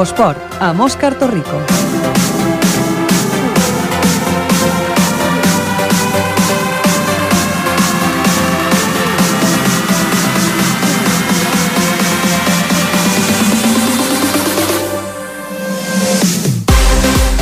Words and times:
Infosport, 0.00 0.40
a 0.58 0.72
Òscar 0.72 1.12
Torrico. 1.20 1.89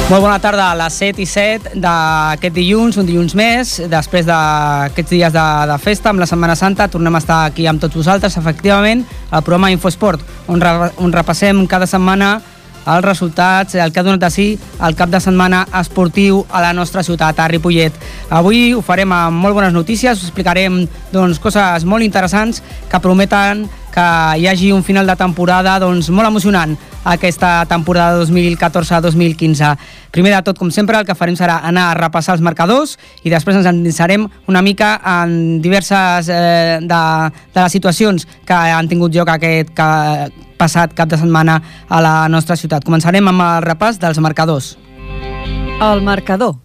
Molt 0.09 0.23
bona 0.25 0.39
tarda, 0.41 0.71
a 0.73 0.77
les 0.79 0.95
7 1.03 1.21
i 1.21 1.27
7 1.29 1.75
d'aquest 1.85 2.55
dilluns, 2.57 2.97
un 2.97 3.05
dilluns 3.05 3.35
més, 3.37 3.75
després 3.93 4.25
d'aquests 4.25 5.13
dies 5.13 5.35
de, 5.35 5.43
de 5.69 5.77
festa, 5.85 6.09
amb 6.09 6.25
la 6.25 6.29
Setmana 6.31 6.55
Santa, 6.57 6.87
tornem 6.89 7.13
a 7.13 7.21
estar 7.21 7.43
aquí 7.45 7.67
amb 7.69 7.83
tots 7.83 7.99
vosaltres, 8.01 8.39
efectivament, 8.41 9.05
al 9.29 9.45
programa 9.45 9.69
Infosport, 9.69 10.25
on, 10.49 10.65
re, 10.65 10.89
on 11.05 11.13
repassem 11.13 11.61
cada 11.69 11.85
setmana 11.85 12.39
els 12.89 13.05
resultats, 13.05 13.77
el 13.77 13.93
que 13.93 14.01
ha 14.01 14.07
donat 14.09 14.25
de 14.25 14.33
si 14.33 14.49
el 14.81 14.97
cap 14.97 15.13
de 15.13 15.21
setmana 15.21 15.67
esportiu 15.77 16.41
a 16.49 16.65
la 16.65 16.73
nostra 16.73 17.05
ciutat, 17.05 17.37
a 17.37 17.53
Ripollet. 17.53 17.93
Avui 18.33 18.73
ho 18.73 18.81
farem 18.81 19.13
amb 19.13 19.45
molt 19.45 19.61
bones 19.61 19.77
notícies, 19.77 20.17
us 20.17 20.31
explicarem 20.31 20.87
doncs, 21.13 21.37
coses 21.37 21.85
molt 21.85 22.09
interessants 22.09 22.65
que 22.89 23.05
prometen 23.05 23.67
que 23.93 24.13
hi 24.41 24.49
hagi 24.49 24.73
un 24.73 24.89
final 24.89 25.05
de 25.05 25.21
temporada 25.21 25.77
doncs, 25.85 26.09
molt 26.09 26.33
emocionant 26.33 26.79
aquesta 27.05 27.67
temporada 27.67 28.23
2014-2015. 28.25 29.77
Primer 30.11 30.35
de 30.35 30.43
tot, 30.43 30.59
com 30.59 30.71
sempre, 30.75 30.99
el 30.99 31.07
que 31.07 31.17
farem 31.19 31.37
serà 31.39 31.61
anar 31.69 31.91
a 31.91 31.97
repassar 31.99 32.37
els 32.37 32.45
marcadors 32.45 32.97
i 33.23 33.31
després 33.31 33.61
ens 33.61 33.69
endinsarem 33.69 34.27
una 34.49 34.63
mica 34.63 34.97
en 35.23 35.61
diverses 35.63 36.29
eh, 36.33 36.79
de, 36.83 37.03
de 37.55 37.63
les 37.63 37.73
situacions 37.73 38.27
que 38.47 38.55
han 38.55 38.89
tingut 38.89 39.15
lloc 39.15 39.31
aquest 39.33 39.73
que, 39.77 39.89
passat 40.59 40.93
cap 40.99 41.09
de 41.09 41.17
setmana 41.17 41.61
a 41.89 42.01
la 42.03 42.15
nostra 42.29 42.59
ciutat. 42.59 42.85
Començarem 42.85 43.31
amb 43.31 43.45
el 43.45 43.63
repàs 43.65 44.01
dels 44.03 44.19
marcadors. 44.19 44.75
El 45.79 46.03
marcador. 46.03 46.59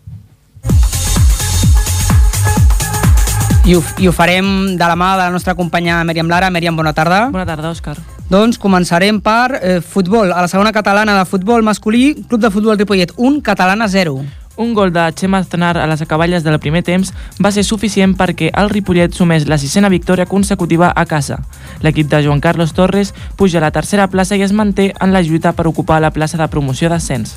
I 3.64 3.78
ho, 3.78 3.84
I 4.02 4.10
ho 4.10 4.12
farem 4.12 4.74
de 4.76 4.88
la 4.90 4.98
mà 5.00 5.14
de 5.16 5.24
la 5.24 5.32
nostra 5.32 5.56
companya 5.56 6.02
Mèriam 6.04 6.28
Lara. 6.28 6.52
Mèriam, 6.52 6.76
bona 6.76 6.92
tarda. 6.92 7.30
Bona 7.32 7.48
tarda, 7.48 7.72
Òscar. 7.72 7.96
Doncs 8.32 8.58
començarem 8.58 9.20
per 9.24 9.58
eh, 9.60 9.82
futbol. 9.82 10.32
A 10.32 10.46
la 10.46 10.48
segona 10.52 10.72
catalana 10.72 11.18
de 11.20 11.26
futbol 11.28 11.64
masculí, 11.64 12.14
Club 12.30 12.42
de 12.42 12.52
Futbol 12.52 12.78
Ripollet 12.78 13.12
1, 13.18 13.42
Catalana 13.44 13.88
0. 13.88 14.22
Un 14.56 14.76
gol 14.76 14.94
de 14.94 15.12
Xema 15.18 15.40
Aznar 15.40 15.78
a 15.78 15.88
les 15.88 16.02
acaballes 16.02 16.44
del 16.44 16.60
primer 16.62 16.84
temps 16.86 17.10
va 17.42 17.52
ser 17.52 17.64
suficient 17.66 18.14
perquè 18.14 18.52
el 18.54 18.70
Ripollet 18.70 19.14
sumés 19.18 19.48
la 19.50 19.58
sisena 19.58 19.90
victòria 19.90 20.28
consecutiva 20.30 20.92
a 20.96 21.06
casa. 21.10 21.40
L'equip 21.82 22.08
de 22.08 22.22
Joan 22.22 22.40
Carlos 22.40 22.74
Torres 22.78 23.16
puja 23.36 23.58
a 23.58 23.64
la 23.66 23.72
tercera 23.74 24.08
plaça 24.14 24.38
i 24.38 24.46
es 24.46 24.54
manté 24.54 24.92
en 25.02 25.12
la 25.12 25.24
lluita 25.26 25.56
per 25.58 25.66
ocupar 25.68 26.00
la 26.02 26.14
plaça 26.14 26.38
de 26.38 26.48
promoció 26.48 26.90
d'ascens. 26.90 27.34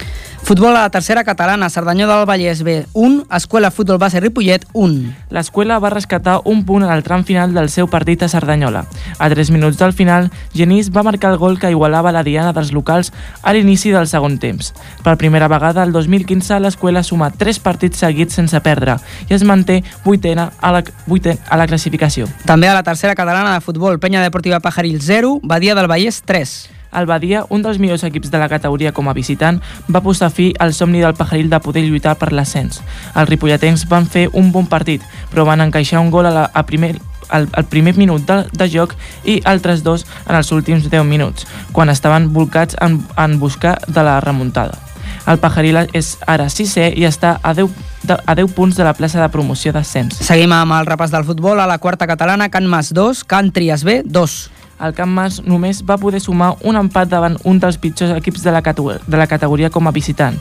Futbol 0.47 0.77
a 0.77 0.83
la 0.83 0.91
tercera 0.91 1.25
catalana, 1.25 1.69
Cerdanyó 1.69 2.06
del 2.06 2.25
Vallès 2.25 2.62
B 2.62 2.86
1, 2.92 3.25
Escuela 3.34 3.72
Futbol 3.72 3.98
Base 3.98 4.20
Ripollet 4.20 4.64
1. 4.75 5.08
L'escola 5.34 5.80
va 5.83 5.91
rescatar 5.91 6.36
un 6.44 6.61
punt 6.64 6.84
en 6.86 6.92
el 6.94 7.02
tram 7.02 7.25
final 7.27 7.50
del 7.50 7.66
seu 7.66 7.89
partit 7.91 8.22
a 8.22 8.28
Cerdanyola. 8.30 8.84
A 9.19 9.28
3 9.28 9.50
minuts 9.50 9.80
del 9.80 9.91
final, 9.92 10.30
Genís 10.55 10.92
va 10.94 11.02
marcar 11.02 11.33
el 11.33 11.41
gol 11.42 11.58
que 11.58 11.72
igualava 11.74 12.12
la 12.14 12.22
diana 12.22 12.52
dels 12.55 12.70
locals 12.70 13.11
a 13.42 13.56
l'inici 13.56 13.91
del 13.91 14.06
segon 14.06 14.39
temps. 14.39 14.70
Per 15.02 15.17
primera 15.19 15.50
vegada, 15.50 15.83
el 15.83 15.91
2015, 15.91 16.61
l'escola 16.62 17.02
suma 17.02 17.33
3 17.34 17.58
partits 17.58 18.06
seguits 18.06 18.39
sense 18.39 18.62
perdre 18.62 19.00
i 19.27 19.34
es 19.34 19.42
manté 19.42 19.80
vuitena 20.05 20.52
a 20.63 20.70
la, 20.78 20.84
vuitena 21.11 21.42
a 21.51 21.58
la 21.58 21.67
classificació. 21.67 22.30
També 22.46 22.70
a 22.70 22.78
la 22.78 22.86
tercera 22.86 23.18
catalana 23.18 23.58
de 23.58 23.67
futbol, 23.67 23.98
Penya 23.98 24.23
Deportiva 24.23 24.63
Pajaril 24.63 25.02
0, 25.02 25.40
Badia 25.42 25.74
del 25.74 25.90
Vallès 25.90 26.23
3. 26.23 26.76
El 26.96 27.07
Badia, 27.07 27.45
un 27.51 27.62
dels 27.62 27.79
millors 27.83 28.05
equips 28.08 28.30
de 28.33 28.40
la 28.40 28.48
categoria 28.48 28.92
com 28.96 29.08
a 29.08 29.14
visitant, 29.17 29.61
va 29.92 30.02
posar 30.05 30.30
fi 30.33 30.52
al 30.58 30.73
somni 30.74 31.02
del 31.05 31.17
Pajaril 31.18 31.51
de 31.52 31.61
poder 31.61 31.84
lluitar 31.84 32.17
per 32.20 32.33
l'ascens. 32.33 32.80
Els 33.14 33.29
ripolletens 33.29 33.86
van 33.90 34.08
fer 34.08 34.29
un 34.33 34.51
bon 34.52 34.67
partit, 34.67 35.05
però 35.30 35.45
van 35.45 35.64
encaixar 35.64 36.01
un 36.01 36.11
gol 36.11 36.27
a, 36.27 36.33
la, 36.33 36.48
a 36.52 36.64
primer, 36.67 36.95
al, 37.29 37.51
al 37.52 37.68
primer 37.68 37.96
minut 37.96 38.24
de, 38.27 38.42
de 38.52 38.70
joc 38.73 38.96
i 39.24 39.40
altres 39.45 39.84
dos 39.84 40.07
en 40.27 40.34
els 40.39 40.52
últims 40.57 40.89
10 40.90 41.05
minuts, 41.05 41.46
quan 41.73 41.92
estaven 41.92 42.33
volcats 42.33 42.79
en, 42.80 43.02
en 43.17 43.39
buscar 43.39 43.78
de 43.86 44.02
la 44.02 44.20
remuntada. 44.20 44.86
El 45.27 45.40
Pajaril 45.42 45.80
és 45.96 46.13
ara 46.30 46.46
6è 46.51 46.92
i 46.95 47.05
està 47.07 47.36
a 47.42 47.52
10, 47.55 47.70
de, 48.07 48.14
a 48.14 48.34
10 48.39 48.52
punts 48.55 48.77
de 48.78 48.84
la 48.86 48.95
plaça 48.95 49.18
de 49.18 49.28
promoció 49.34 49.73
d'ascens. 49.74 50.20
Seguim 50.23 50.55
amb 50.55 50.77
el 50.78 50.86
repàs 50.86 51.11
del 51.11 51.27
futbol. 51.27 51.58
A 51.58 51.67
la 51.67 51.80
quarta 51.83 52.07
catalana, 52.07 52.48
Can 52.48 52.68
Mas 52.70 52.92
2, 52.95 53.24
Can 53.27 53.51
Trias 53.51 53.83
B 53.83 54.02
2. 54.07 54.36
El 54.81 54.95
Camp 54.95 55.13
Mas 55.13 55.41
només 55.45 55.83
va 55.87 55.98
poder 56.01 56.20
sumar 56.20 56.55
un 56.64 56.77
empat 56.77 57.09
davant 57.09 57.37
un 57.45 57.61
dels 57.61 57.79
pitjors 57.81 58.13
equips 58.17 58.42
de 58.45 58.53
la, 58.53 58.63
de 58.63 59.17
la 59.17 59.27
categoria 59.27 59.70
com 59.70 59.89
a 59.89 59.92
visitant. 59.92 60.37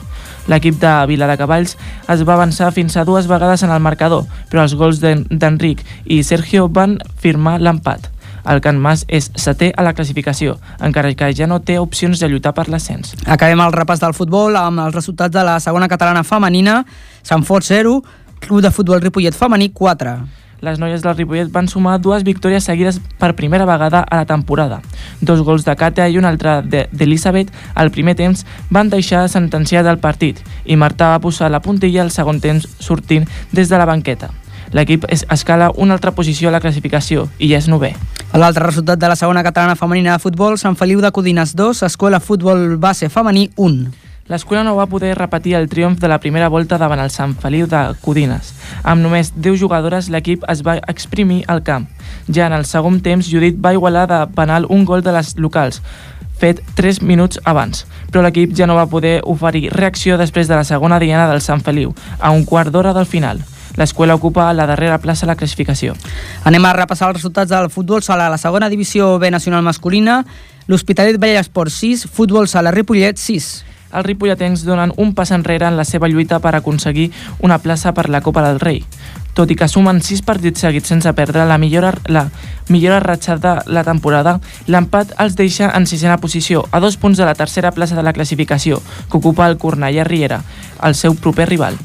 L'equip 0.46 0.78
de 0.80 0.92
Vila 1.08 1.26
de 1.26 1.36
Cavalls 1.40 1.76
es 2.12 2.24
va 2.26 2.34
avançar 2.34 2.72
fins 2.72 2.96
a 2.96 3.04
dues 3.04 3.26
vegades 3.26 3.62
en 3.62 3.70
el 3.70 3.80
marcador, 3.80 4.26
però 4.50 4.62
els 4.66 4.74
gols 4.74 5.00
d'Enric 5.00 5.82
i 6.04 6.22
Sergio 6.22 6.68
van 6.68 6.98
firmar 7.18 7.58
l'empat. 7.60 8.12
El 8.46 8.60
Can 8.62 8.78
Mas 8.78 9.02
és 9.10 9.26
setè 9.34 9.72
a 9.74 9.82
la 9.82 9.92
classificació, 9.96 10.54
encara 10.78 11.10
que 11.18 11.32
ja 11.34 11.48
no 11.50 11.58
té 11.66 11.80
opcions 11.82 12.20
de 12.22 12.28
lluitar 12.30 12.54
per 12.54 12.68
l'ascens. 12.70 13.16
Acabem 13.26 13.60
el 13.64 13.74
repàs 13.74 14.02
del 14.02 14.14
futbol 14.14 14.54
amb 14.60 14.84
els 14.84 14.94
resultats 14.94 15.34
de 15.34 15.42
la 15.42 15.58
segona 15.60 15.90
catalana 15.90 16.22
femenina, 16.22 16.84
Sant 17.26 17.42
Fort 17.42 17.66
0, 17.66 17.98
Club 18.38 18.62
de 18.62 18.70
Futbol 18.70 19.02
Ripollet 19.02 19.34
femení 19.34 19.72
4. 19.74 20.14
Les 20.60 20.78
noies 20.80 21.02
del 21.02 21.16
Ripollet 21.16 21.50
van 21.52 21.68
sumar 21.68 21.98
dues 22.00 22.24
victòries 22.24 22.64
seguides 22.64 23.00
per 23.20 23.34
primera 23.36 23.66
vegada 23.68 24.00
a 24.00 24.22
la 24.22 24.26
temporada. 24.26 24.80
Dos 25.20 25.42
gols 25.44 25.66
de 25.66 25.76
Càtea 25.76 26.08
i 26.08 26.16
un 26.16 26.24
altre 26.24 26.62
d'Elisabet 26.64 27.52
al 27.74 27.92
primer 27.92 28.16
temps 28.16 28.46
van 28.70 28.88
deixar 28.88 29.26
sentenciat 29.28 29.86
el 29.86 30.00
partit 30.00 30.40
i 30.64 30.76
Marta 30.76 31.12
va 31.12 31.20
posar 31.20 31.50
la 31.52 31.60
puntilla 31.60 32.02
al 32.02 32.10
segon 32.10 32.40
temps 32.40 32.68
sortint 32.80 33.28
des 33.52 33.68
de 33.68 33.78
la 33.78 33.86
banqueta. 33.86 34.32
L'equip 34.72 35.04
es 35.08 35.26
escala 35.30 35.70
una 35.76 35.94
altra 35.94 36.10
posició 36.12 36.48
a 36.48 36.52
la 36.52 36.60
classificació 36.60 37.28
i 37.38 37.52
ja 37.52 37.60
és 37.60 37.68
novè. 37.68 37.92
L'altre 38.34 38.66
resultat 38.66 38.98
de 38.98 39.08
la 39.08 39.16
segona 39.16 39.44
catalana 39.44 39.76
femenina 39.76 40.16
de 40.16 40.24
futbol, 40.24 40.58
Sant 40.58 40.76
Feliu 40.76 41.00
de 41.00 41.12
Codines 41.12 41.54
2, 41.56 41.84
Escola 41.86 42.20
Futbol 42.20 42.76
Base 42.76 43.08
Femení 43.08 43.50
1. 43.56 44.05
L'escola 44.26 44.64
no 44.66 44.74
va 44.74 44.88
poder 44.90 45.12
repetir 45.14 45.54
el 45.54 45.68
triomf 45.70 46.00
de 46.02 46.08
la 46.10 46.18
primera 46.18 46.48
volta 46.50 46.80
davant 46.82 46.98
el 46.98 47.12
Sant 47.14 47.36
Feliu 47.38 47.68
de 47.70 47.82
Codines. 48.02 48.48
Amb 48.82 49.04
només 49.04 49.30
10 49.36 49.60
jugadores, 49.60 50.08
l'equip 50.10 50.42
es 50.50 50.64
va 50.66 50.80
exprimir 50.90 51.44
al 51.46 51.62
camp. 51.62 51.86
Ja 52.26 52.48
en 52.48 52.56
el 52.56 52.66
segon 52.66 52.98
temps, 53.04 53.28
Judit 53.30 53.60
va 53.62 53.76
igualar 53.76 54.08
de 54.10 54.18
penal 54.34 54.66
un 54.68 54.82
gol 54.84 55.04
de 55.06 55.14
les 55.14 55.36
locals, 55.38 55.78
fet 56.42 56.58
3 56.74 57.04
minuts 57.06 57.38
abans, 57.44 57.84
però 58.10 58.24
l'equip 58.24 58.50
ja 58.50 58.66
no 58.66 58.74
va 58.74 58.88
poder 58.90 59.20
oferir 59.22 59.70
reacció 59.70 60.18
després 60.18 60.50
de 60.50 60.58
la 60.58 60.66
segona 60.66 60.98
diana 60.98 61.28
del 61.30 61.40
Sant 61.40 61.62
Feliu, 61.62 61.94
a 62.18 62.32
un 62.34 62.42
quart 62.44 62.74
d'hora 62.74 62.96
del 62.98 63.06
final. 63.06 63.44
L'escola 63.78 64.18
ocupa 64.18 64.50
la 64.56 64.66
darrera 64.66 64.98
plaça 64.98 65.26
a 65.26 65.30
la 65.30 65.38
classificació. 65.38 65.94
Anem 66.42 66.66
a 66.66 66.74
repassar 66.74 67.12
els 67.12 67.20
resultats 67.20 67.52
del 67.54 67.70
futbol 67.70 68.02
sala 68.02 68.26
a 68.26 68.34
la 68.34 68.42
segona 68.42 68.72
divisió 68.72 69.20
B 69.22 69.30
nacional 69.30 69.62
masculina, 69.62 70.24
l'Hospitalet 70.66 71.20
Vallesport 71.22 71.70
6, 71.70 72.08
futbol 72.10 72.50
sala 72.50 72.74
Ripollet 72.74 73.22
6. 73.22 73.75
Els 73.92 74.06
ripolletens 74.06 74.64
donen 74.66 74.92
un 74.96 75.14
pas 75.14 75.30
enrere 75.30 75.68
en 75.68 75.76
la 75.76 75.84
seva 75.84 76.08
lluita 76.08 76.40
per 76.42 76.54
aconseguir 76.56 77.10
una 77.40 77.58
plaça 77.58 77.92
per 77.94 78.08
la 78.08 78.20
Copa 78.20 78.42
del 78.46 78.60
Rei. 78.60 78.82
Tot 79.36 79.50
i 79.52 79.56
que 79.56 79.68
sumen 79.68 80.00
6 80.00 80.22
partits 80.24 80.62
seguits 80.64 80.88
sense 80.88 81.12
perdre 81.12 81.44
la 81.44 81.58
millora, 81.60 81.92
la 82.08 82.24
millora 82.72 83.00
ratxada 83.04 83.56
de 83.66 83.72
la 83.76 83.84
temporada, 83.84 84.38
l'empat 84.66 85.12
els 85.20 85.36
deixa 85.36 85.68
en 85.76 85.86
sisena 85.86 86.16
posició, 86.16 86.64
a 86.72 86.80
dos 86.80 86.96
punts 86.96 87.20
de 87.20 87.26
la 87.28 87.34
tercera 87.36 87.72
plaça 87.76 87.96
de 87.96 88.02
la 88.02 88.14
classificació, 88.16 88.80
que 89.10 89.18
ocupa 89.18 89.46
el 89.46 89.58
Cornellà 89.58 90.06
Riera, 90.08 90.40
el 90.82 90.96
seu 90.96 91.14
proper 91.14 91.50
rival. 91.50 91.76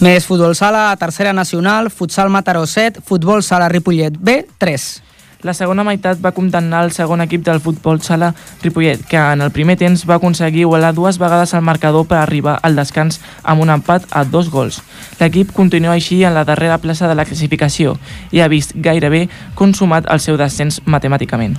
Més 0.00 0.24
futbol 0.26 0.56
sala 0.56 0.88
tercera 0.96 1.34
nacional, 1.36 1.90
futsal 1.92 2.30
Mataró 2.32 2.66
7, 2.66 3.04
futbol 3.06 3.44
sala 3.44 3.68
Ripollet 3.68 4.16
B 4.18 4.46
3. 4.58 5.09
La 5.40 5.54
segona 5.56 5.84
meitat 5.86 6.18
va 6.20 6.34
condemnar 6.36 6.82
el 6.84 6.90
segon 6.92 7.22
equip 7.24 7.46
del 7.46 7.62
futbol 7.64 8.02
sala 8.04 8.34
Ripollet, 8.60 9.06
que 9.08 9.16
en 9.16 9.40
el 9.40 9.52
primer 9.56 9.78
temps 9.80 10.02
va 10.04 10.18
aconseguir 10.18 10.66
igualar 10.66 10.92
dues 10.92 11.16
vegades 11.16 11.54
el 11.56 11.64
marcador 11.64 12.04
per 12.10 12.18
arribar 12.20 12.58
al 12.60 12.76
descans 12.76 13.22
amb 13.42 13.64
un 13.64 13.72
empat 13.72 14.04
a 14.10 14.26
dos 14.28 14.50
gols. 14.52 14.82
L'equip 15.16 15.54
continua 15.56 15.96
així 15.96 16.20
en 16.28 16.36
la 16.36 16.44
darrera 16.44 16.76
plaça 16.84 17.08
de 17.08 17.16
la 17.16 17.24
classificació 17.24 17.96
i 18.36 18.44
ha 18.44 18.52
vist 18.52 18.76
gairebé 18.76 19.30
consumat 19.56 20.12
el 20.12 20.20
seu 20.20 20.36
descens 20.36 20.82
matemàticament. 20.84 21.56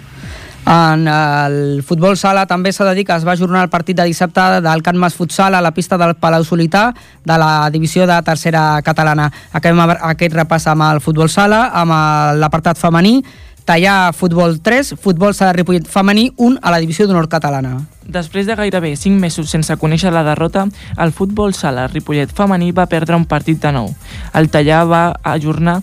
En 0.62 1.08
el 1.10 1.82
futbol 1.82 2.14
sala 2.22 2.46
també 2.46 2.70
s'ha 2.70 2.86
de 2.86 2.94
dir 2.94 3.06
que 3.08 3.16
es 3.18 3.26
va 3.26 3.34
ajornar 3.34 3.64
el 3.66 3.74
partit 3.74 3.98
de 3.98 4.06
dissabte 4.06 4.62
del 4.62 4.84
Can 4.86 4.98
Mas 4.98 5.16
Futsal 5.18 5.56
a 5.58 5.62
la 5.62 5.74
pista 5.74 5.98
del 5.98 6.14
Palau 6.14 6.46
Solità 6.46 6.92
de 7.26 7.38
la 7.38 7.70
divisió 7.74 8.06
de 8.06 8.22
tercera 8.22 8.82
catalana. 8.86 9.32
Acabem 9.52 9.98
aquest 9.98 10.38
repàs 10.38 10.70
amb 10.70 10.86
el 10.86 11.02
futbol 11.02 11.34
sala, 11.34 11.72
amb 11.74 12.38
l'apartat 12.38 12.78
femení, 12.78 13.24
Tallà 13.66 14.12
Futbol 14.12 14.60
3, 14.60 14.96
Futbol 15.00 15.36
Sala 15.38 15.54
Ripollet 15.54 15.86
femení 15.88 16.32
1 16.38 16.58
a 16.62 16.72
la 16.74 16.80
divisió 16.82 17.06
d'honor 17.08 17.30
catalana. 17.30 17.78
Després 18.02 18.48
de 18.50 18.56
gairebé 18.58 18.96
5 18.98 19.22
mesos 19.22 19.52
sense 19.54 19.76
conèixer 19.78 20.12
la 20.12 20.26
derrota, 20.26 20.66
el 20.98 21.14
futbol 21.14 21.54
sala 21.54 21.86
Ripollet 21.88 22.34
femení 22.36 22.72
va 22.76 22.90
perdre 22.92 23.16
un 23.16 23.26
partit 23.30 23.62
de 23.62 23.72
nou. 23.72 23.88
El 24.34 24.50
Tallà 24.52 24.82
va 24.90 25.04
ajornar 25.24 25.80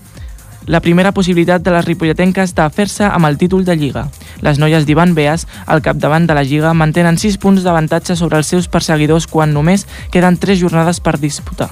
la 0.68 0.82
primera 0.84 1.14
possibilitat 1.16 1.62
de 1.64 1.72
les 1.72 1.86
ripolletenques 1.86 2.52
de 2.54 2.68
fer-se 2.68 3.06
amb 3.06 3.24
el 3.30 3.38
títol 3.40 3.64
de 3.64 3.76
Lliga. 3.78 4.08
Les 4.44 4.58
noies 4.60 4.84
d'Ivan 4.84 5.14
Beas, 5.16 5.46
al 5.64 5.80
capdavant 5.80 6.28
de 6.28 6.36
la 6.36 6.44
Lliga, 6.44 6.74
mantenen 6.74 7.16
6 7.16 7.38
punts 7.40 7.64
d'avantatge 7.64 8.18
sobre 8.20 8.36
els 8.36 8.50
seus 8.52 8.68
perseguidors 8.68 9.26
quan 9.26 9.54
només 9.56 9.86
queden 10.12 10.36
3 10.36 10.60
jornades 10.60 11.00
per 11.00 11.16
disputar. 11.16 11.70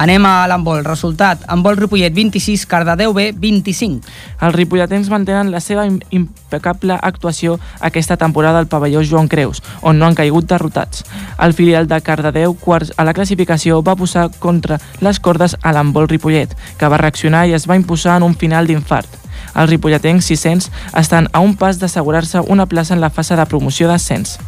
Anem 0.00 0.24
a 0.24 0.46
l'handbol. 0.48 0.80
Resultat, 0.86 1.42
handbol 1.46 1.76
Ripollet 1.76 2.14
26, 2.16 2.64
Cardedeu 2.66 3.12
B 3.12 3.34
25. 3.36 4.00
Els 4.40 4.54
ripolletens 4.56 5.10
mantenen 5.12 5.50
la 5.52 5.60
seva 5.60 5.84
im- 5.84 5.98
impecable 6.08 6.96
actuació 6.96 7.58
aquesta 7.84 8.16
temporada 8.16 8.58
al 8.62 8.66
pavelló 8.70 9.02
Joan 9.04 9.28
Creus, 9.28 9.60
on 9.82 9.98
no 10.00 10.06
han 10.06 10.16
caigut 10.16 10.48
derrotats. 10.48 11.04
El 11.36 11.52
filial 11.52 11.86
de 11.86 12.00
Cardedeu, 12.00 12.54
quarts 12.56 12.94
a 12.96 13.04
la 13.04 13.12
classificació, 13.12 13.82
va 13.84 13.94
posar 13.96 14.30
contra 14.38 14.80
les 15.04 15.20
cordes 15.20 15.58
a 15.60 15.72
l'handbol 15.76 16.08
Ripollet, 16.08 16.56
que 16.78 16.88
va 16.88 16.96
reaccionar 16.96 17.44
i 17.48 17.52
es 17.52 17.68
va 17.68 17.76
imposar 17.76 18.16
en 18.16 18.22
un 18.24 18.34
final 18.34 18.66
d'infart. 18.66 19.18
Els 19.52 19.68
ripolletens 19.68 20.24
600 20.24 20.70
estan 20.96 21.28
a 21.32 21.40
un 21.44 21.56
pas 21.56 21.76
d'assegurar-se 21.78 22.40
una 22.48 22.64
plaça 22.66 22.94
en 22.94 23.00
la 23.04 23.10
fase 23.10 23.36
de 23.36 23.44
promoció 23.44 23.88
d'ascens. 23.88 24.38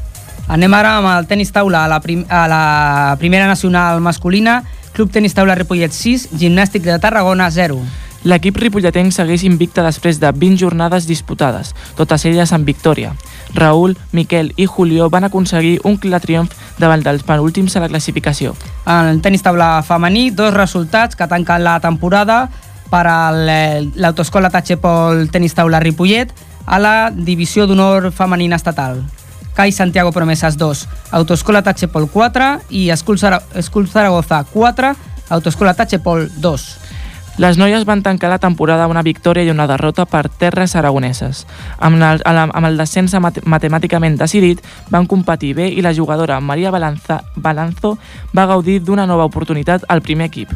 Anem 0.49 0.73
ara 0.75 0.97
amb 0.99 1.09
el 1.13 1.27
tenis 1.29 1.53
taula 1.53 1.85
a 1.85 1.89
la, 1.89 2.01
prim 2.01 2.25
a 2.29 2.47
la 2.49 3.17
primera 3.19 3.47
nacional 3.47 4.01
masculina. 4.01 4.63
Club 4.93 5.11
Tenis 5.11 5.33
Taula 5.33 5.55
Ripollet 5.57 5.93
6, 5.93 6.29
Gimnàstic 6.37 6.85
de 6.85 6.99
Tarragona 7.01 7.49
0. 7.51 7.79
L'equip 8.29 8.59
ripolletenc 8.61 9.11
segueix 9.11 9.43
invicte 9.49 9.83
després 9.83 10.21
de 10.21 10.29
20 10.31 10.61
jornades 10.61 11.09
disputades, 11.09 11.73
totes 11.97 12.27
elles 12.29 12.53
amb 12.53 12.69
victòria. 12.69 13.15
Raül, 13.57 13.97
Miquel 14.13 14.53
i 14.57 14.67
Julio 14.67 15.09
van 15.11 15.25
aconseguir 15.25 15.81
un 15.89 15.97
clar 15.97 16.21
triomf 16.21 16.53
davant 16.79 17.03
dels 17.03 17.25
penúltims 17.27 17.75
a 17.75 17.83
la 17.83 17.89
classificació. 17.89 18.53
En 18.87 19.09
el 19.15 19.23
tenis 19.25 19.43
taula 19.43 19.81
femení, 19.83 20.31
dos 20.31 20.53
resultats 20.55 21.17
que 21.17 21.27
tanquen 21.27 21.65
la 21.65 21.81
temporada 21.81 22.45
per 22.93 23.07
a 23.09 23.33
l'autoescola 23.33 24.53
Tachepol 24.53 25.27
Tenis 25.33 25.57
Taula 25.57 25.81
Ripollet 25.81 26.31
a 26.67 26.79
la 26.79 27.11
divisió 27.11 27.67
d'honor 27.67 28.13
femenina 28.13 28.61
estatal. 28.61 29.01
CAI 29.55 29.73
Santiago 29.73 30.13
Promesas 30.13 30.57
2, 30.57 30.89
Autoescola 31.13 31.63
Tachepol 31.63 32.09
4 32.09 32.61
i 32.71 32.91
Escul 32.91 33.19
Zara- 33.19 33.43
Escul 33.55 33.89
Zaragoza 33.89 34.45
4, 34.53 34.95
Autoescola 35.31 35.75
Tachepol 35.75 36.31
2. 36.41 36.79
Les 37.39 37.57
noies 37.57 37.87
van 37.89 38.03
tancar 38.03 38.29
la 38.29 38.39
temporada 38.39 38.87
una 38.87 39.01
victòria 39.03 39.43
i 39.43 39.51
una 39.51 39.67
derrota 39.67 40.05
per 40.05 40.29
terres 40.29 40.77
aragoneses. 40.77 41.47
Amb 41.81 41.97
el, 42.05 42.21
amb 42.27 42.67
el 42.69 42.77
descens 42.77 43.15
mat 43.25 43.39
matemàticament 43.49 44.19
decidit, 44.21 44.61
van 44.93 45.07
competir 45.09 45.55
bé 45.57 45.71
i 45.73 45.81
la 45.81 45.95
jugadora 45.97 46.41
Maria 46.41 46.71
Balanza, 46.71 47.23
Balanzo 47.37 47.97
va 48.37 48.45
gaudir 48.47 48.83
d'una 48.85 49.07
nova 49.07 49.25
oportunitat 49.25 49.85
al 49.89 50.03
primer 50.03 50.29
equip. 50.29 50.53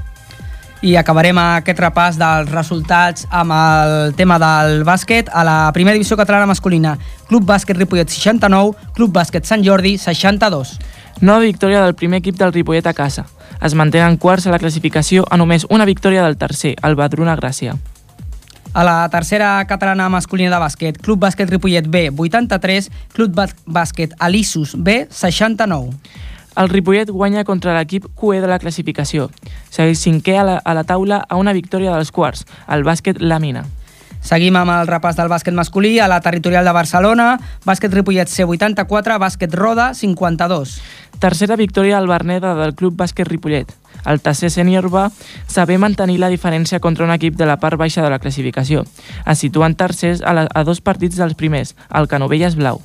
I 0.84 0.92
acabarem 1.00 1.38
aquest 1.40 1.78
repàs 1.80 2.18
dels 2.20 2.50
resultats 2.52 3.24
amb 3.32 3.54
el 3.56 4.12
tema 4.18 4.36
del 4.42 4.82
bàsquet 4.84 5.30
a 5.32 5.44
la 5.46 5.56
primera 5.72 5.96
divisió 5.96 6.18
catalana 6.20 6.48
masculina. 6.50 6.98
Club 7.30 7.46
Bàsquet 7.48 7.78
Ripollet 7.78 8.12
69, 8.12 8.76
Club 8.94 9.14
Bàsquet 9.16 9.48
Sant 9.48 9.64
Jordi 9.64 9.96
62. 9.96 10.76
Nova 11.22 11.40
victòria 11.40 11.80
del 11.82 11.96
primer 11.96 12.20
equip 12.20 12.36
del 12.36 12.52
Ripollet 12.52 12.86
a 12.86 12.92
casa. 12.92 13.24
Es 13.64 13.72
mantenen 13.72 14.18
quarts 14.20 14.46
a 14.46 14.52
la 14.52 14.60
classificació 14.60 15.24
a 15.30 15.40
només 15.40 15.64
una 15.70 15.88
victòria 15.88 16.22
del 16.26 16.36
tercer, 16.36 16.74
el 16.84 16.94
Badruna 16.94 17.38
Gràcia. 17.40 17.72
A 18.76 18.84
la 18.84 19.08
tercera 19.08 19.64
catalana 19.64 20.10
masculina 20.12 20.52
de 20.52 20.60
bàsquet, 20.60 21.00
Club 21.00 21.24
Bàsquet 21.24 21.48
Ripollet 21.48 21.88
B 21.88 22.10
83, 22.12 22.90
Club 23.16 23.40
Bàsquet 23.64 24.12
Alisus 24.20 24.76
B 24.76 25.06
69. 25.08 25.96
El 26.56 26.70
Ripollet 26.72 27.10
guanya 27.12 27.44
contra 27.44 27.74
l'equip 27.76 28.06
QE 28.16 28.40
de 28.40 28.48
la 28.48 28.58
classificació. 28.58 29.30
Segueix 29.70 30.00
cinquè 30.00 30.38
a 30.40 30.44
la, 30.48 30.60
a 30.64 30.76
la 30.76 30.84
taula 30.88 31.20
a 31.28 31.36
una 31.36 31.52
victòria 31.52 31.92
dels 31.92 32.12
quarts, 32.12 32.46
el 32.72 32.86
bàsquet 32.86 33.20
La 33.20 33.40
Mina. 33.42 33.66
Seguim 34.26 34.56
amb 34.58 34.72
el 34.74 34.88
repàs 34.88 35.14
del 35.14 35.28
bàsquet 35.30 35.54
masculí 35.54 36.00
a 36.00 36.08
la 36.10 36.18
territorial 36.24 36.66
de 36.66 36.72
Barcelona, 36.74 37.26
bàsquet 37.62 37.92
Ripollet 37.94 38.32
C 38.32 38.42
84, 38.42 39.20
bàsquet 39.22 39.54
Roda 39.54 39.92
52. 39.94 40.80
Tercera 41.22 41.56
victòria 41.56 42.00
al 42.00 42.08
Berneda 42.08 42.56
del 42.58 42.74
Club 42.74 42.96
Bàsquet 42.98 43.28
Ripollet. 43.28 43.70
El 44.04 44.20
tercer 44.24 44.50
sènior 44.50 44.90
va 44.92 45.10
saber 45.46 45.78
mantenir 45.78 46.18
la 46.18 46.32
diferència 46.32 46.80
contra 46.80 47.06
un 47.06 47.14
equip 47.14 47.38
de 47.38 47.46
la 47.46 47.60
part 47.62 47.78
baixa 47.78 48.02
de 48.02 48.10
la 48.10 48.18
classificació. 48.18 48.82
Es 49.26 49.44
situen 49.44 49.76
tercers 49.76 50.24
a, 50.24 50.34
la, 50.34 50.48
a 50.52 50.64
dos 50.64 50.80
partits 50.80 51.16
dels 51.20 51.38
primers, 51.38 51.76
el 51.94 52.08
Canovelles 52.08 52.56
Blau. 52.56 52.82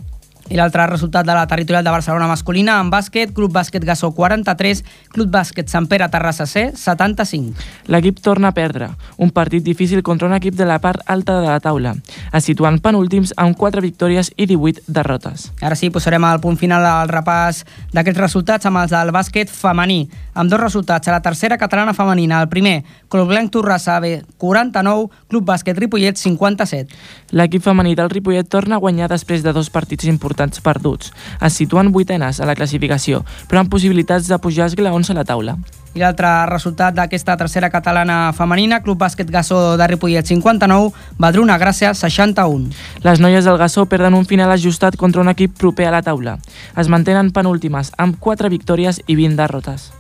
I 0.52 0.58
l'altre 0.60 0.84
resultat 0.84 1.24
de 1.24 1.32
la 1.32 1.46
territorial 1.48 1.86
de 1.86 1.92
Barcelona 1.94 2.28
masculina 2.28 2.74
en 2.84 2.90
bàsquet, 2.92 3.30
Club 3.32 3.54
Bàsquet 3.56 3.86
Gassó 3.88 4.10
43, 4.12 4.82
Club 5.14 5.30
Bàsquet 5.32 5.70
Sant 5.72 5.86
Pere 5.88 6.10
Terrassa 6.12 6.44
C 6.44 6.66
75. 6.76 7.56
L'equip 7.88 8.20
torna 8.20 8.50
a 8.52 8.52
perdre, 8.52 8.90
un 9.16 9.32
partit 9.32 9.64
difícil 9.64 10.04
contra 10.04 10.28
un 10.28 10.36
equip 10.36 10.58
de 10.60 10.68
la 10.68 10.82
part 10.84 11.00
alta 11.08 11.38
de 11.40 11.48
la 11.48 11.62
taula, 11.64 11.94
es 12.36 12.44
situant 12.44 12.82
penúltims 12.84 13.32
amb 13.40 13.56
4 13.56 13.80
victòries 13.80 14.34
i 14.36 14.50
18 14.50 14.92
derrotes. 14.92 15.54
Ara 15.62 15.78
sí, 15.80 15.88
posarem 15.88 16.28
el 16.28 16.44
punt 16.44 16.60
final 16.60 16.84
al 16.84 17.08
repàs 17.08 17.64
d'aquests 17.96 18.20
resultats 18.20 18.68
amb 18.68 18.84
els 18.84 18.92
del 18.92 19.16
bàsquet 19.16 19.48
femení, 19.48 20.02
amb 20.36 20.52
dos 20.52 20.60
resultats 20.60 21.08
a 21.08 21.16
la 21.16 21.24
tercera 21.24 21.56
catalana 21.56 21.96
femenina. 21.96 22.42
El 22.44 22.52
primer, 22.52 22.82
Club 23.12 23.28
Blanc 23.28 23.52
Torrassa 23.52 24.00
B 24.00 24.22
49, 24.38 25.10
Club 25.28 25.44
Bàsquet 25.44 25.76
Ripollet 25.76 26.16
57. 26.16 26.96
L'equip 27.36 27.66
femení 27.66 27.92
del 28.00 28.10
Ripollet 28.10 28.48
torna 28.48 28.78
a 28.78 28.80
guanyar 28.80 29.10
després 29.12 29.44
de 29.44 29.52
dos 29.52 29.68
partits 29.70 30.08
importants 30.08 30.64
perduts. 30.64 31.12
Es 31.44 31.60
situen 31.60 31.92
vuitenes 31.92 32.40
a 32.40 32.48
la 32.48 32.56
classificació, 32.56 33.26
però 33.52 33.66
amb 33.66 33.74
possibilitats 33.74 34.32
de 34.32 34.40
pujar 34.40 34.70
els 34.70 34.80
glaons 34.80 35.12
a 35.12 35.20
la 35.20 35.28
taula. 35.28 35.58
I 35.92 36.00
l'altre 36.00 36.30
resultat 36.48 36.96
d'aquesta 36.96 37.36
tercera 37.36 37.68
catalana 37.70 38.32
femenina, 38.32 38.80
Club 38.80 39.04
Bàsquet 39.04 39.28
Gassó 39.28 39.76
de 39.76 39.92
Ripollet 39.92 40.32
59, 40.32 40.94
Badruna 41.20 41.60
Gràcia 41.60 41.92
61. 41.92 42.72
Les 43.04 43.20
noies 43.20 43.44
del 43.44 43.60
Gassó 43.60 43.90
perden 43.92 44.16
un 44.16 44.24
final 44.26 44.56
ajustat 44.56 44.96
contra 44.96 45.20
un 45.20 45.36
equip 45.36 45.60
proper 45.60 45.92
a 45.92 45.98
la 46.00 46.02
taula. 46.02 46.40
Es 46.80 46.88
mantenen 46.88 47.36
penúltimes, 47.36 47.92
amb 47.98 48.16
4 48.24 48.48
victòries 48.48 49.04
i 49.06 49.20
20 49.20 49.36
derrotes. 49.36 49.92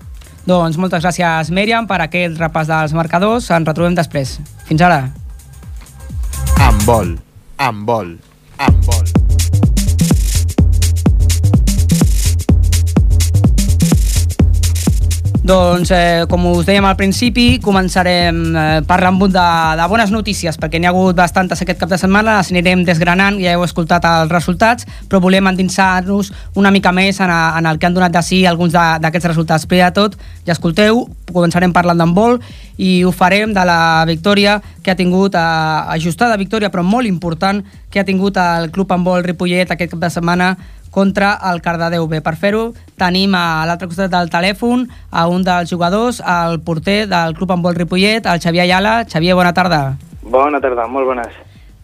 Doncs 0.47 0.77
moltes 0.81 1.03
gràcies, 1.05 1.51
Mèriam, 1.53 1.85
per 1.89 1.99
aquest 2.01 2.39
repàs 2.41 2.69
dels 2.71 2.95
marcadors. 2.97 3.49
Ens 3.53 3.67
retrobem 3.67 3.97
després. 3.97 4.39
Fins 4.69 4.81
ara. 4.81 5.03
Amb 6.61 6.87
vol, 6.87 7.17
amb 7.61 7.85
vol, 7.89 8.15
amb 8.57 8.89
vol. 8.89 9.30
Doncs, 15.41 15.89
eh, 15.89 16.25
com 16.29 16.43
us 16.51 16.67
dèiem 16.67 16.85
al 16.85 16.93
principi, 16.93 17.55
començarem 17.65 18.35
eh, 18.53 18.65
parlant 18.85 19.17
de, 19.23 19.45
de 19.79 19.85
bones 19.89 20.11
notícies, 20.13 20.53
perquè 20.61 20.77
n'hi 20.77 20.85
ha 20.85 20.91
hagut 20.93 21.17
bastantes 21.17 21.63
aquest 21.63 21.79
cap 21.81 21.89
de 21.89 21.97
setmana, 21.97 22.35
les 22.37 22.51
anirem 22.53 22.83
desgranant, 22.85 23.39
ja 23.41 23.55
heu 23.55 23.63
escoltat 23.65 24.05
els 24.05 24.29
resultats, 24.29 24.85
però 25.09 25.17
volem 25.23 25.49
endinsar-nos 25.49 26.29
una 26.53 26.69
mica 26.69 26.91
més 26.93 27.17
en, 27.25 27.33
a, 27.33 27.55
en 27.57 27.65
el 27.65 27.79
que 27.81 27.89
han 27.89 27.97
donat 27.97 28.13
de 28.13 28.21
si 28.21 28.43
alguns 28.45 28.75
d'aquests 28.77 29.31
resultats. 29.31 29.65
Primer 29.65 29.87
de 29.89 29.95
tot, 29.97 30.17
ja 30.45 30.53
escolteu, 30.53 31.07
començarem 31.33 31.73
parlant 31.73 31.97
d'handbol 31.97 32.37
i 32.77 32.99
ho 33.01 33.09
farem 33.09 33.55
de 33.55 33.63
la 33.65 34.05
victòria 34.05 34.59
que 34.85 34.93
ha 34.93 34.99
tingut, 34.99 35.33
eh, 35.33 35.95
ajustada 35.97 36.37
victòria, 36.37 36.69
però 36.69 36.85
molt 36.85 37.09
important, 37.09 37.63
que 37.89 37.99
ha 37.99 38.05
tingut 38.05 38.37
el 38.37 38.69
Club 38.69 38.93
Handbol 38.93 39.25
Ripollet 39.25 39.73
aquest 39.73 39.95
cap 39.95 40.05
de 40.05 40.13
setmana 40.13 40.51
contra 40.91 41.37
el 41.51 41.61
Cardedeu 41.63 42.05
B. 42.07 42.19
Per 42.21 42.35
fer-ho, 42.35 42.73
tenim 42.99 43.33
a 43.35 43.63
l'altre 43.65 43.87
costat 43.87 44.11
del 44.11 44.29
telèfon 44.29 44.85
a 45.09 45.25
un 45.31 45.41
dels 45.47 45.71
jugadors, 45.71 46.19
el 46.21 46.59
porter 46.61 47.07
del 47.07 47.33
Club 47.33 47.51
Handbol 47.55 47.75
Ripollet, 47.79 48.25
el 48.27 48.39
Xavier 48.43 48.63
Ayala. 48.67 49.05
Xavier, 49.09 49.33
bona 49.35 49.53
tarda. 49.53 49.95
Bona 50.21 50.59
tarda, 50.61 50.85
molt 50.87 51.07
bones. 51.07 51.33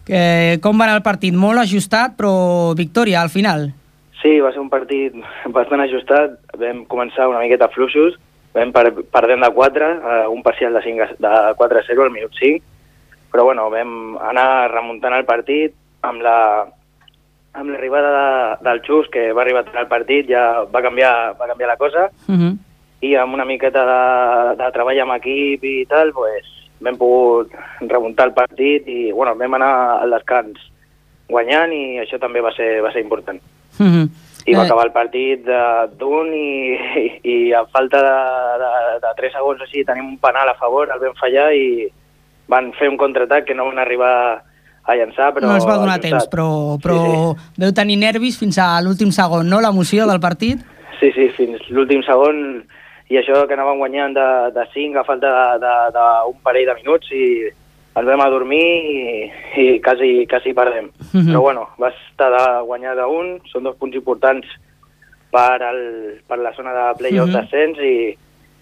Eh, 0.08 0.58
com 0.62 0.78
va 0.80 0.84
anar 0.86 0.96
el 1.00 1.02
partit? 1.04 1.34
Molt 1.34 1.58
ajustat, 1.60 2.14
però 2.16 2.74
victòria 2.76 3.20
al 3.20 3.28
final. 3.32 3.72
Sí, 4.22 4.38
va 4.40 4.50
ser 4.52 4.60
un 4.60 4.70
partit 4.70 5.14
bastant 5.52 5.80
ajustat. 5.84 6.38
Vam 6.58 6.84
començar 6.90 7.28
una 7.28 7.40
miqueta 7.44 7.68
fluixos, 7.74 8.16
vam 8.56 8.72
per, 8.72 8.88
perdent 9.12 9.44
de 9.44 9.50
4, 9.54 9.90
eh, 9.92 10.24
un 10.32 10.42
parcial 10.42 10.72
de, 10.74 10.82
5, 10.82 11.02
a- 11.04 11.14
de 11.18 11.54
4 11.60 11.78
a 11.78 11.82
0 11.86 12.02
al 12.04 12.10
minut 12.10 12.32
5, 12.40 12.64
però 13.30 13.44
bueno, 13.44 13.68
vam 13.70 14.16
anar 14.30 14.70
remuntant 14.72 15.12
el 15.14 15.26
partit 15.28 15.74
amb 16.02 16.22
la 16.24 16.66
amb 17.58 17.70
l'arribada 17.70 18.10
de, 18.14 18.64
del 18.68 18.82
Xus, 18.86 19.08
que 19.12 19.32
va 19.32 19.42
arribar 19.42 19.64
al 19.74 19.88
partit, 19.90 20.28
ja 20.30 20.64
va 20.72 20.82
canviar, 20.84 21.34
va 21.40 21.50
canviar 21.50 21.68
la 21.68 21.76
cosa, 21.76 22.10
Uh 22.28 22.34
-huh. 22.34 22.56
i 23.00 23.14
amb 23.14 23.34
una 23.34 23.44
miqueta 23.44 23.82
de, 23.84 24.62
de 24.62 24.70
treball 24.72 25.00
amb 25.00 25.16
equip 25.16 25.64
i 25.64 25.86
tal, 25.86 26.12
pues, 26.12 26.44
vam 26.80 26.96
pogut 26.96 27.52
remuntar 27.80 28.28
el 28.28 28.34
partit 28.34 28.86
i 28.88 29.12
bueno, 29.12 29.34
vam 29.34 29.54
anar 29.54 30.02
al 30.02 30.10
descans 30.10 30.58
guanyant 31.28 31.72
i 31.72 31.98
això 31.98 32.18
també 32.18 32.40
va 32.40 32.52
ser, 32.56 32.80
va 32.82 32.92
ser 32.92 33.02
important. 33.02 33.40
Uh 33.78 33.86
-huh. 33.86 34.08
I 34.46 34.54
va 34.54 34.62
acabar 34.62 34.86
el 34.86 34.92
partit 34.92 35.44
d'un 35.98 36.32
i, 36.32 36.72
i, 36.96 37.20
i 37.22 37.52
a 37.52 37.66
falta 37.66 37.98
de, 38.00 38.18
de, 38.62 38.72
de 39.06 39.14
3 39.16 39.32
segons 39.32 39.60
així 39.60 39.84
tenim 39.84 40.06
un 40.06 40.18
penal 40.18 40.48
a 40.48 40.54
favor, 40.54 40.88
el 40.90 41.00
vam 41.00 41.14
fallar 41.14 41.52
i 41.54 41.92
van 42.48 42.72
fer 42.72 42.88
un 42.88 42.96
contraatac 42.96 43.44
que 43.44 43.54
no 43.54 43.66
van 43.66 43.78
arribar 43.78 44.42
a 44.84 44.94
llançar, 44.96 45.32
però... 45.34 45.46
no 45.46 45.56
es 45.56 45.66
va 45.66 45.76
donar 45.76 45.98
ajustat. 45.98 46.10
temps, 46.10 46.28
però, 46.32 46.78
però 46.82 47.34
Sí, 47.36 47.60
veu 47.60 47.72
tenir 47.72 47.96
nervis 47.98 48.38
fins 48.38 48.58
a 48.58 48.80
l'últim 48.80 49.10
segon, 49.12 49.48
no?, 49.48 49.60
l'emoció 49.60 50.06
del 50.06 50.20
partit. 50.20 50.58
sí, 51.00 51.12
sí, 51.12 51.28
sí 51.28 51.46
fins 51.46 51.60
l'últim 51.70 52.02
segon 52.02 52.64
i 53.10 53.16
això 53.16 53.46
que 53.48 53.54
anàvem 53.54 53.78
guanyant 53.78 54.14
de, 54.14 54.28
de 54.52 54.64
5 54.74 54.98
a 55.00 55.04
falta 55.04 55.30
d'un 55.58 56.36
parell 56.42 56.66
de 56.66 56.74
minuts 56.82 57.08
i 57.12 57.24
ens 57.98 58.06
vam 58.06 58.20
a 58.20 58.28
dormir 58.30 58.60
i, 58.60 59.30
i 59.58 59.80
quasi, 59.82 60.26
quasi 60.30 60.52
perdem. 60.54 60.90
Mhm. 61.12 61.30
Però 61.32 61.40
bueno, 61.40 61.68
va 61.80 61.88
estar 61.88 62.30
de 62.30 62.42
guanyar 62.66 62.94
d'un, 62.96 63.38
són 63.50 63.64
dos 63.64 63.76
punts 63.76 63.96
importants 63.96 64.46
per, 65.32 65.60
el, 65.62 66.20
per 66.28 66.38
la 66.38 66.52
zona 66.54 66.72
de 66.72 66.94
play-off 66.98 67.28
Mhm. 67.28 67.34
d'ascens 67.34 67.78
i, 67.80 68.16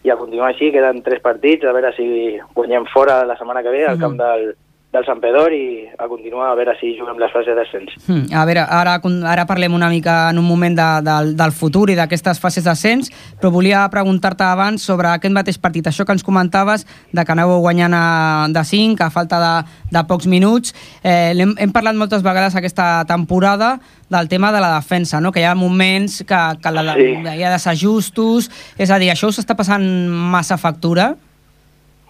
i 0.05 0.11
a 0.11 0.17
continuar 0.17 0.49
així, 0.55 0.71
queden 0.73 1.03
tres 1.03 1.21
partits, 1.21 1.65
a 1.65 1.73
veure 1.73 1.93
si 1.97 2.39
guanyem 2.55 2.87
fora 2.93 3.25
la 3.27 3.37
setmana 3.37 3.63
que 3.63 3.71
ve 3.75 3.85
al 3.87 3.97
Mhm. 3.97 4.01
camp 4.01 4.17
del, 4.17 4.57
del 4.97 5.05
Sant 5.05 5.21
Pedor 5.21 5.53
i 5.53 5.85
a 6.01 6.07
continuar 6.09 6.49
a 6.51 6.57
veure 6.57 6.73
si 6.81 6.95
juguem 6.99 7.19
les 7.21 7.33
fases 7.35 7.55
d'ascens. 7.59 7.93
Mm, 8.09 8.33
A 8.33 8.45
veure, 8.49 8.63
ara, 8.65 8.95
ara 9.31 9.45
parlem 9.47 9.75
una 9.77 9.91
mica 9.93 10.31
en 10.33 10.39
un 10.41 10.47
moment 10.49 10.75
de, 10.79 10.87
del, 11.05 11.35
del 11.37 11.53
futur 11.53 11.91
i 11.93 11.97
d'aquestes 11.99 12.41
fases 12.41 12.65
d'ascens, 12.65 13.11
però 13.41 13.51
volia 13.53 13.85
preguntar-te 13.93 14.45
abans 14.49 14.83
sobre 14.83 15.11
aquest 15.13 15.35
mateix 15.37 15.59
partit, 15.61 15.87
això 15.91 16.07
que 16.09 16.17
ens 16.17 16.25
comentaves, 16.25 16.87
de 17.13 17.25
que 17.25 17.33
aneu 17.37 17.53
guanyant 17.61 17.93
a, 17.95 18.05
de 18.49 18.65
5 18.65 19.05
a 19.05 19.11
falta 19.13 19.39
de, 19.43 19.53
de 19.93 20.05
pocs 20.09 20.27
minuts. 20.27 20.73
Eh, 21.05 21.35
hem, 21.37 21.53
hem 21.61 21.73
parlat 21.77 21.95
moltes 22.01 22.25
vegades 22.25 22.57
aquesta 22.57 23.05
temporada 23.07 23.77
del 24.09 24.29
tema 24.33 24.53
de 24.55 24.61
la 24.63 24.73
defensa, 24.77 25.21
no? 25.21 25.33
que 25.35 25.41
hi 25.43 25.45
ha 25.51 25.55
moments 25.59 26.23
que, 26.27 26.41
que 26.63 26.71
la, 26.73 26.95
Sí. 26.97 27.13
hi 27.37 27.43
ha 27.45 27.51
desajustos, 27.53 28.49
és 28.79 28.91
a 28.91 28.99
dir, 29.03 29.11
això 29.13 29.29
us 29.29 29.39
està 29.43 29.57
passant 29.59 29.85
massa 30.09 30.57
factura? 30.57 31.15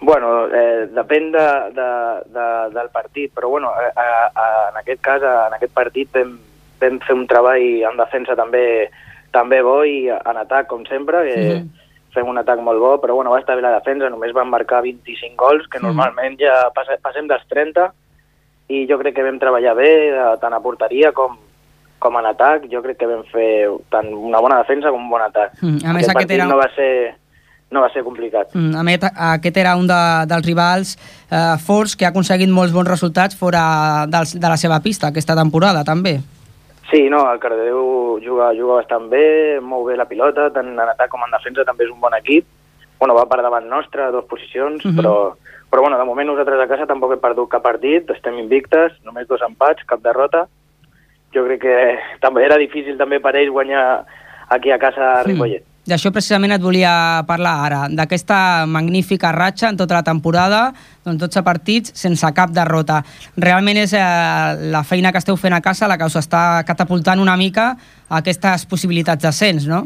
Bueno, 0.06 0.46
eh, 0.54 0.86
depèn 0.94 1.32
de, 1.34 1.46
de, 1.74 1.86
de, 2.30 2.44
del 2.76 2.90
partit, 2.94 3.32
però 3.34 3.48
bueno, 3.50 3.72
a, 3.74 3.88
a, 3.90 4.04
a, 4.30 4.44
en 4.70 4.76
aquest 4.78 5.00
cas, 5.02 5.22
a, 5.26 5.48
en 5.48 5.56
aquest 5.56 5.72
partit 5.74 6.12
vam, 6.14 6.36
vam 6.78 7.00
fer 7.02 7.16
un 7.16 7.24
treball 7.26 7.64
en 7.90 7.98
defensa 7.98 8.36
també 8.38 8.62
també 9.34 9.58
bo 9.66 9.80
i 9.84 10.06
en 10.08 10.38
atac, 10.38 10.68
com 10.70 10.84
sempre, 10.86 11.24
que 11.26 11.40
Mhm. 11.56 11.66
fem 12.14 12.28
un 12.30 12.38
atac 12.38 12.60
molt 12.64 12.78
bo, 12.80 12.92
però 13.02 13.14
bueno, 13.18 13.30
va 13.34 13.40
estar 13.42 13.56
bé 13.56 13.62
la 13.66 13.74
defensa, 13.74 14.08
només 14.08 14.32
van 14.32 14.48
marcar 14.48 14.80
25 14.86 15.36
gols, 15.36 15.66
que 15.68 15.78
Mhm. 15.80 15.86
normalment 15.88 16.38
ja 16.40 16.70
passe, 16.72 16.96
passem 17.02 17.26
dels 17.28 17.42
30, 17.48 17.90
i 18.68 18.86
jo 18.88 18.98
crec 18.98 19.14
que 19.16 19.22
vam 19.26 19.38
treballar 19.38 19.74
bé, 19.74 19.90
eh, 20.14 20.36
tant 20.40 20.54
a 20.54 20.60
porteria 20.60 21.10
com, 21.12 21.36
com 21.98 22.16
en 22.16 22.26
atac, 22.26 22.70
jo 22.70 22.80
crec 22.82 22.96
que 22.96 23.06
vam 23.06 23.24
fer 23.24 23.68
tant 23.90 24.06
una 24.14 24.38
bona 24.40 24.58
defensa 24.62 24.88
com 24.90 25.02
un 25.02 25.10
bon 25.10 25.20
atac. 25.22 25.52
Mm, 25.60 25.84
a 25.84 25.92
més, 25.92 26.04
aquest 26.08 26.16
aquest 26.16 26.30
era- 26.30 26.46
no 26.46 26.56
va 26.56 26.70
ser 26.74 27.14
no 27.70 27.80
va 27.82 27.88
ser 27.92 28.02
complicat. 28.04 28.54
Mm, 28.54 28.76
A 28.78 28.82
més, 28.86 29.00
aquest 29.02 29.56
era 29.56 29.74
un 29.76 29.86
de, 29.86 29.98
dels 30.30 30.46
rivals 30.46 30.96
eh, 31.30 31.56
forts 31.58 31.96
que 31.96 32.06
ha 32.06 32.10
aconseguit 32.14 32.48
molts 32.48 32.72
bons 32.72 32.88
resultats 32.88 33.36
fora 33.36 34.06
dels, 34.08 34.36
de 34.38 34.48
la 34.48 34.56
seva 34.56 34.78
pista 34.80 35.08
aquesta 35.08 35.34
temporada, 35.34 35.82
també. 35.84 36.20
Sí, 36.90 37.08
no, 37.10 37.24
el 37.32 37.40
Cardedeu 37.42 38.20
juga, 38.22 38.52
juga 38.54 38.76
bastant 38.78 39.08
bé, 39.10 39.58
mou 39.60 39.82
bé 39.84 39.96
la 39.98 40.06
pilota, 40.06 40.50
tant 40.54 40.68
en 40.70 40.78
atac 40.78 41.10
com 41.10 41.24
en 41.26 41.34
defensa 41.34 41.64
també 41.66 41.84
és 41.84 41.90
un 41.90 41.98
bon 42.00 42.14
equip. 42.14 42.46
Bueno, 43.00 43.14
va 43.18 43.26
per 43.26 43.42
davant 43.42 43.66
nostre, 43.68 44.04
a 44.04 44.12
dues 44.14 44.24
posicions, 44.30 44.84
Mhm. 44.84 44.94
però, 44.96 45.34
però 45.68 45.80
bueno, 45.82 45.98
de 45.98 46.04
moment 46.04 46.28
nosaltres 46.28 46.60
a 46.62 46.68
casa 46.68 46.86
tampoc 46.86 47.12
hem 47.12 47.18
perdut 47.20 47.48
cap 47.50 47.62
partit, 47.62 48.08
estem 48.10 48.38
invictes, 48.38 48.92
només 49.04 49.26
dos 49.26 49.42
empats, 49.42 49.82
cap 49.84 50.00
derrota. 50.00 50.46
Jo 51.34 51.44
crec 51.44 51.60
que 51.60 51.98
també 52.22 52.44
era 52.46 52.56
difícil 52.56 52.96
també 52.96 53.18
per 53.20 53.34
ells 53.36 53.50
guanyar 53.50 54.06
aquí 54.48 54.70
a 54.70 54.78
casa 54.78 55.18
a 55.18 55.22
Ripollet. 55.24 55.64
D'això 55.86 56.10
precisament 56.10 56.50
et 56.50 56.62
volia 56.62 57.22
parlar 57.28 57.52
ara, 57.62 57.80
d'aquesta 57.86 58.66
magnífica 58.66 59.30
ratxa 59.30 59.68
en 59.70 59.76
tota 59.78 59.94
la 59.94 60.02
temporada, 60.02 60.72
doncs 61.06 61.20
12 61.22 61.42
partits 61.46 61.92
sense 61.94 62.26
cap 62.34 62.50
derrota. 62.50 63.04
Realment 63.38 63.78
és 63.84 63.92
eh, 63.94 64.00
la 64.74 64.82
feina 64.82 65.12
que 65.14 65.22
esteu 65.22 65.38
fent 65.38 65.54
a 65.54 65.60
casa 65.62 65.86
la 65.86 65.94
que 65.98 66.08
us 66.10 66.18
està 66.18 66.64
catapultant 66.66 67.22
una 67.22 67.36
mica 67.38 67.68
a 68.08 68.18
aquestes 68.18 68.66
possibilitats 68.66 69.22
d'ascens, 69.22 69.68
no? 69.70 69.84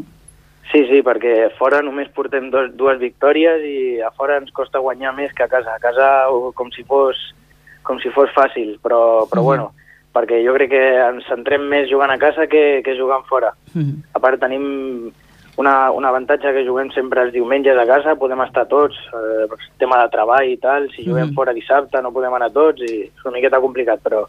Sí, 0.71 0.85
sí, 0.89 1.03
perquè 1.05 1.51
fora 1.59 1.83
només 1.85 2.09
portem 2.15 2.49
dos, 2.49 2.71
dues 2.79 2.97
victòries 2.97 3.61
i 3.67 3.77
a 4.01 4.09
fora 4.15 4.39
ens 4.41 4.49
costa 4.55 4.79
guanyar 4.81 5.13
més 5.13 5.33
que 5.37 5.43
a 5.43 5.49
casa. 5.51 5.75
A 5.75 5.83
casa 5.83 6.07
com 6.55 6.71
si 6.73 6.81
fos, 6.87 7.19
com 7.83 7.99
si 8.01 8.09
fos 8.09 8.31
fàcil, 8.33 8.79
però, 8.81 9.27
però 9.29 9.41
Mhm. 9.43 9.45
bueno, 9.45 9.71
perquè 10.15 10.41
jo 10.43 10.53
crec 10.55 10.69
que 10.71 10.83
ens 11.09 11.27
centrem 11.29 11.61
més 11.69 11.89
jugant 11.91 12.09
a 12.09 12.17
casa 12.17 12.47
que, 12.47 12.81
que 12.83 12.97
jugant 12.97 13.23
fora. 13.29 13.53
Mm. 13.73 14.01
A 14.15 14.19
part 14.19 14.39
tenim 14.39 15.11
una, 15.61 15.75
un 15.93 16.05
avantatge 16.09 16.51
que 16.55 16.65
juguem 16.67 16.89
sempre 16.95 17.21
els 17.27 17.33
diumenges 17.35 17.77
a 17.77 17.85
casa, 17.87 18.17
podem 18.19 18.41
estar 18.47 18.65
tots, 18.69 18.97
eh, 19.13 19.45
tema 19.81 20.01
de 20.01 20.09
treball 20.13 20.49
i 20.49 20.57
tal, 20.61 20.89
si 20.95 21.05
juguem 21.05 21.29
Mhm. 21.29 21.35
fora 21.37 21.53
dissabte 21.53 22.01
no 22.01 22.11
podem 22.11 22.33
anar 22.33 22.51
tots 22.51 22.81
i 22.81 23.03
és 23.07 23.25
una 23.25 23.37
miqueta 23.37 23.59
complicat, 23.61 24.01
però, 24.03 24.25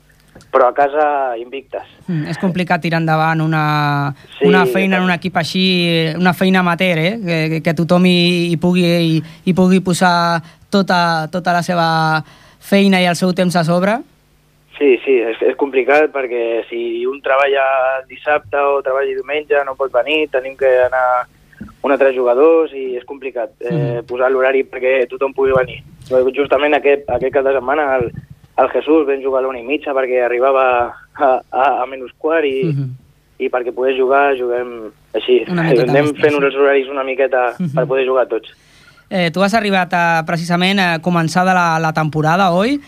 però 0.53 0.69
a 0.69 0.75
casa 0.77 1.37
invictes. 1.41 1.89
Mm, 2.09 2.27
és 2.29 2.39
complicat 2.39 2.81
tirar 2.83 3.01
endavant 3.01 3.41
una, 3.41 4.15
Sí, 4.39 4.47
una 4.49 4.65
feina 4.67 4.99
en 4.99 5.05
un 5.09 5.11
equip 5.11 5.37
així, 5.37 5.65
una 6.17 6.33
feina 6.35 6.61
amateur, 6.61 6.99
eh? 6.99 7.19
que, 7.25 7.49
que, 7.51 7.63
que 7.63 7.75
tothom 7.75 8.07
hi, 8.07 8.53
hi, 8.53 8.57
pugui, 8.57 8.85
hi, 8.85 9.23
hi 9.45 9.55
pugui 9.55 9.81
posar 9.81 10.43
tota, 10.71 11.29
tota 11.31 11.53
la 11.53 11.63
seva 11.63 12.23
feina 12.61 13.01
i 13.01 13.07
el 13.07 13.17
seu 13.17 13.33
temps 13.33 13.57
a 13.57 13.65
sobre. 13.65 13.99
Sí, 14.83 14.97
sí, 15.05 15.13
és, 15.23 15.39
és 15.47 15.55
complicat 15.61 16.11
perquè 16.11 16.65
si 16.67 17.05
un 17.07 17.21
treballa 17.23 17.63
dissabte 18.11 18.59
o 18.59 18.81
treballa 18.83 19.13
diumenge 19.15 19.61
no 19.63 19.77
pot 19.79 19.93
venir, 19.95 20.25
tenim 20.33 20.57
que 20.59 20.67
anar 20.89 21.29
un 21.87 21.93
altre 21.95 22.11
jugadors 22.17 22.73
i 22.75 22.97
és 22.99 23.05
complicat 23.07 23.53
eh, 23.63 24.01
posar 24.09 24.33
l'horari 24.33 24.65
perquè 24.67 25.05
tothom 25.11 25.31
pugui 25.37 25.55
venir. 25.55 25.77
Justament 26.35 26.75
aquest, 26.75 27.05
aquest 27.15 27.35
cap 27.37 27.47
de 27.47 27.53
setmana 27.55 27.85
el, 28.01 28.09
el 28.59 28.71
Jesús 28.75 29.07
vam 29.07 29.23
jugar 29.23 29.39
a 29.43 29.45
l'una 29.47 29.61
i 29.61 29.67
mitja 29.69 29.95
perquè 29.95 30.25
arribava 30.27 30.65
a, 31.15 31.29
a, 31.47 31.67
a 31.83 31.87
menys 31.87 32.11
quart 32.19 32.49
i, 32.49 32.65
Mhm. 32.73 32.89
i 33.39 33.51
perquè 33.51 33.75
poder 33.75 33.95
jugar 33.99 34.35
juguem 34.39 34.91
així. 35.15 35.45
Anem 35.47 36.11
fent 36.19 36.41
uns 36.41 36.55
horaris 36.59 36.91
una 36.91 37.05
miqueta 37.07 37.53
per 37.75 37.87
poder 37.87 38.07
jugar 38.09 38.27
tots. 38.31 38.51
Eh, 39.11 39.31
tu 39.31 39.43
has 39.47 39.55
arribat 39.55 39.95
a, 39.95 40.25
precisament 40.27 40.79
a 40.83 40.99
començar 40.99 41.47
de 41.47 41.55
la, 41.55 41.79
la 41.79 41.93
temporada, 41.95 42.51
oi? 42.51 42.81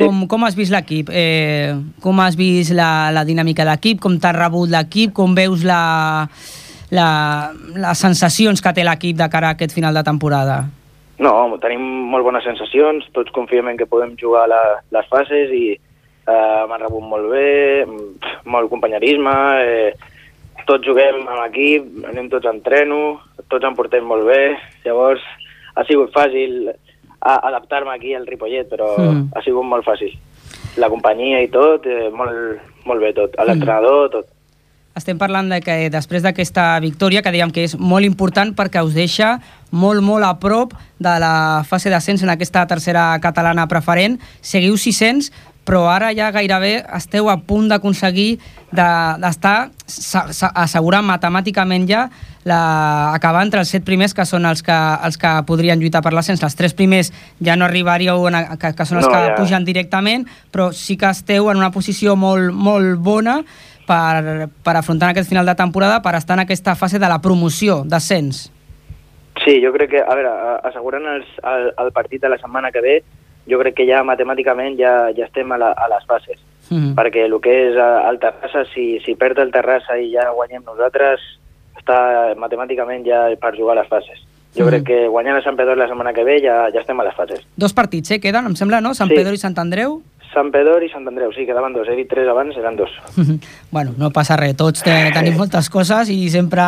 Sí. 0.00 0.06
Com, 0.06 0.24
com 0.32 0.44
has 0.46 0.56
vist 0.56 0.72
l'equip? 0.72 1.10
Eh, 1.12 1.76
com 2.00 2.20
has 2.24 2.36
vist 2.38 2.72
la, 2.72 3.10
la 3.12 3.24
dinàmica 3.28 3.66
de 3.66 3.74
l'equip? 3.74 4.00
Com 4.00 4.16
t'ha 4.16 4.32
rebut 4.32 4.72
l'equip? 4.72 5.12
Com 5.12 5.34
veus 5.36 5.60
la, 5.68 6.24
la, 6.96 7.08
les 7.76 8.04
sensacions 8.06 8.64
que 8.64 8.72
té 8.72 8.86
l'equip 8.86 9.18
de 9.18 9.28
cara 9.28 9.52
a 9.52 9.58
aquest 9.58 9.76
final 9.76 9.92
de 9.96 10.04
temporada? 10.06 10.62
No, 11.20 11.34
tenim 11.60 11.84
molt 12.08 12.24
bones 12.24 12.46
sensacions, 12.48 13.04
tots 13.12 13.32
confiem 13.36 13.68
en 13.68 13.76
que 13.76 13.88
podem 13.88 14.14
jugar 14.16 14.46
la, 14.48 14.62
les 14.96 15.08
fases 15.12 15.52
i 15.52 15.66
eh, 15.76 16.62
m'han 16.64 16.80
rebut 16.80 17.04
molt 17.04 17.28
bé, 17.28 17.84
molt 18.48 18.72
companyerisme, 18.72 19.34
eh, 19.60 19.92
tots 20.64 20.88
juguem 20.88 21.20
amb 21.26 21.44
equip, 21.44 21.90
anem 22.08 22.32
tots 22.32 22.48
a 22.48 22.54
entreno, 22.56 23.18
tots 23.52 23.68
em 23.68 23.76
portem 23.76 24.08
molt 24.08 24.24
bé, 24.30 24.40
llavors 24.86 25.20
ha 25.76 25.84
sigut 25.84 26.08
fàcil 26.16 26.70
adaptar-me 27.20 27.92
aquí 27.94 28.14
al 28.14 28.26
Ripollet, 28.26 28.68
però 28.68 28.96
Mm. 28.98 29.08
mm. 29.14 29.30
ha 29.36 29.42
sigut 29.42 29.64
molt 29.64 29.84
fàcil. 29.84 30.16
La 30.76 30.88
companyia 30.88 31.42
i 31.42 31.48
tot, 31.48 31.86
eh, 31.86 32.10
molt, 32.14 32.60
molt 32.86 33.00
bé 33.00 33.12
tot, 33.12 33.34
l'entrenador, 33.46 34.10
tot. 34.10 34.26
Estem 34.96 35.16
parlant 35.18 35.48
de 35.48 35.60
que 35.62 35.88
després 35.88 36.22
d'aquesta 36.22 36.78
victòria, 36.80 37.22
que 37.22 37.30
dèiem 37.30 37.52
que 37.52 37.62
és 37.64 37.76
molt 37.78 38.04
important 38.04 38.54
perquè 38.56 38.82
us 38.84 38.92
deixa 38.94 39.40
molt, 39.70 40.02
molt 40.02 40.24
a 40.24 40.34
prop 40.42 40.72
de 40.98 41.12
la 41.22 41.62
fase 41.64 41.88
d'ascens 41.90 42.22
en 42.22 42.28
aquesta 42.30 42.66
tercera 42.66 43.16
catalana 43.22 43.68
preferent. 43.68 44.18
Seguiu 44.42 44.76
600, 44.76 45.30
però 45.64 45.86
ara 45.88 46.10
ja 46.12 46.30
gairebé 46.32 46.84
esteu 46.96 47.28
a 47.30 47.36
punt 47.38 47.68
d'aconseguir 47.68 48.40
de- 48.72 49.16
d'estar 49.22 49.70
de, 49.70 50.50
assegurant 50.54 51.04
matemàticament 51.06 51.86
ja 51.88 52.08
la, 52.44 53.12
acabar 53.14 53.42
entre 53.44 53.60
els 53.60 53.68
set 53.68 53.84
primers 53.84 54.14
que 54.16 54.24
són 54.24 54.46
els 54.48 54.62
que, 54.64 54.76
els 55.04 55.18
que 55.20 55.32
podrien 55.46 55.80
lluitar 55.80 56.00
per 56.02 56.12
l'ascens. 56.16 56.42
Els 56.42 56.56
tres 56.56 56.74
primers 56.74 57.12
ja 57.44 57.56
no 57.56 57.66
arribaríeu, 57.66 58.26
en, 58.28 58.34
a- 58.38 58.56
que, 58.56 58.72
que 58.74 58.86
són 58.88 58.98
els 59.02 59.06
No, 59.08 59.12
que 59.12 59.26
ja. 59.28 59.34
pugen 59.36 59.64
directament, 59.64 60.26
però 60.52 60.70
sí 60.72 60.96
que 60.96 61.10
esteu 61.10 61.50
en 61.50 61.58
una 61.60 61.70
posició 61.70 62.16
molt, 62.16 62.52
molt 62.52 62.96
bona 62.98 63.40
per, 63.86 64.48
per 64.64 64.76
afrontar 64.76 65.10
aquest 65.10 65.28
final 65.28 65.46
de 65.46 65.54
temporada, 65.54 66.00
per 66.02 66.14
estar 66.16 66.38
en 66.38 66.44
aquesta 66.46 66.74
fase 66.76 66.98
de 66.98 67.08
la 67.08 67.20
promoció, 67.20 67.82
d'ascens. 67.84 68.50
Sí, 69.44 69.60
jo 69.64 69.72
crec 69.72 69.90
que, 69.90 70.00
a 70.04 70.14
veure, 70.14 70.30
assegurant 70.68 71.06
els, 71.08 71.26
el, 71.48 71.70
el 71.80 71.92
partit 71.96 72.20
de 72.22 72.28
la 72.28 72.36
setmana 72.38 72.70
que 72.72 72.80
ve, 72.84 72.96
jo 73.48 73.58
crec 73.58 73.74
que 73.78 73.86
ja 73.88 74.02
matemàticament 74.04 74.76
ja, 74.78 75.10
ja 75.16 75.24
estem 75.26 75.50
a, 75.52 75.58
la, 75.58 75.72
a 75.72 75.88
les 75.94 76.04
fases. 76.06 76.38
Mm. 76.70 76.92
perquè 76.94 77.24
el 77.26 77.32
que 77.42 77.50
és 77.50 77.74
eh, 77.74 77.86
el 78.06 78.20
Terrassa, 78.22 78.60
si, 78.70 79.00
si 79.02 79.16
perd 79.18 79.40
el 79.42 79.48
Terrassa 79.50 79.96
i 79.98 80.12
ja 80.12 80.28
guanyem 80.30 80.62
nosaltres, 80.62 81.18
matemàticament 82.36 83.04
ja 83.06 83.28
per 83.40 83.56
jugar 83.56 83.76
a 83.78 83.80
les 83.82 83.88
fases. 83.88 84.18
Jo 84.56 84.64
Mhm. 84.64 84.68
crec 84.70 84.84
que 84.84 85.08
guanyant 85.08 85.38
a 85.38 85.42
Sant 85.42 85.56
Pedro 85.56 85.76
la 85.76 85.86
setmana 85.86 86.12
que 86.12 86.24
ve 86.24 86.40
ja, 86.42 86.68
ja 86.72 86.80
estem 86.80 86.98
a 87.00 87.04
les 87.04 87.14
fases. 87.14 87.40
Dos 87.56 87.72
partits, 87.72 88.10
eh, 88.10 88.20
queden, 88.20 88.46
em 88.46 88.56
sembla, 88.56 88.80
no? 88.80 88.94
Sant 88.94 89.08
Sí. 89.10 89.14
Pedro 89.16 89.32
i 89.32 89.38
Sant 89.38 89.56
Andreu? 89.58 90.02
Sant 90.32 90.50
Pedro 90.52 90.80
i 90.84 90.88
Sant 90.88 91.06
Andreu, 91.08 91.32
sí, 91.32 91.44
quedaven 91.44 91.72
dos. 91.72 91.88
He 91.88 91.96
dit 91.96 92.08
tres 92.08 92.28
abans, 92.28 92.56
eren 92.56 92.76
dos. 92.76 92.90
bueno, 93.70 93.92
no 93.98 94.10
passa 94.10 94.36
res, 94.36 94.54
tots 94.56 94.82
te, 94.82 94.90
tenim 95.14 95.36
moltes 95.36 95.68
coses 95.70 96.08
i 96.08 96.28
sempre 96.30 96.62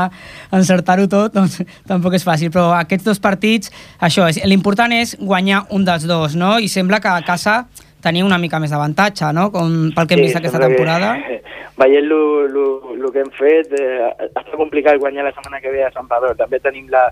encertar-ho 0.50 1.07
tot 1.09 1.33
doncs, 1.35 1.62
tampoc 1.87 2.14
és 2.14 2.25
fàcil, 2.26 2.50
però 2.50 2.73
aquests 2.78 3.04
dos 3.04 3.21
partits, 3.23 3.71
això, 4.00 4.28
és 4.28 4.40
l'important 4.45 4.92
és 4.92 5.16
guanyar 5.21 5.66
un 5.71 5.85
dels 5.85 6.07
dos, 6.07 6.35
no? 6.37 6.59
I 6.59 6.69
sembla 6.69 7.00
que 7.00 7.09
a 7.09 7.23
casa 7.23 7.66
tenia 8.02 8.25
una 8.25 8.38
mica 8.38 8.59
més 8.59 8.71
d'avantatge, 8.71 9.33
no? 9.33 9.50
Com, 9.52 9.92
pel 9.95 10.07
que 10.09 10.14
hem 10.14 10.23
vist 10.26 10.37
aquesta 10.37 10.59
sembla 10.59 10.69
que, 10.69 10.75
temporada. 10.76 11.16
veient 11.79 12.09
el 12.12 13.11
que 13.12 13.21
hem 13.23 13.31
fet, 13.38 13.73
eh, 13.79 14.12
està 14.29 14.57
complicat 14.57 15.00
guanyar 15.00 15.25
la 15.25 15.35
setmana 15.35 15.61
que 15.61 15.73
ve 15.73 15.85
a 15.85 15.93
Sant 15.95 16.09
Pedro. 16.11 16.35
També 16.38 16.61
tenim 16.61 16.88
la, 16.93 17.09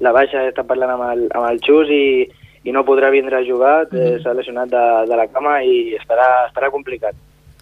la 0.00 0.12
baixa, 0.12 0.46
està 0.48 0.64
parlant 0.66 0.94
amb 0.96 1.06
el, 1.10 1.24
amb 1.32 1.48
el 1.50 1.62
Xus 1.64 1.90
i, 1.90 2.26
i 2.66 2.74
no 2.74 2.84
podrà 2.86 3.10
vindre 3.14 3.38
a 3.38 3.46
jugar, 3.46 3.86
eh, 3.92 4.18
s'ha 4.22 4.34
lesionat 4.34 4.70
de, 4.70 4.84
de 5.10 5.18
la 5.18 5.28
cama 5.30 5.60
i 5.62 5.96
estarà, 5.98 6.46
estarà 6.48 6.70
complicat. 6.74 7.16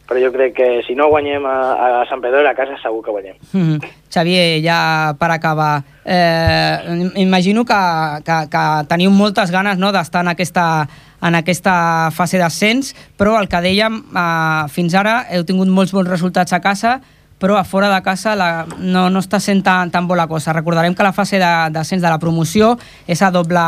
Però 0.04 0.20
jo 0.20 0.28
crec 0.34 0.52
que 0.52 0.66
si 0.84 0.92
no 0.92 1.08
guanyem 1.08 1.46
a, 1.48 1.56
a 2.02 2.06
Sant 2.10 2.20
Pedro 2.20 2.42
a 2.44 2.52
casa 2.56 2.76
segur 2.82 3.00
que 3.04 3.10
guanyem. 3.10 3.36
Mm 3.52 3.62
-hmm. 3.62 3.92
Xavier, 4.12 4.60
ja 4.60 5.14
per 5.18 5.30
acabar, 5.30 5.82
eh, 6.04 7.08
imagino 7.16 7.64
que, 7.64 7.80
que, 8.24 8.36
que 8.52 8.64
teniu 8.88 9.10
moltes 9.10 9.50
ganes 9.50 9.78
no, 9.78 9.92
d'estar 9.92 10.20
en 10.20 10.28
aquesta, 10.28 10.86
en 11.24 11.34
aquesta 11.40 12.10
fase 12.14 12.38
d'ascens, 12.38 12.94
però 13.16 13.38
el 13.40 13.48
que 13.48 13.62
dèiem, 13.64 14.00
eh, 14.12 14.64
fins 14.68 14.94
ara 14.94 15.22
heu 15.32 15.44
tingut 15.48 15.72
molts 15.72 15.94
bons 15.96 16.10
resultats 16.10 16.52
a 16.52 16.60
casa, 16.60 17.00
però 17.38 17.58
a 17.58 17.64
fora 17.64 17.90
de 17.92 18.00
casa 18.02 18.34
la, 18.38 18.64
no, 18.78 19.08
no 19.10 19.20
està 19.20 19.40
sent 19.42 19.60
tan, 19.66 19.90
tan 19.92 20.06
bona 20.08 20.24
cosa. 20.30 20.54
Recordarem 20.54 20.94
que 20.94 21.04
la 21.04 21.12
fase 21.12 21.36
d'ascens 21.36 22.00
de, 22.00 22.06
de 22.06 22.12
la 22.12 22.20
promoció 22.22 22.70
és 23.10 23.20
a 23.20 23.30
doble 23.34 23.60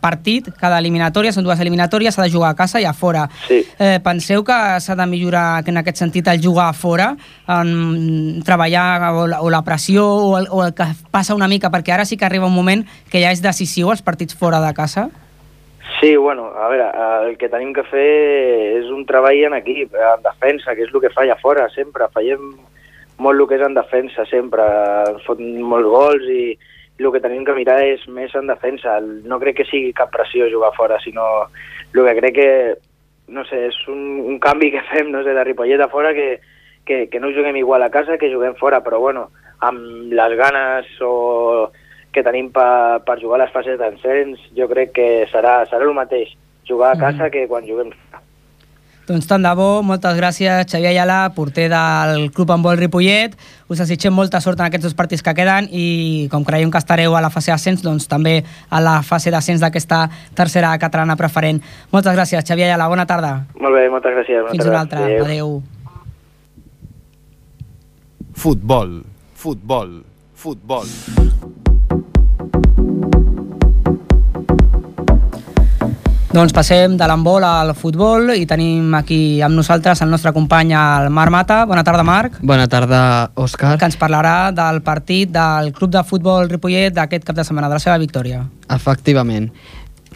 partit, 0.00 0.48
cada 0.56 0.78
eliminatòria, 0.80 1.34
són 1.34 1.44
dues 1.44 1.60
eliminatòries, 1.60 2.14
s'ha 2.14 2.24
de 2.24 2.32
jugar 2.32 2.54
a 2.54 2.56
casa 2.56 2.80
i 2.80 2.86
a 2.88 2.94
fora. 2.96 3.26
Sí. 3.48 3.60
Eh, 3.78 3.98
penseu 4.04 4.46
que 4.46 4.56
s'ha 4.80 4.96
de 4.96 5.08
millorar 5.10 5.60
en 5.66 5.82
aquest 5.82 6.00
sentit 6.00 6.30
el 6.32 6.40
jugar 6.40 6.70
a 6.70 6.76
fora, 6.76 7.10
en 7.52 8.40
treballar 8.46 9.12
o 9.12 9.26
la, 9.26 9.42
o 9.42 9.52
la 9.52 9.64
pressió 9.66 10.06
o 10.06 10.36
el, 10.38 10.48
o 10.50 10.64
el 10.64 10.72
que 10.72 10.88
passa 11.10 11.36
una 11.36 11.50
mica, 11.52 11.72
perquè 11.74 11.98
ara 11.98 12.08
sí 12.08 12.16
que 12.16 12.24
arriba 12.24 12.48
un 12.48 12.56
moment 12.56 12.86
que 13.10 13.20
ja 13.20 13.34
és 13.34 13.44
decisiu 13.44 13.92
els 13.92 14.04
partits 14.06 14.38
fora 14.38 14.62
de 14.64 14.72
casa? 14.72 15.10
Sí, 16.00 16.16
bueno, 16.16 16.52
a 16.54 16.68
veure, 16.68 16.90
el 17.26 17.36
que 17.38 17.48
tenim 17.50 17.72
que 17.74 17.82
fer 17.90 18.08
és 18.78 18.90
un 18.94 19.02
treball 19.06 19.40
en 19.48 19.56
equip, 19.56 19.96
en 19.98 20.22
defensa, 20.22 20.76
que 20.78 20.84
és 20.86 20.92
el 20.94 21.02
que 21.02 21.10
falla 21.10 21.34
fora 21.40 21.64
sempre. 21.74 22.06
Fallem 22.14 22.52
molt 23.18 23.40
el 23.40 23.48
que 23.50 23.56
és 23.58 23.64
en 23.66 23.74
defensa 23.74 24.26
sempre, 24.30 24.62
foten 25.26 25.56
molts 25.58 25.90
gols 25.90 26.28
i 26.30 26.42
el 26.98 27.10
que 27.14 27.22
tenim 27.24 27.42
que 27.46 27.56
mirar 27.56 27.80
és 27.82 28.04
més 28.14 28.34
en 28.38 28.46
defensa. 28.46 29.00
No 29.02 29.40
crec 29.42 29.58
que 29.58 29.66
sigui 29.66 29.90
cap 29.96 30.12
pressió 30.14 30.46
jugar 30.52 30.70
fora, 30.76 31.00
sinó 31.02 31.26
el 31.94 32.04
que 32.04 32.14
crec 32.20 32.34
que, 32.36 32.52
no 33.34 33.42
sé, 33.50 33.64
és 33.72 33.82
un, 33.90 34.22
un 34.22 34.38
canvi 34.38 34.70
que 34.70 34.84
fem, 34.92 35.10
no 35.10 35.24
sé, 35.26 35.34
de 35.34 35.44
Ripollet 35.50 35.82
a 35.82 35.90
fora 35.90 36.14
que, 36.14 36.38
que, 36.86 37.08
que 37.10 37.18
no 37.18 37.34
juguem 37.34 37.58
igual 37.58 37.82
a 37.82 37.90
casa 37.90 38.18
que 38.22 38.30
juguem 38.30 38.54
fora, 38.54 38.84
però 38.86 39.02
bueno, 39.02 39.28
amb 39.66 40.14
les 40.14 40.38
ganes 40.38 40.94
o 41.02 41.72
que 42.12 42.24
tenim 42.24 42.50
per, 42.54 43.00
per 43.06 43.18
jugar 43.20 43.40
a 43.40 43.44
les 43.44 43.52
fases 43.54 43.78
d'encens, 43.80 44.40
jo 44.56 44.68
crec 44.70 44.94
que 44.96 45.08
serà, 45.32 45.60
serà 45.68 45.84
el 45.84 45.96
mateix 45.96 46.34
jugar 46.68 46.94
a 46.94 47.00
casa 47.00 47.26
mm. 47.26 47.32
que 47.34 47.46
quan 47.48 47.66
juguem 47.68 47.92
fora. 47.92 48.22
Doncs 49.08 49.24
tant 49.24 49.40
de 49.40 49.50
bo, 49.56 49.80
moltes 49.80 50.12
gràcies 50.18 50.68
Xavier 50.68 50.90
Ayala, 50.90 51.30
porter 51.32 51.70
del 51.72 52.26
Club 52.36 52.50
Handbol 52.52 52.76
Ripollet. 52.76 53.32
Us 53.72 53.80
desitgem 53.80 54.12
molta 54.12 54.36
sort 54.44 54.60
en 54.60 54.66
aquests 54.66 54.84
dos 54.84 54.96
partits 54.98 55.24
que 55.24 55.32
queden 55.32 55.70
i 55.72 56.28
com 56.28 56.44
creiem 56.44 56.68
que 56.68 56.76
estareu 56.76 57.16
a 57.16 57.22
la 57.24 57.30
fase 57.32 57.48
d'ascens, 57.48 57.80
doncs 57.80 58.04
també 58.10 58.42
a 58.68 58.82
la 58.84 58.98
fase 59.00 59.32
d'ascens 59.32 59.64
d'aquesta 59.64 60.02
tercera 60.36 60.74
catalana 60.76 61.16
preferent. 61.16 61.62
Moltes 61.94 62.12
gràcies, 62.18 62.44
Xavier 62.44 62.68
Ayala, 62.68 62.90
bona 62.92 63.08
tarda. 63.08 63.32
Molt 63.56 63.80
bé, 63.80 63.86
moltes 63.88 64.12
gràcies. 64.12 64.42
Bona 64.44 64.52
Fins 64.52 64.66
tarda. 64.66 64.74
una 64.74 64.84
altra, 64.84 65.00
adéu. 65.06 65.24
adéu. 65.24 65.62
Futbol, 68.36 69.00
futbol, 69.34 70.02
futbol. 70.36 70.86
Doncs 76.28 76.52
passem 76.52 76.92
de 77.00 77.06
l'handbol 77.08 77.40
al 77.48 77.70
futbol 77.72 78.34
i 78.34 78.42
tenim 78.44 78.92
aquí 78.98 79.40
amb 79.40 79.56
nosaltres 79.56 80.02
el 80.04 80.10
nostre 80.12 80.28
company 80.36 80.74
el 80.76 81.08
Marc 81.08 81.32
Mata. 81.32 81.62
Bona 81.64 81.80
tarda, 81.86 82.04
Marc. 82.04 82.36
Bona 82.44 82.66
tarda, 82.68 83.00
Òscar. 83.32 83.78
Que 83.80 83.88
ens 83.88 83.96
parlarà 83.96 84.52
del 84.52 84.82
partit 84.84 85.32
del 85.32 85.72
Club 85.72 85.94
de 85.96 86.02
Futbol 86.04 86.50
Ripollet 86.52 86.92
d'aquest 86.92 87.24
cap 87.24 87.38
de 87.38 87.46
setmana, 87.48 87.72
de 87.72 87.80
la 87.80 87.80
seva 87.80 87.96
victòria. 87.96 88.42
Efectivament. 88.68 89.48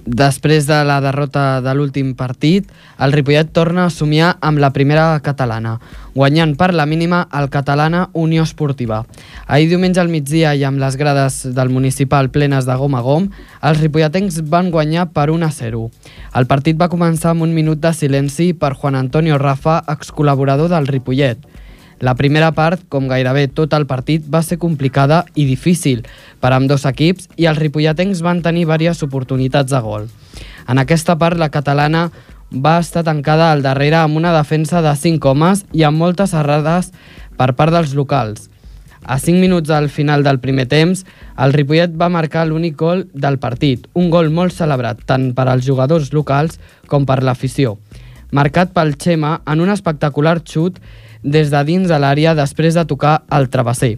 Després 0.03 0.67
de 0.67 0.81
la 0.83 0.97
derrota 0.99 1.61
de 1.63 1.73
l'últim 1.79 2.09
partit, 2.19 2.67
el 2.99 3.13
Ripollet 3.15 3.53
torna 3.55 3.85
a 3.87 3.91
somiar 3.95 4.33
amb 4.43 4.59
la 4.59 4.73
primera 4.75 5.21
catalana, 5.23 5.77
guanyant 6.17 6.57
per 6.59 6.73
la 6.75 6.89
mínima 6.91 7.21
el 7.31 7.47
catalana 7.55 8.09
Unió 8.13 8.43
Esportiva. 8.43 9.05
Ahir 9.47 9.69
diumenge 9.71 10.03
al 10.03 10.11
migdia 10.11 10.57
i 10.59 10.65
amb 10.67 10.83
les 10.83 10.99
grades 10.99 11.55
del 11.55 11.71
municipal 11.71 12.33
plenes 12.35 12.67
de 12.67 12.75
gom 12.75 12.99
a 12.99 13.05
gom, 13.07 13.31
els 13.63 13.79
ripolletens 13.79 14.41
van 14.51 14.73
guanyar 14.75 15.07
per 15.15 15.31
1 15.31 15.47
a 15.47 15.53
0. 15.55 15.87
El 16.35 16.51
partit 16.51 16.75
va 16.75 16.91
començar 16.91 17.31
amb 17.31 17.47
un 17.47 17.55
minut 17.55 17.79
de 17.79 17.95
silenci 17.95 18.55
per 18.59 18.75
Juan 18.75 18.99
Antonio 18.99 19.39
Rafa, 19.39 19.85
excol·laborador 19.87 20.75
del 20.75 20.91
Ripollet, 20.91 21.39
la 22.03 22.17
primera 22.19 22.51
part, 22.51 22.81
com 22.91 23.07
gairebé 23.07 23.47
tot 23.55 23.73
el 23.79 23.87
partit, 23.87 24.25
va 24.27 24.41
ser 24.43 24.59
complicada 24.59 25.21
i 25.39 25.45
difícil 25.47 26.01
per 26.43 26.51
amb 26.51 26.67
dos 26.67 26.83
equips 26.89 27.29
i 27.39 27.47
els 27.47 27.61
ripolletens 27.63 28.25
van 28.27 28.41
tenir 28.43 28.65
diverses 28.67 29.05
oportunitats 29.07 29.71
de 29.71 29.79
gol. 29.85 30.09
En 30.67 30.83
aquesta 30.83 31.15
part, 31.19 31.39
la 31.39 31.53
catalana 31.55 32.09
va 32.51 32.81
estar 32.83 33.05
tancada 33.07 33.53
al 33.53 33.63
darrere 33.63 34.01
amb 34.01 34.19
una 34.19 34.33
defensa 34.35 34.83
de 34.83 34.97
5 34.99 35.31
homes 35.31 35.63
i 35.71 35.85
amb 35.87 36.03
moltes 36.03 36.35
errades 36.35 36.91
per 37.39 37.53
part 37.55 37.71
dels 37.71 37.95
locals. 37.95 38.49
A 39.07 39.21
5 39.23 39.39
minuts 39.39 39.71
al 39.71 39.89
final 39.89 40.27
del 40.27 40.41
primer 40.43 40.67
temps, 40.67 41.05
el 41.39 41.55
Ripollet 41.55 41.95
va 41.95 42.11
marcar 42.11 42.49
l'únic 42.49 42.75
gol 42.83 43.07
del 43.15 43.39
partit, 43.39 43.87
un 43.95 44.11
gol 44.11 44.31
molt 44.31 44.59
celebrat 44.59 45.07
tant 45.07 45.31
per 45.39 45.47
als 45.47 45.67
jugadors 45.67 46.11
locals 46.13 46.59
com 46.91 47.07
per 47.07 47.23
l'afició, 47.23 47.79
marcat 48.33 48.75
pel 48.75 48.95
Xema 48.99 49.41
en 49.47 49.63
un 49.63 49.71
espectacular 49.71 50.41
xut 50.43 50.83
des 51.23 51.51
de 51.51 51.65
dins 51.65 51.89
de 51.89 51.99
l'àrea 51.99 52.35
després 52.35 52.75
de 52.75 52.85
tocar 52.87 53.23
el 53.31 53.49
travesser. 53.51 53.97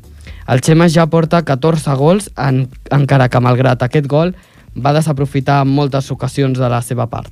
El 0.48 0.60
Xema 0.60 0.88
ja 0.92 1.06
porta 1.08 1.42
14 1.42 1.94
gols, 1.96 2.30
en, 2.37 2.66
encara 2.92 3.28
que 3.28 3.40
malgrat 3.40 3.82
aquest 3.82 4.06
gol 4.06 4.34
va 4.76 4.92
desaprofitar 4.92 5.64
moltes 5.64 6.10
ocasions 6.10 6.58
de 6.58 6.68
la 6.68 6.82
seva 6.82 7.06
part. 7.08 7.30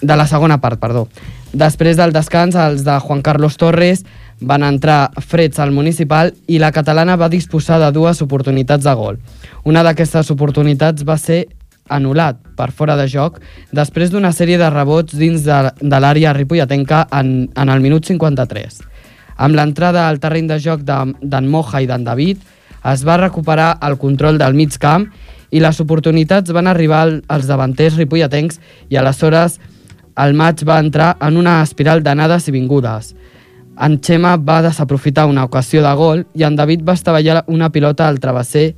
De 0.00 0.16
la 0.16 0.26
segona 0.26 0.58
part, 0.60 0.80
perdó. 0.80 1.06
Després 1.52 1.98
del 1.98 2.12
descans, 2.14 2.54
els 2.54 2.84
de 2.86 2.96
Juan 3.02 3.22
Carlos 3.22 3.56
Torres 3.58 4.04
van 4.40 4.62
entrar 4.64 5.10
freds 5.20 5.58
al 5.60 5.74
municipal 5.74 6.32
i 6.46 6.58
la 6.58 6.70
catalana 6.72 7.18
va 7.20 7.28
disposar 7.28 7.80
de 7.82 7.90
dues 7.92 8.22
oportunitats 8.22 8.84
de 8.86 8.94
gol. 8.94 9.18
Una 9.64 9.82
d'aquestes 9.84 10.30
oportunitats 10.30 11.04
va 11.04 11.18
ser 11.18 11.46
anul·lat 11.90 12.38
per 12.56 12.70
fora 12.70 12.96
de 12.96 13.06
joc 13.10 13.40
després 13.76 14.12
d'una 14.12 14.32
sèrie 14.36 14.58
de 14.60 14.70
rebots 14.70 15.16
dins 15.18 15.42
de, 15.44 15.58
de 15.80 16.00
l'àrea 16.00 16.32
ripolletenca 16.36 17.06
en, 17.20 17.50
en 17.56 17.72
el 17.72 17.82
minut 17.84 18.06
53. 18.06 18.80
Amb 19.40 19.56
l'entrada 19.56 20.06
al 20.08 20.20
terreny 20.20 20.48
de 20.50 20.58
joc 20.60 20.84
d'en 20.84 21.14
de, 21.20 21.40
Moja 21.48 21.80
i 21.80 21.88
d'en 21.88 22.04
David, 22.04 22.40
es 22.92 23.04
va 23.04 23.18
recuperar 23.20 23.74
el 23.86 23.96
control 24.00 24.38
del 24.40 24.56
mig 24.56 24.76
camp 24.80 25.08
i 25.50 25.60
les 25.60 25.80
oportunitats 25.82 26.52
van 26.54 26.68
arribar 26.70 27.02
als 27.28 27.48
davanters 27.48 27.96
ripolletens 27.98 28.60
i 28.88 28.96
aleshores 28.96 29.58
el 30.20 30.34
maig 30.36 30.62
va 30.68 30.78
entrar 30.82 31.14
en 31.24 31.36
una 31.40 31.60
espiral 31.62 32.02
d'anades 32.04 32.48
i 32.48 32.54
vingudes. 32.54 33.14
En 33.80 33.96
Xema 34.04 34.34
va 34.36 34.60
desaprofitar 34.62 35.26
una 35.26 35.44
ocasió 35.48 35.82
de 35.82 35.92
gol 35.96 36.26
i 36.36 36.44
en 36.44 36.56
David 36.56 36.84
va 36.84 36.96
estavellar 36.98 37.44
una 37.48 37.70
pilota 37.72 38.08
al 38.08 38.20
travesser 38.20 38.74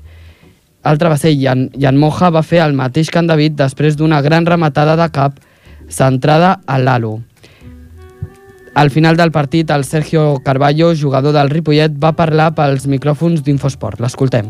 el 0.84 0.98
travesser 0.98 1.32
i 1.32 1.46
en 1.46 1.98
Moja 1.98 2.30
va 2.34 2.42
fer 2.42 2.62
el 2.64 2.74
mateix 2.74 3.10
que 3.10 3.20
en 3.22 3.28
David 3.30 3.58
després 3.58 3.96
d'una 3.96 4.20
gran 4.22 4.46
rematada 4.46 4.96
de 4.98 5.08
cap 5.14 5.38
centrada 5.88 6.58
a 6.66 6.78
l'Alo. 6.78 7.20
Al 8.74 8.90
final 8.90 9.18
del 9.18 9.30
partit, 9.32 9.70
el 9.70 9.84
Sergio 9.84 10.38
Carballo, 10.44 10.94
jugador 10.96 11.34
del 11.36 11.50
Ripollet, 11.50 11.92
va 12.00 12.14
parlar 12.16 12.54
pels 12.56 12.88
micròfons 12.88 13.44
d'Infosport. 13.44 14.00
L'escoltem. 14.00 14.48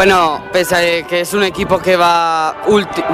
Bueno, 0.00 0.42
pese 0.50 1.02
a 1.02 1.06
que 1.06 1.20
es 1.20 1.34
un 1.34 1.42
equipo 1.42 1.78
que 1.78 1.94
va 1.94 2.54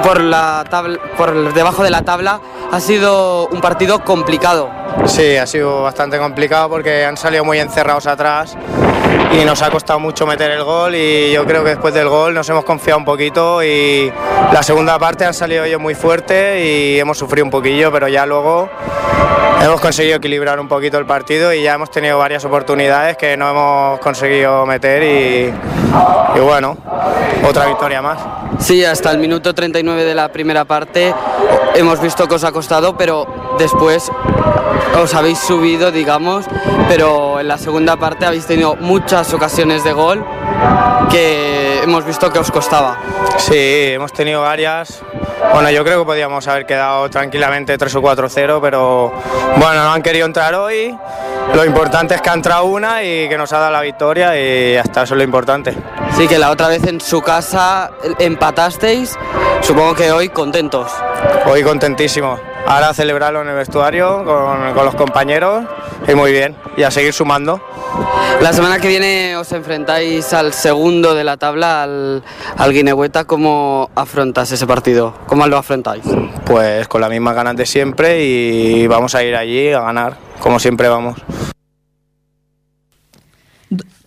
por, 0.01 0.21
la 0.21 0.63
tabla, 0.69 0.97
por 1.17 1.53
debajo 1.53 1.83
de 1.83 1.89
la 1.89 2.03
tabla, 2.03 2.39
ha 2.71 2.79
sido 2.79 3.49
un 3.49 3.59
partido 3.59 4.05
complicado. 4.05 4.69
Sí, 5.03 5.35
ha 5.35 5.45
sido 5.45 5.83
bastante 5.83 6.17
complicado 6.17 6.69
porque 6.69 7.03
han 7.03 7.17
salido 7.17 7.43
muy 7.43 7.59
encerrados 7.59 8.07
atrás 8.07 8.55
y 9.33 9.43
nos 9.43 9.61
ha 9.63 9.69
costado 9.69 9.99
mucho 9.99 10.25
meter 10.25 10.49
el 10.49 10.63
gol 10.63 10.95
y 10.95 11.29
yo 11.33 11.45
creo 11.45 11.61
que 11.61 11.71
después 11.71 11.93
del 11.93 12.07
gol 12.07 12.33
nos 12.33 12.47
hemos 12.47 12.63
confiado 12.63 12.99
un 12.99 13.05
poquito 13.05 13.61
y 13.61 14.09
la 14.53 14.63
segunda 14.63 14.97
parte 14.97 15.25
han 15.25 15.33
salido 15.33 15.65
ellos 15.65 15.81
muy 15.81 15.93
fuerte 15.93 16.63
y 16.63 16.99
hemos 17.01 17.17
sufrido 17.17 17.43
un 17.43 17.51
poquillo, 17.51 17.91
pero 17.91 18.07
ya 18.07 18.25
luego 18.25 18.69
hemos 19.61 19.81
conseguido 19.81 20.15
equilibrar 20.15 20.57
un 20.57 20.69
poquito 20.69 20.97
el 20.97 21.05
partido 21.05 21.53
y 21.53 21.63
ya 21.63 21.73
hemos 21.73 21.91
tenido 21.91 22.17
varias 22.17 22.45
oportunidades 22.45 23.17
que 23.17 23.35
no 23.35 23.49
hemos 23.49 23.99
conseguido 23.99 24.65
meter 24.65 25.03
y, 25.03 25.53
y 26.37 26.39
bueno, 26.39 26.76
otra 27.47 27.65
victoria 27.65 28.01
más. 28.01 28.19
Sí, 28.59 28.83
hasta 28.83 29.11
el 29.11 29.17
minuto 29.17 29.53
39 29.53 30.03
de 30.03 30.15
la 30.15 30.31
primera 30.31 30.65
parte 30.65 31.13
hemos 31.75 32.01
visto 32.01 32.27
que 32.27 32.35
os 32.35 32.43
ha 32.43 32.51
costado, 32.51 32.97
pero 32.97 33.55
después 33.57 34.11
os 35.01 35.13
habéis 35.13 35.39
subido, 35.39 35.91
digamos, 35.91 36.45
pero 36.87 37.39
en 37.39 37.47
la 37.47 37.57
segunda 37.57 37.97
parte 37.97 38.25
habéis 38.25 38.45
tenido 38.45 38.75
muchas 38.75 39.33
ocasiones 39.33 39.83
de 39.83 39.93
gol 39.93 40.25
que 41.09 41.66
hemos 41.87 42.05
visto 42.05 42.31
que 42.31 42.39
os 42.39 42.51
costaba. 42.51 42.97
Sí, 43.37 43.93
hemos 43.93 44.11
tenido 44.11 44.41
varias. 44.41 45.01
Bueno, 45.53 45.69
yo 45.71 45.83
creo 45.83 45.99
que 45.99 46.05
podíamos 46.05 46.47
haber 46.47 46.65
quedado 46.65 47.09
tranquilamente 47.09 47.77
3 47.77 47.95
o 47.95 48.01
4-0, 48.01 48.59
pero 48.61 49.13
bueno, 49.57 49.83
no 49.83 49.93
han 49.93 50.01
querido 50.01 50.25
entrar 50.25 50.53
hoy. 50.55 50.95
Lo 51.53 51.63
importante 51.63 52.15
es 52.15 52.21
que 52.21 52.29
ha 52.29 52.33
entrado 52.33 52.65
una 52.65 53.03
y 53.03 53.29
que 53.29 53.37
nos 53.37 53.53
ha 53.53 53.59
dado 53.59 53.71
la 53.71 53.81
victoria 53.81 54.37
y 54.37 54.75
hasta 54.75 55.03
eso 55.03 55.13
es 55.13 55.17
lo 55.17 55.23
importante. 55.23 55.73
Sí, 56.17 56.27
que 56.27 56.37
la 56.37 56.51
otra 56.51 56.67
vez 56.67 56.85
en 56.85 56.99
su 56.99 57.21
casa 57.21 57.91
empatasteis. 58.19 59.17
Supongo 59.61 59.95
que 59.95 60.11
hoy 60.11 60.29
contentos. 60.29 60.91
Hoy 61.45 61.63
contentísimo. 61.63 62.37
Ahora 62.67 62.89
a 62.89 62.93
celebrarlo 62.93 63.41
en 63.41 63.47
el 63.47 63.55
vestuario 63.55 64.25
con, 64.25 64.73
con 64.73 64.83
los 64.83 64.93
compañeros 64.95 65.63
y 66.05 66.13
muy 66.15 66.33
bien. 66.33 66.53
Y 66.75 66.83
a 66.83 66.91
seguir 66.91 67.13
sumando. 67.13 67.61
La 68.41 68.51
semana 68.51 68.77
que 68.79 68.89
viene 68.89 69.37
os 69.37 69.53
enfrentáis 69.53 70.33
al 70.33 70.51
segundo 70.51 71.15
de 71.15 71.23
la 71.23 71.37
tabla, 71.37 71.83
al, 71.83 72.23
al 72.57 72.73
Guinehueta. 72.73 73.23
¿Cómo 73.23 73.89
afrontas 73.95 74.51
ese 74.51 74.67
partido? 74.67 75.13
¿Cómo 75.27 75.47
lo 75.47 75.57
afrontáis? 75.57 76.03
Pues 76.45 76.89
con 76.89 76.99
las 76.99 77.09
mismas 77.09 77.35
ganas 77.35 77.55
de 77.55 77.65
siempre 77.65 78.25
y 78.25 78.85
vamos 78.85 79.15
a 79.15 79.23
ir 79.23 79.37
allí 79.37 79.71
a 79.71 79.79
ganar, 79.79 80.17
como 80.41 80.59
siempre 80.59 80.89
vamos. 80.89 81.17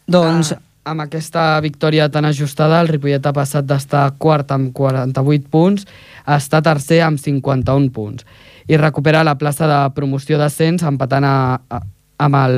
Doncs... 0.06 0.52
Ah, 0.52 0.60
amb 0.90 1.02
aquesta 1.04 1.60
victòria 1.60 2.08
tan 2.10 2.24
ajustada, 2.24 2.80
el 2.80 2.88
Ripollet 2.88 3.26
ha 3.28 3.34
passat 3.36 3.66
d'estar 3.68 4.06
quart 4.18 4.50
amb 4.50 4.72
48 4.74 5.50
punts 5.52 5.84
a 6.24 6.38
estar 6.40 6.62
tercer 6.64 7.02
amb 7.04 7.20
51 7.20 7.92
punts 7.92 8.24
i 8.70 8.78
recupera 8.78 9.24
la 9.26 9.34
plaça 9.34 9.66
de 9.66 9.80
promoció 9.96 10.38
d'ascens 10.38 10.84
empatant 10.86 11.26
a, 11.26 11.36
a, 11.58 11.80
amb, 12.22 12.38
el, 12.38 12.56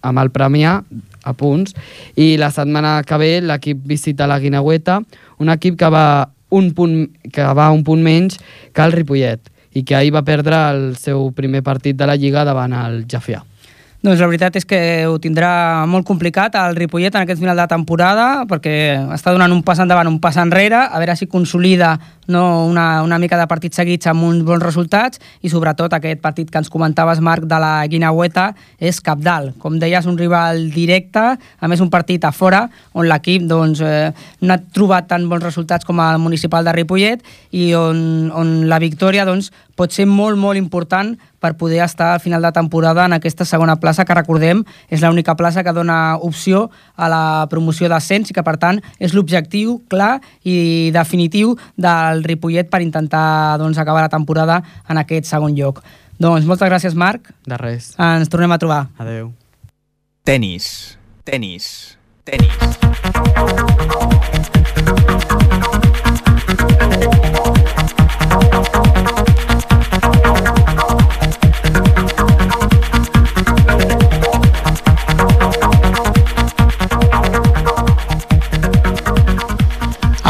amb 0.00 0.22
el 0.22 0.32
Premià 0.32 0.78
a 0.80 1.34
punts 1.36 1.76
i 2.16 2.32
la 2.40 2.48
setmana 2.54 3.00
que 3.04 3.18
ve 3.20 3.32
l'equip 3.44 3.82
visita 3.84 4.28
la 4.30 4.40
Guineueta, 4.40 5.00
un 5.38 5.52
equip 5.52 5.76
que 5.76 5.92
va 5.92 6.30
un 6.50 6.72
punt, 6.74 7.04
que 7.30 7.44
va 7.54 7.68
un 7.70 7.84
punt 7.84 8.02
menys 8.02 8.40
que 8.72 8.88
el 8.88 8.96
Ripollet 8.96 9.52
i 9.76 9.84
que 9.84 9.94
ahir 9.94 10.16
va 10.16 10.24
perdre 10.26 10.56
el 10.72 10.82
seu 10.98 11.28
primer 11.36 11.62
partit 11.62 11.96
de 11.96 12.08
la 12.08 12.16
Lliga 12.18 12.42
davant 12.48 12.74
el 12.74 13.04
Jafià. 13.06 13.44
Doncs 14.00 14.16
la 14.16 14.30
veritat 14.30 14.54
és 14.56 14.64
que 14.64 14.78
ho 15.04 15.18
tindrà 15.20 15.84
molt 15.84 16.06
complicat 16.08 16.54
el 16.56 16.72
Ripollet 16.78 17.12
en 17.12 17.26
aquest 17.26 17.42
final 17.42 17.58
de 17.60 17.66
temporada 17.68 18.46
perquè 18.48 18.96
està 19.12 19.34
donant 19.34 19.52
un 19.52 19.60
pas 19.60 19.82
endavant, 19.82 20.08
un 20.08 20.16
pas 20.24 20.38
enrere, 20.40 20.78
a 20.88 21.02
veure 21.02 21.18
si 21.20 21.28
consolida 21.28 21.92
no, 22.30 22.64
una, 22.66 23.02
una 23.02 23.18
mica 23.18 23.38
de 23.40 23.46
partits 23.50 23.80
seguits 23.80 24.08
amb 24.10 24.24
uns 24.24 24.44
bons 24.46 24.62
resultats 24.62 25.20
i 25.42 25.50
sobretot 25.52 25.92
aquest 25.96 26.22
partit 26.22 26.50
que 26.50 26.60
ens 26.62 26.70
comentaves, 26.72 27.20
Marc, 27.20 27.44
de 27.50 27.58
la 27.60 27.72
Guinaueta 27.90 28.50
és 28.78 29.02
capdalt. 29.04 29.56
Com 29.60 29.78
deies, 29.82 30.06
un 30.06 30.18
rival 30.18 30.68
directe, 30.74 31.24
a 31.36 31.70
més 31.70 31.82
un 31.84 31.90
partit 31.92 32.24
a 32.24 32.32
fora 32.32 32.64
on 32.94 33.08
l'equip 33.10 33.44
doncs, 33.50 33.82
eh, 33.84 34.12
no 34.40 34.54
ha 34.54 34.60
trobat 34.72 35.10
tan 35.10 35.28
bons 35.28 35.44
resultats 35.44 35.84
com 35.84 36.00
el 36.00 36.20
municipal 36.22 36.64
de 36.64 36.76
Ripollet 36.76 37.26
i 37.50 37.72
on, 37.74 38.30
on 38.30 38.54
la 38.70 38.80
victòria 38.80 39.26
doncs, 39.28 39.50
pot 39.80 39.94
ser 39.96 40.04
molt, 40.08 40.36
molt 40.36 40.60
important 40.60 41.14
per 41.40 41.54
poder 41.56 41.80
estar 41.80 42.12
al 42.12 42.20
final 42.20 42.42
de 42.44 42.52
temporada 42.52 43.06
en 43.06 43.16
aquesta 43.16 43.46
segona 43.48 43.78
plaça, 43.80 44.04
que 44.04 44.14
recordem 44.14 44.60
és 44.92 45.00
l'única 45.00 45.34
plaça 45.40 45.64
que 45.64 45.72
dona 45.72 46.18
opció 46.20 46.66
a 46.96 47.08
la 47.08 47.22
promoció 47.50 47.88
d'ascens 47.88 48.30
i 48.30 48.36
que, 48.36 48.44
per 48.44 48.58
tant, 48.60 48.82
és 49.00 49.16
l'objectiu 49.16 49.78
clar 49.88 50.20
i 50.44 50.90
definitiu 50.92 51.56
del 51.80 52.19
Ripollet 52.24 52.70
per 52.70 52.82
intentar 52.84 53.58
doncs, 53.60 53.78
acabar 53.78 54.02
la 54.06 54.12
temporada 54.12 54.60
en 54.88 55.00
aquest 55.00 55.30
segon 55.30 55.56
lloc. 55.56 55.82
Doncs 56.20 56.48
moltes 56.48 56.68
gràcies, 56.68 56.94
Marc. 56.94 57.32
De 57.48 57.56
res. 57.60 57.94
Ens 57.98 58.28
tornem 58.28 58.52
a 58.52 58.60
trobar. 58.60 58.82
Adeu. 59.00 59.32
Tenis, 60.24 60.98
tenis, 61.24 61.96
tenis. 62.28 63.99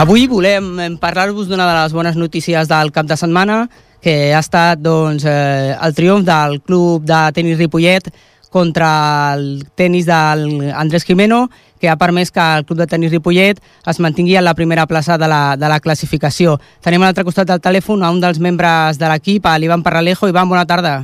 Avui 0.00 0.22
volem 0.24 0.94
parlar-vos 0.96 1.50
d'una 1.50 1.66
de 1.68 1.72
les 1.76 1.92
bones 1.92 2.14
notícies 2.16 2.68
del 2.70 2.88
cap 2.88 3.04
de 3.04 3.18
setmana, 3.20 3.66
que 4.00 4.32
ha 4.32 4.38
estat 4.40 4.80
doncs, 4.80 5.26
eh, 5.28 5.76
el 5.76 5.92
triomf 5.92 6.24
del 6.24 6.62
club 6.64 7.04
de 7.04 7.18
tenis 7.36 7.58
Ripollet 7.58 8.08
contra 8.48 9.34
el 9.34 9.66
tenis 9.76 10.08
d'Andrés 10.08 11.04
Jimeno, 11.04 11.50
que 11.76 11.92
ha 11.92 11.98
permès 12.00 12.32
que 12.32 12.40
el 12.40 12.64
club 12.64 12.80
de 12.80 12.88
tenis 12.88 13.12
Ripollet 13.12 13.60
es 13.60 14.00
mantingui 14.00 14.40
en 14.40 14.48
la 14.48 14.56
primera 14.56 14.86
plaça 14.88 15.18
de 15.20 15.28
la, 15.28 15.58
de 15.60 15.68
la 15.68 15.82
classificació. 15.84 16.56
Tenim 16.80 17.04
a 17.04 17.10
l'altre 17.10 17.28
costat 17.28 17.52
del 17.52 17.60
telèfon 17.60 18.00
a 18.00 18.08
un 18.08 18.24
dels 18.24 18.40
membres 18.40 18.96
de 18.96 19.04
l'equip, 19.04 19.44
a 19.44 19.58
l'Ivan 19.58 19.84
Parralejo. 19.84 20.32
Iván, 20.32 20.48
bona 20.48 20.64
tarda. 20.64 21.02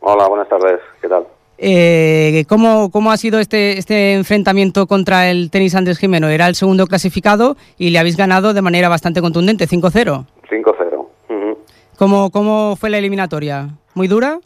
Hola, 0.00 0.24
buenas 0.26 0.48
tardes. 0.48 0.80
Eh, 1.60 2.44
¿cómo, 2.48 2.90
¿Cómo 2.90 3.10
ha 3.10 3.16
sido 3.16 3.40
este, 3.40 3.78
este 3.78 4.14
enfrentamiento 4.14 4.86
contra 4.86 5.28
el 5.30 5.50
tenis 5.50 5.74
Andrés 5.74 5.98
Jimeno? 5.98 6.28
Era 6.28 6.46
el 6.46 6.54
segundo 6.54 6.86
clasificado 6.86 7.56
y 7.76 7.90
le 7.90 7.98
habéis 7.98 8.16
ganado 8.16 8.54
de 8.54 8.62
manera 8.62 8.88
bastante 8.88 9.20
contundente, 9.20 9.66
5-0. 9.66 10.24
5-0. 10.50 11.08
Ujú. 11.28 11.58
¿Cómo, 11.98 12.30
¿Cómo 12.30 12.76
fue 12.76 12.90
la 12.90 12.98
eliminatoria? 12.98 13.70
¿Muy 13.94 14.06
dura? 14.06 14.38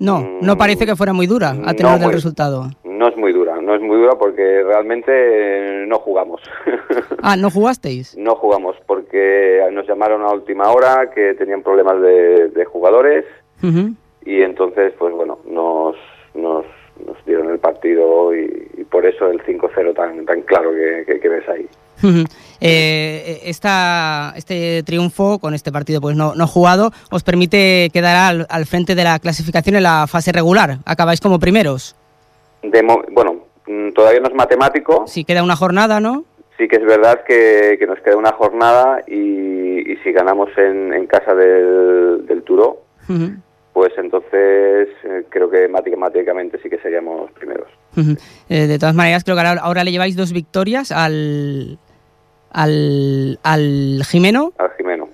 No, 0.00 0.26
no 0.40 0.54
Mm, 0.54 0.58
parece 0.58 0.86
que 0.86 0.96
fuera 0.96 1.12
muy 1.12 1.26
dura 1.26 1.50
a 1.50 1.54
no 1.54 1.74
tener 1.76 1.92
del 1.92 2.04
muy- 2.06 2.14
resultado. 2.14 2.70
No 2.84 3.08
es 3.08 3.16
muy 3.16 3.32
dura, 3.32 3.60
no 3.60 3.74
es 3.74 3.80
muy 3.80 3.96
dura 3.96 4.12
porque 4.18 4.62
realmente 4.62 5.10
eh, 5.12 5.84
no 5.86 5.98
jugamos. 5.98 6.40
Ah, 7.22 7.36
¿no 7.36 7.50
jugasteis? 7.50 8.16
no 8.16 8.34
jugamos 8.34 8.76
porque 8.86 9.60
nos 9.72 9.86
llamaron 9.86 10.22
a 10.22 10.32
última 10.32 10.70
hora 10.70 11.10
que 11.14 11.34
tenían 11.34 11.62
problemas 11.62 12.00
de, 12.00 12.48
de 12.48 12.64
jugadores 12.64 13.24
y 14.24 14.40
entonces, 14.42 14.94
pues 14.98 15.12
bueno, 15.14 15.38
nos, 15.46 15.96
nos, 16.34 16.64
nos 17.06 17.24
dieron 17.26 17.50
el 17.50 17.58
partido 17.58 18.34
y, 18.34 18.68
y 18.78 18.84
por 18.84 19.06
eso 19.06 19.30
el 19.30 19.42
5-0 19.44 19.94
tan, 19.94 20.24
tan 20.26 20.42
claro 20.42 20.70
que, 20.72 21.04
que- 21.06 21.20
que 21.20 21.28
ves 21.28 21.48
ahí. 21.48 21.66
Ujú. 22.02 22.24
Eh, 22.62 23.40
esta, 23.44 24.32
este 24.36 24.82
triunfo 24.84 25.38
con 25.38 25.52
este 25.54 25.70
partido 25.70 26.00
pues 26.00 26.16
no, 26.16 26.34
no 26.34 26.46
jugado 26.46 26.92
os 27.10 27.22
permite 27.22 27.90
quedar 27.92 28.16
al, 28.16 28.46
al 28.48 28.64
frente 28.66 28.94
de 28.94 29.04
la 29.04 29.18
clasificación 29.18 29.76
en 29.76 29.82
la 29.82 30.06
fase 30.06 30.32
regular. 30.32 30.78
Acabáis 30.86 31.20
como 31.20 31.38
primeros. 31.38 31.94
De 32.62 32.82
mo- 32.82 33.02
bueno, 33.12 33.44
mm, 33.66 33.90
todavía 33.90 34.20
no 34.20 34.28
es 34.28 34.34
matemático. 34.34 35.04
Si 35.06 35.24
queda 35.24 35.42
una 35.42 35.56
jornada, 35.56 36.00
¿no? 36.00 36.24
Sí 36.58 36.68
que 36.68 36.76
es 36.76 36.84
verdad 36.84 37.22
que, 37.26 37.76
que 37.78 37.86
nos 37.86 37.98
queda 38.00 38.16
una 38.16 38.32
jornada 38.32 39.02
y, 39.06 39.92
y 39.92 39.96
si 40.04 40.12
ganamos 40.12 40.48
en, 40.58 40.92
en 40.94 41.06
casa 41.06 41.34
del, 41.34 42.26
del 42.26 42.42
Turó. 42.42 42.82
Pues 43.80 43.94
entonces 43.96 44.88
eh, 45.04 45.24
creo 45.30 45.48
que 45.48 45.66
matemáticamente 45.66 46.60
sí 46.62 46.68
que 46.68 46.76
seríamos 46.80 47.32
primeros. 47.32 47.66
Eh, 48.50 48.66
de 48.66 48.78
todas 48.78 48.94
maneras, 48.94 49.24
creo 49.24 49.36
que 49.36 49.40
ahora, 49.40 49.62
ahora 49.62 49.84
le 49.84 49.90
lleváis 49.90 50.14
dos 50.16 50.34
victorias 50.34 50.92
al, 50.92 51.78
al, 52.50 53.38
al 53.42 54.02
Jimeno. 54.04 54.52
Al 54.58 54.72
Jimeno. 54.76 55.08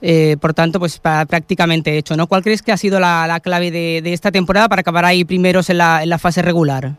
Eh, 0.00 0.38
por 0.40 0.54
tanto, 0.54 0.78
pues 0.78 0.98
prácticamente 1.00 1.98
hecho, 1.98 2.16
¿no? 2.16 2.28
¿Cuál 2.28 2.42
crees 2.42 2.62
que 2.62 2.72
ha 2.72 2.78
sido 2.78 2.98
la, 2.98 3.26
la 3.26 3.40
clave 3.40 3.70
de, 3.70 4.00
de 4.02 4.14
esta 4.14 4.32
temporada 4.32 4.70
para 4.70 4.80
acabar 4.80 5.04
ahí 5.04 5.26
primeros 5.26 5.68
en 5.68 5.76
la, 5.76 6.02
en 6.02 6.08
la 6.08 6.16
fase 6.16 6.40
regular? 6.40 6.92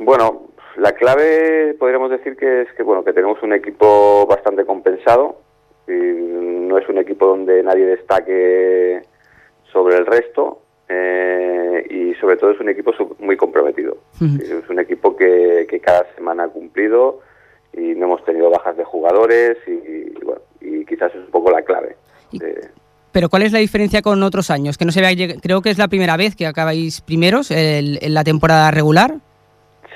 Bueno, 0.00 0.48
la 0.76 0.90
clave 0.90 1.76
podríamos 1.78 2.10
decir 2.10 2.36
que 2.36 2.62
es 2.62 2.68
que 2.76 2.82
bueno 2.82 3.04
que 3.04 3.12
tenemos 3.12 3.40
un 3.44 3.52
equipo 3.52 4.26
bastante 4.26 4.64
compensado. 4.64 5.40
Y 5.86 5.92
no 5.92 6.78
es 6.78 6.88
un 6.88 6.98
equipo 6.98 7.26
donde 7.26 7.62
nadie 7.62 7.84
destaque 7.84 9.02
sobre 9.74 9.96
el 9.98 10.06
resto 10.06 10.60
eh, 10.88 11.86
y 11.90 12.14
sobre 12.14 12.36
todo 12.36 12.52
es 12.52 12.60
un 12.60 12.70
equipo 12.70 12.92
muy 13.18 13.36
comprometido. 13.36 13.98
Es 14.22 14.68
un 14.70 14.78
equipo 14.80 15.14
que, 15.16 15.66
que 15.68 15.80
cada 15.80 16.06
semana 16.14 16.44
ha 16.44 16.48
cumplido 16.48 17.20
y 17.74 17.94
no 17.96 18.06
hemos 18.06 18.24
tenido 18.24 18.48
bajas 18.50 18.76
de 18.76 18.84
jugadores 18.84 19.58
y, 19.66 19.70
y, 19.72 20.14
bueno, 20.24 20.40
y 20.62 20.84
quizás 20.86 21.10
es 21.14 21.20
un 21.26 21.30
poco 21.30 21.50
la 21.50 21.62
clave. 21.62 21.96
de- 22.32 22.68
Pero 23.12 23.28
¿cuál 23.28 23.42
es 23.42 23.52
la 23.52 23.58
diferencia 23.58 24.00
con 24.00 24.22
otros 24.22 24.50
años? 24.50 24.78
Que 24.78 24.84
no 24.84 24.92
se 24.92 25.00
vea, 25.00 25.10
creo 25.42 25.60
que 25.60 25.70
es 25.70 25.78
la 25.78 25.88
primera 25.88 26.16
vez 26.16 26.36
que 26.36 26.46
acabáis 26.46 27.00
primeros 27.00 27.50
el- 27.50 27.98
en 28.00 28.14
la 28.14 28.24
temporada 28.24 28.70
regular. 28.70 29.14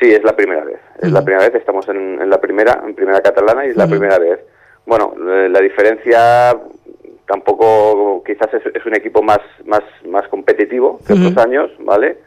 Sí, 0.01 0.11
es 0.13 0.23
la 0.25 0.35
primera 0.37 0.65
vez. 0.65 0.79
Es 1.01 1.11
la 1.13 1.25
primera 1.25 1.45
vez, 1.49 1.55
estamos 1.55 1.89
en, 1.89 2.21
en 2.21 2.29
la 2.31 2.41
primera, 2.41 2.83
en 2.85 2.95
primera 2.95 3.21
catalana 3.21 3.65
y 3.67 3.71
es 3.71 3.77
la 3.77 3.87
primera 3.87 4.19
vez. 4.19 4.41
Bueno, 4.87 5.15
eh, 5.29 5.49
la 5.49 5.61
diferencia 5.61 6.57
tampoco, 7.29 8.23
quizás 8.25 8.53
es, 8.55 8.63
es 8.75 8.85
un 8.87 8.97
equipo 8.97 9.23
más, 9.23 9.39
más, 9.67 9.83
más 10.07 10.27
competitivo 10.29 10.99
que 11.07 11.13
otros 11.13 11.37
años, 11.39 11.71
¿vale? 11.81 12.19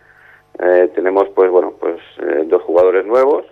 Eh, 0.59 0.89
tenemos, 0.95 1.27
pues 1.35 1.49
bueno, 1.51 1.73
pues 1.79 1.97
eh, 2.21 2.43
dos 2.45 2.61
jugadores 2.63 3.05
nuevos 3.05 3.45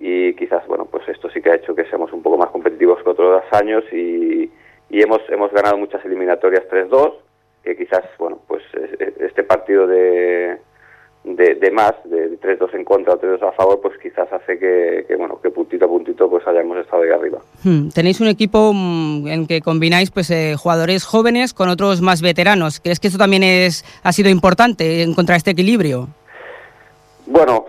y 0.00 0.34
quizás, 0.34 0.66
bueno, 0.66 0.84
pues 0.90 1.08
esto 1.08 1.30
sí 1.30 1.40
que 1.40 1.50
ha 1.50 1.54
hecho 1.54 1.74
que 1.74 1.84
seamos 1.86 2.12
un 2.12 2.22
poco 2.22 2.36
más 2.36 2.50
competitivos 2.50 3.02
que 3.02 3.08
otros 3.10 3.42
años 3.52 3.82
y, 3.92 4.50
y 4.90 5.02
hemos, 5.02 5.20
hemos 5.30 5.50
ganado 5.52 5.78
muchas 5.78 6.04
eliminatorias 6.04 6.64
3-2, 6.70 7.14
que 7.64 7.76
quizás, 7.76 8.04
bueno, 8.18 8.38
pues 8.46 8.62
es- 8.74 9.00
es- 9.00 9.20
este 9.20 9.42
partido 9.44 9.86
de, 9.86 10.58
de, 11.24 11.54
de 11.56 11.70
más, 11.70 11.92
de 12.04 12.38
3-2 12.40 12.74
en 12.74 12.84
contra 12.84 13.14
o 13.14 13.20
3-2 13.20 13.48
a 13.48 13.52
favor, 13.52 13.80
pues 13.80 13.98
quizás 13.98 14.32
hace 14.32 14.58
que, 14.58 15.04
que, 15.06 15.16
bueno, 15.16 15.40
que 15.40 15.50
puntito 15.50 15.84
a 15.84 15.88
puntito 15.88 16.28
pues 16.30 16.46
hayamos 16.46 16.78
estado 16.78 17.02
ahí 17.02 17.10
arriba. 17.10 17.38
Hmm, 17.64 17.88
Tenéis 17.90 18.20
un 18.20 18.28
equipo 18.28 18.72
mm, 18.72 19.26
en 19.28 19.46
que 19.46 19.60
combináis 19.60 20.10
pues 20.10 20.30
eh, 20.30 20.54
jugadores 20.56 21.04
jóvenes 21.04 21.52
con 21.52 21.68
otros 21.68 22.00
más 22.00 22.22
veteranos. 22.22 22.80
¿Crees 22.80 23.00
que 23.00 23.08
esto 23.08 23.18
también 23.18 23.42
es 23.42 23.84
ha 24.02 24.12
sido 24.12 24.30
importante 24.30 25.02
encontrar 25.02 25.36
este 25.36 25.50
equilibrio? 25.50 26.08
Bueno, 27.26 27.66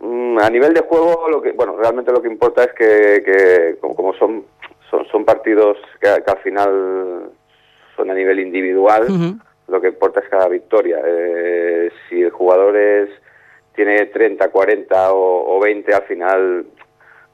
mm, 0.00 0.38
a 0.38 0.50
nivel 0.50 0.74
de 0.74 0.80
juego, 0.80 1.28
lo 1.30 1.40
que, 1.40 1.52
bueno, 1.52 1.76
realmente 1.76 2.12
lo 2.12 2.20
que 2.20 2.28
importa 2.28 2.64
es 2.64 2.72
que, 2.74 3.22
que 3.24 3.76
como, 3.80 3.94
como 3.94 4.14
son, 4.14 4.44
son, 4.90 5.06
son 5.06 5.24
partidos 5.24 5.78
que, 6.00 6.08
que 6.22 6.30
al 6.30 6.38
final 6.38 7.30
son 7.96 8.10
a 8.10 8.14
nivel 8.14 8.40
individual. 8.40 9.06
Lo 9.72 9.80
que 9.80 9.88
importa 9.88 10.20
es 10.20 10.28
cada 10.28 10.48
victoria. 10.48 11.00
Eh, 11.04 11.90
si 12.08 12.22
el 12.22 12.30
jugador 12.30 12.76
es, 12.76 13.08
tiene 13.74 14.06
30, 14.06 14.48
40 14.50 15.12
o, 15.12 15.56
o 15.56 15.60
20, 15.60 15.94
al 15.94 16.02
final 16.02 16.66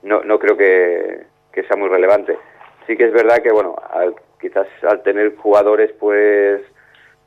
no, 0.04 0.22
no 0.22 0.38
creo 0.38 0.56
que, 0.56 1.26
sea 1.52 1.76
muy 1.76 1.88
relevante. 1.88 2.38
Sí 2.86 2.96
que 2.96 3.06
es 3.06 3.12
verdad 3.12 3.42
que, 3.42 3.50
bueno, 3.50 3.74
al- 3.90 4.14
quizás 4.40 4.68
al 4.88 5.02
tener 5.02 5.34
jugadores, 5.36 5.90
pues, 5.98 6.62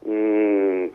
mm, 0.06 0.86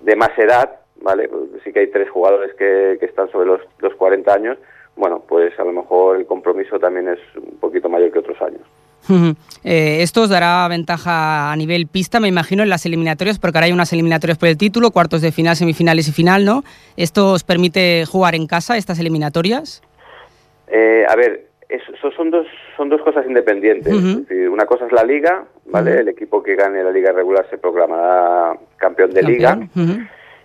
de 0.00 0.16
más 0.16 0.30
edad, 0.38 0.80
¿vale? 1.02 1.28
Pues 1.28 1.62
sí 1.62 1.72
que 1.72 1.80
hay 1.80 1.88
tres 1.88 2.08
jugadores 2.08 2.54
que, 2.54 2.96
que 2.98 3.04
están 3.06 3.30
sobre 3.30 3.46
los, 3.46 3.60
los 3.80 3.94
40 3.96 4.32
años, 4.32 4.56
bueno, 4.96 5.22
pues 5.28 5.58
a 5.60 5.64
lo 5.64 5.72
mejor 5.72 6.16
el 6.16 6.24
compromiso 6.26 6.78
también 6.78 7.08
es 7.08 7.18
un 7.36 7.58
poquito 7.58 7.90
mayor 7.90 8.10
que 8.10 8.20
otros 8.20 8.40
años. 8.40 8.62
Eh, 9.64 10.02
esto 10.02 10.22
os 10.22 10.28
dará 10.28 10.66
ventaja 10.68 11.52
a 11.52 11.56
nivel 11.56 11.86
pista, 11.86 12.18
me 12.20 12.28
imagino, 12.28 12.62
en 12.62 12.68
las 12.68 12.84
eliminatorias, 12.86 13.38
porque 13.38 13.58
ahora 13.58 13.66
hay 13.66 13.72
unas 13.72 13.92
eliminatorias 13.92 14.38
por 14.38 14.48
el 14.48 14.56
título, 14.56 14.90
cuartos 14.90 15.22
de 15.22 15.32
final, 15.32 15.56
semifinales 15.56 16.08
y 16.08 16.12
final, 16.12 16.44
¿no? 16.44 16.64
¿Esto 16.96 17.32
os 17.32 17.44
permite 17.44 18.04
jugar 18.06 18.34
en 18.34 18.46
casa 18.46 18.76
estas 18.76 18.98
eliminatorias? 18.98 19.82
Eh, 20.68 21.04
a 21.08 21.14
ver, 21.16 21.46
eso, 21.68 21.92
eso 21.94 22.10
son 22.12 22.30
dos 22.30 22.46
son 22.76 22.88
dos 22.88 23.02
cosas 23.02 23.24
independientes. 23.26 23.92
Es 23.92 24.28
decir, 24.28 24.48
una 24.48 24.64
cosa 24.66 24.86
es 24.86 24.92
la 24.92 25.04
liga, 25.04 25.44
¿vale? 25.66 25.98
El 26.00 26.08
equipo 26.08 26.42
que 26.42 26.56
gane 26.56 26.82
la 26.82 26.90
liga 26.90 27.12
regular 27.12 27.46
se 27.50 27.58
proclamará 27.58 28.54
campeón 28.78 29.10
de 29.12 29.22
liga. 29.22 29.58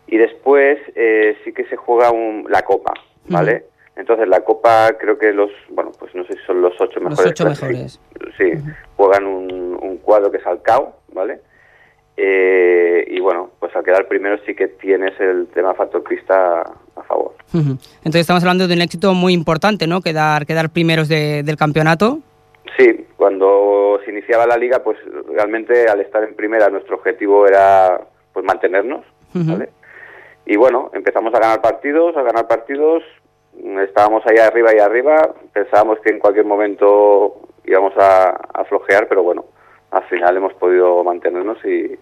Y 0.07 0.17
después 0.17 0.77
eh, 0.95 1.37
sí 1.43 1.51
que 1.53 1.65
se 1.65 1.75
juega 1.75 2.11
un- 2.11 2.45
la 2.49 2.61
copa, 2.61 2.93
¿vale? 3.27 3.65
Entonces 3.97 4.27
la 4.27 4.41
copa 4.41 4.91
creo 4.99 5.17
que 5.17 5.33
los, 5.33 5.49
bueno, 5.69 5.91
pues 5.97 6.13
no 6.15 6.23
sé 6.25 6.33
si 6.33 6.39
son 6.45 6.61
los 6.61 6.73
ocho 6.79 6.99
Los 6.99 7.09
mejores. 7.11 7.31
ocho 7.31 7.45
clasific- 7.45 7.61
mejores. 7.71 7.99
Sí, 8.37 8.51
juegan 8.95 9.25
un, 9.25 9.77
un 9.81 9.97
cuadro 9.97 10.29
que 10.31 10.37
es 10.37 10.45
Alcao, 10.45 10.95
¿vale? 11.13 11.41
Eh, 12.15 13.05
y 13.09 13.19
bueno, 13.19 13.51
pues 13.59 13.75
al 13.75 13.83
quedar 13.83 14.07
primero 14.07 14.37
sí 14.45 14.55
que 14.55 14.67
tienes 14.67 15.19
el 15.19 15.47
tema 15.53 15.73
factor 15.75 16.03
pista 16.03 16.61
a 16.61 17.03
favor. 17.03 17.35
Entonces 17.53 18.21
estamos 18.21 18.41
hablando 18.43 18.67
de 18.67 18.73
un 18.73 18.81
éxito 18.81 19.13
muy 19.13 19.33
importante, 19.33 19.85
¿no? 19.87 20.01
Quedar, 20.01 20.45
quedar 20.45 20.69
primeros 20.71 21.07
de- 21.09 21.43
del 21.43 21.57
campeonato. 21.57 22.19
Sí, 22.77 23.05
cuando 23.17 23.99
se 24.03 24.11
iniciaba 24.11 24.45
la 24.47 24.57
liga, 24.57 24.83
pues 24.83 24.97
realmente 25.31 25.87
al 25.87 26.01
estar 26.01 26.23
en 26.23 26.35
primera 26.35 26.69
nuestro 26.69 26.95
objetivo 26.95 27.47
era 27.47 28.01
pues 28.33 28.45
mantenernos. 28.45 29.05
¿vale? 29.33 29.69
Y 30.45 30.55
bueno, 30.55 30.89
empezamos 30.93 31.33
a 31.35 31.39
ganar 31.39 31.61
partidos, 31.61 32.15
a 32.17 32.23
ganar 32.23 32.47
partidos, 32.47 33.03
estábamos 33.83 34.23
ahí 34.25 34.37
arriba 34.37 34.71
y 34.75 34.79
arriba, 34.79 35.33
pensábamos 35.53 35.99
que 35.99 36.11
en 36.11 36.19
cualquier 36.19 36.45
momento 36.45 37.41
íbamos 37.65 37.93
a, 37.97 38.29
a 38.53 38.63
flojear, 38.65 39.07
pero 39.07 39.23
bueno, 39.23 39.45
al 39.91 40.03
final 40.05 40.37
hemos 40.37 40.53
podido 40.53 41.03
mantenernos 41.03 41.57
y, 41.65 41.97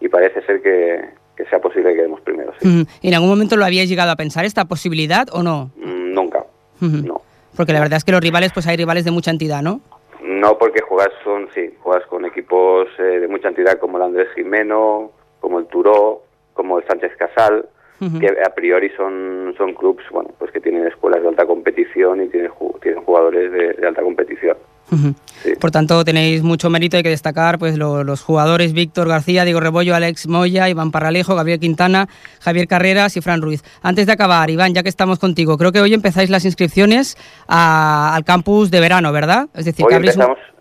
y 0.00 0.08
parece 0.08 0.42
ser 0.42 0.62
que, 0.62 1.00
que 1.36 1.44
sea 1.46 1.60
posible 1.60 1.90
que 1.90 1.96
quedemos 1.96 2.20
primeros. 2.22 2.54
sí. 2.60 2.86
¿En 3.02 3.14
algún 3.14 3.28
momento 3.30 3.56
lo 3.56 3.64
habíais 3.64 3.88
llegado 3.88 4.10
a 4.10 4.16
pensar 4.16 4.44
esta 4.44 4.64
posibilidad 4.64 5.26
o 5.32 5.42
no? 5.42 5.70
Mm, 5.76 6.12
Nunca, 6.14 6.44
no. 6.80 7.20
Porque 7.56 7.72
la 7.72 7.80
verdad 7.80 7.98
es 7.98 8.04
que 8.04 8.12
los 8.12 8.20
rivales, 8.20 8.52
pues 8.52 8.66
hay 8.66 8.76
rivales 8.76 9.04
de 9.04 9.10
mucha 9.10 9.30
entidad, 9.30 9.62
¿no? 9.62 9.80
No, 10.22 10.56
porque 10.56 10.80
juegas 10.82 11.10
son, 11.22 11.48
sí, 11.54 11.74
juegas 11.80 12.06
con 12.06 12.24
equipos 12.24 12.88
eh, 12.98 13.02
de 13.20 13.28
mucha 13.28 13.48
entidad 13.48 13.78
como 13.78 13.98
el 13.98 14.04
Andrés 14.04 14.28
Jimeno, 14.34 15.10
como 15.40 15.58
el 15.58 15.66
Turó, 15.66 16.22
como 16.54 16.78
el 16.78 16.86
Sánchez 16.86 17.12
Casal, 17.16 17.66
Que 18.18 18.26
a 18.44 18.52
priori 18.54 18.90
son, 18.96 19.54
son 19.56 19.74
clubs, 19.74 20.02
bueno, 20.10 20.30
pues 20.38 20.50
que 20.50 20.60
tienen 20.60 20.86
escuelas 20.88 21.22
de 21.22 21.28
alta 21.28 21.46
competición 21.46 22.22
y 22.24 22.28
tienen, 22.28 22.50
tienen 22.82 23.00
jugadores 23.04 23.52
de, 23.52 23.74
de 23.74 23.86
alta 23.86 24.02
competición. 24.02 24.56
Sí. 25.42 25.52
Por 25.58 25.70
tanto, 25.70 26.04
tenéis 26.04 26.42
mucho 26.42 26.68
mérito, 26.68 26.98
hay 26.98 27.02
que 27.02 27.08
destacar 27.08 27.58
pues 27.58 27.78
lo- 27.78 28.04
los 28.04 28.20
jugadores 28.22 28.74
Víctor 28.74 29.08
García, 29.08 29.44
Diego 29.44 29.60
Rebollo, 29.60 29.94
Alex 29.94 30.26
Moya, 30.28 30.68
Iván 30.68 30.90
Parralejo, 30.90 31.34
Gabriel 31.34 31.60
Quintana, 31.60 32.08
Javier 32.40 32.66
Carreras 32.68 33.16
y 33.16 33.22
Fran 33.22 33.40
Ruiz. 33.40 33.62
Antes 33.82 34.04
de 34.06 34.12
acabar, 34.12 34.50
Iván, 34.50 34.74
ya 34.74 34.82
que 34.82 34.90
estamos 34.90 35.18
contigo, 35.18 35.56
creo 35.56 35.72
que 35.72 35.80
hoy 35.80 35.94
empezáis 35.94 36.28
las 36.28 36.44
inscripciones 36.44 37.16
a- 37.48 38.14
al 38.14 38.24
campus 38.24 38.70
de 38.70 38.80
verano, 38.80 39.12
¿verdad? 39.12 39.48
Es 39.54 39.64
decir, 39.64 39.84
Hoy 39.86 39.90
que 39.90 39.94
abrís 39.96 40.16
un- 40.16 40.22
empezamos. 40.22 40.51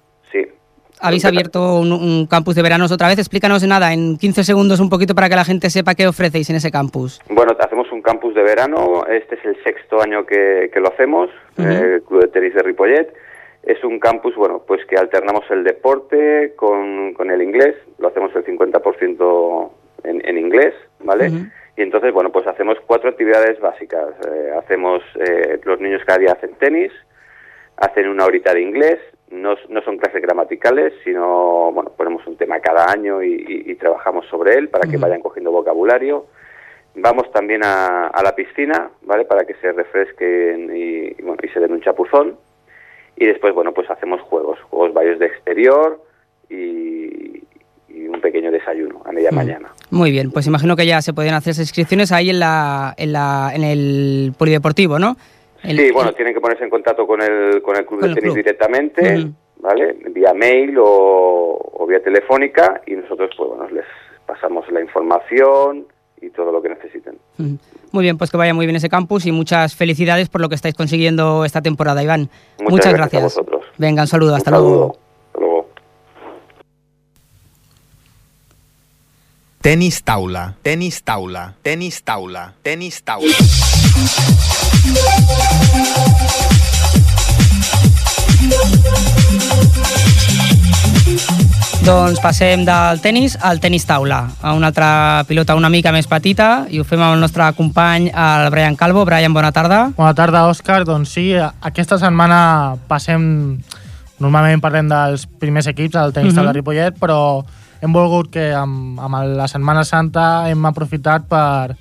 Habéis 1.02 1.26
abierto 1.26 1.80
un, 1.80 1.92
un 1.92 2.28
campus 2.28 2.56
de 2.56 2.62
veranos 2.62 2.92
otra 2.92 3.08
vez. 3.08 3.20
Explícanos 3.20 3.66
nada, 3.68 3.94
en 3.94 4.18
15 4.18 4.44
segundos 4.44 4.80
un 4.80 4.90
poquito 4.90 5.16
para 5.16 5.30
que 5.30 5.36
la 5.36 5.46
gente 5.46 5.70
sepa 5.70 5.96
qué 5.96 6.08
ofrecéis 6.08 6.50
en 6.50 6.56
ese 6.58 6.72
campus. 6.72 7.20
Bueno, 7.30 7.56
hacemos 7.60 7.92
un 7.92 8.02
campus 8.02 8.34
de 8.36 8.44
verano. 8.44 9.06
Este 9.10 9.36
es 9.36 9.46
el 9.46 9.56
sexto 9.64 10.02
año 10.02 10.26
que, 10.26 10.70
que 10.74 10.80
lo 10.80 10.90
hacemos, 10.90 11.30
eh, 11.58 11.96
el 11.96 12.04
Club 12.04 12.22
de 12.22 12.28
Tenis 12.28 12.54
de 12.54 12.64
Ripollet. 12.64 13.14
Es 13.64 13.84
un 13.84 14.00
campus, 14.00 14.36
bueno, 14.36 14.64
pues 14.66 14.84
que 14.86 14.98
alternamos 14.98 15.44
el 15.52 15.64
deporte 15.64 16.54
con, 16.56 17.14
con 17.14 17.30
el 17.30 17.42
inglés. 17.42 17.76
Lo 18.00 18.08
hacemos 18.08 18.36
el 18.36 18.44
50% 18.44 19.72
en, 20.04 20.28
en 20.28 20.38
inglés, 20.38 20.74
¿vale? 21.00 21.32
Y 21.78 21.82
entonces, 21.84 22.12
bueno, 22.14 22.32
pues 22.32 22.46
hacemos 22.48 22.78
cuatro 22.86 23.10
actividades 23.10 23.60
básicas. 23.60 24.10
Eh, 24.28 24.52
hacemos, 24.58 25.02
eh, 25.16 25.60
los 25.64 25.80
niños 25.80 26.02
cada 26.06 26.20
día 26.20 26.34
hacen 26.34 26.54
tenis, 26.56 26.92
hacen 27.78 28.08
una 28.08 28.26
horita 28.26 28.54
de 28.54 28.62
inglés, 28.62 29.00
no, 29.32 29.56
no 29.70 29.82
son 29.82 29.98
clases 29.98 30.22
gramaticales, 30.22 30.94
sino, 31.04 31.72
bueno, 31.72 31.92
ponemos 31.96 32.26
un 32.28 32.36
tema 32.38 32.60
cada 32.60 32.92
año 32.92 33.24
y, 33.24 33.34
y- 33.34 33.72
y 33.72 33.76
trabajamos 33.76 34.26
sobre 34.28 34.54
él 34.56 34.70
para 34.70 34.90
que 34.90 34.98
vayan 34.98 35.22
cogiendo 35.22 35.52
vocabulario. 35.52 36.26
Vamos 36.96 37.32
también 37.32 37.64
a, 37.64 38.08
a 38.08 38.22
la 38.24 38.36
piscina, 38.36 38.90
¿vale? 39.04 39.24
Para 39.26 39.46
que 39.46 39.54
se 39.56 39.72
refresquen 39.72 40.76
y, 40.76 41.16
y, 41.18 41.22
bueno, 41.24 41.38
y 41.42 41.48
se 41.50 41.60
den 41.62 41.72
un 41.72 41.82
chapuzón. 41.82 42.36
Y 43.16 43.26
después, 43.26 43.54
bueno, 43.54 43.74
pues 43.74 43.90
hacemos 43.90 44.20
juegos, 44.22 44.60
juegos 44.70 44.94
varios 44.94 45.18
de 45.20 45.28
exterior 45.28 46.02
y, 46.50 47.44
y 47.88 48.08
un 48.08 48.20
pequeño 48.22 48.52
desayuno 48.52 49.02
a 49.06 49.12
media 49.12 49.32
Mm. 49.32 49.36
mañana. 49.36 49.72
Muy 49.90 50.12
bien, 50.12 50.32
pues 50.32 50.48
imagino 50.48 50.76
que 50.76 50.86
ya 50.86 51.02
se 51.02 51.14
pueden 51.14 51.34
hacer 51.34 51.54
inscripciones 51.58 52.12
ahí 52.12 52.30
en, 52.30 52.40
la, 52.40 52.94
en, 52.98 53.14
la, 53.14 53.52
en 53.54 53.64
el 53.64 54.34
polideportivo, 54.38 55.00
¿no? 55.00 55.16
El- 55.64 55.78
sí, 55.78 55.92
bueno, 55.92 56.14
tienen 56.14 56.34
que 56.34 56.42
ponerse 56.42 56.64
en 56.64 56.70
contacto 56.70 57.06
con 57.06 57.22
el, 57.22 57.62
con 57.62 57.76
el 57.78 57.86
club 57.86 58.00
Con 58.02 58.10
de 58.10 58.16
tenis 58.16 58.34
club. 58.34 58.36
directamente. 58.38 59.28
¿vale? 59.58 59.96
Vía 60.10 60.34
mail 60.34 60.76
o, 60.80 60.86
o 61.74 61.86
vía 61.88 62.02
telefónica 62.02 62.82
y 62.88 62.96
nosotros, 62.96 63.30
pues 63.38 63.48
bueno, 63.50 63.70
les 63.70 63.86
pasamos 64.26 64.66
la 64.72 64.82
información 64.82 65.86
y 66.20 66.30
todo 66.32 66.52
lo 66.52 66.62
que 66.64 66.70
necesiten. 66.70 67.16
Muy 67.92 68.04
bien, 68.04 68.18
pues 68.18 68.32
que 68.32 68.38
vaya 68.38 68.54
muy 68.56 68.66
bien 68.66 68.76
ese 68.76 68.90
campus 68.90 69.26
y 69.28 69.32
muchas 69.32 69.76
felicidades 69.76 70.30
por 70.30 70.42
lo 70.42 70.50
que 70.50 70.56
estáis 70.56 70.74
consiguiendo 70.76 71.46
esta 71.46 71.62
temporada, 71.62 72.02
Iván. 72.02 72.30
Muchas 72.60 72.94
gracias 72.94 73.22
a 73.22 73.26
vosotros. 73.26 73.66
Venga, 73.78 74.02
un 74.04 74.08
saludo. 74.08 74.36
Hasta 74.36 74.50
luego. 74.52 74.98
Tenis 79.62 80.02
taula, 80.02 80.56
tenis 80.66 81.02
taula, 81.06 81.54
tenis 81.62 82.02
taula, 82.02 82.54
tenis 82.66 82.98
taula. 83.06 83.38
Doncs 91.82 92.20
passem 92.22 92.62
del 92.66 93.00
tennis 93.02 93.36
al 93.42 93.60
tenis 93.62 93.86
taula, 93.90 94.20
a 94.42 94.54
una 94.54 94.70
altra 94.70 95.24
pilota 95.28 95.56
una 95.58 95.70
mica 95.74 95.94
més 95.94 96.06
petita, 96.10 96.68
i 96.70 96.82
ho 96.82 96.86
fem 96.86 97.02
amb 97.02 97.16
el 97.16 97.24
nostre 97.24 97.48
company, 97.58 98.10
el 98.14 98.50
Brian 98.54 98.78
Calvo. 98.78 99.06
Brian, 99.06 99.34
bona 99.34 99.52
tarda. 99.54 99.88
Bona 99.98 100.14
tarda, 100.18 100.46
Òscar. 100.50 100.84
Doncs 100.86 101.14
sí, 101.18 101.32
aquesta 101.38 102.02
setmana 102.02 102.42
passem... 102.90 103.24
Normalment 104.22 104.62
parlem 104.62 104.86
dels 104.86 105.24
primers 105.42 105.66
equips 105.72 105.96
del 105.96 106.12
tenis 106.14 106.36
Mhm. 106.36 106.38
uh 106.38 106.44
-huh. 106.44 106.48
de 106.48 106.54
Ripollet, 106.54 106.94
però 107.00 107.44
hem 107.82 107.94
volgut 107.94 108.30
que 108.34 108.52
amb, 108.54 109.00
amb 109.02 109.22
la 109.38 109.48
Setmana 109.50 109.84
Santa 109.88 110.48
hem 110.50 110.66
aprofitat 110.70 111.26
per 111.30 111.76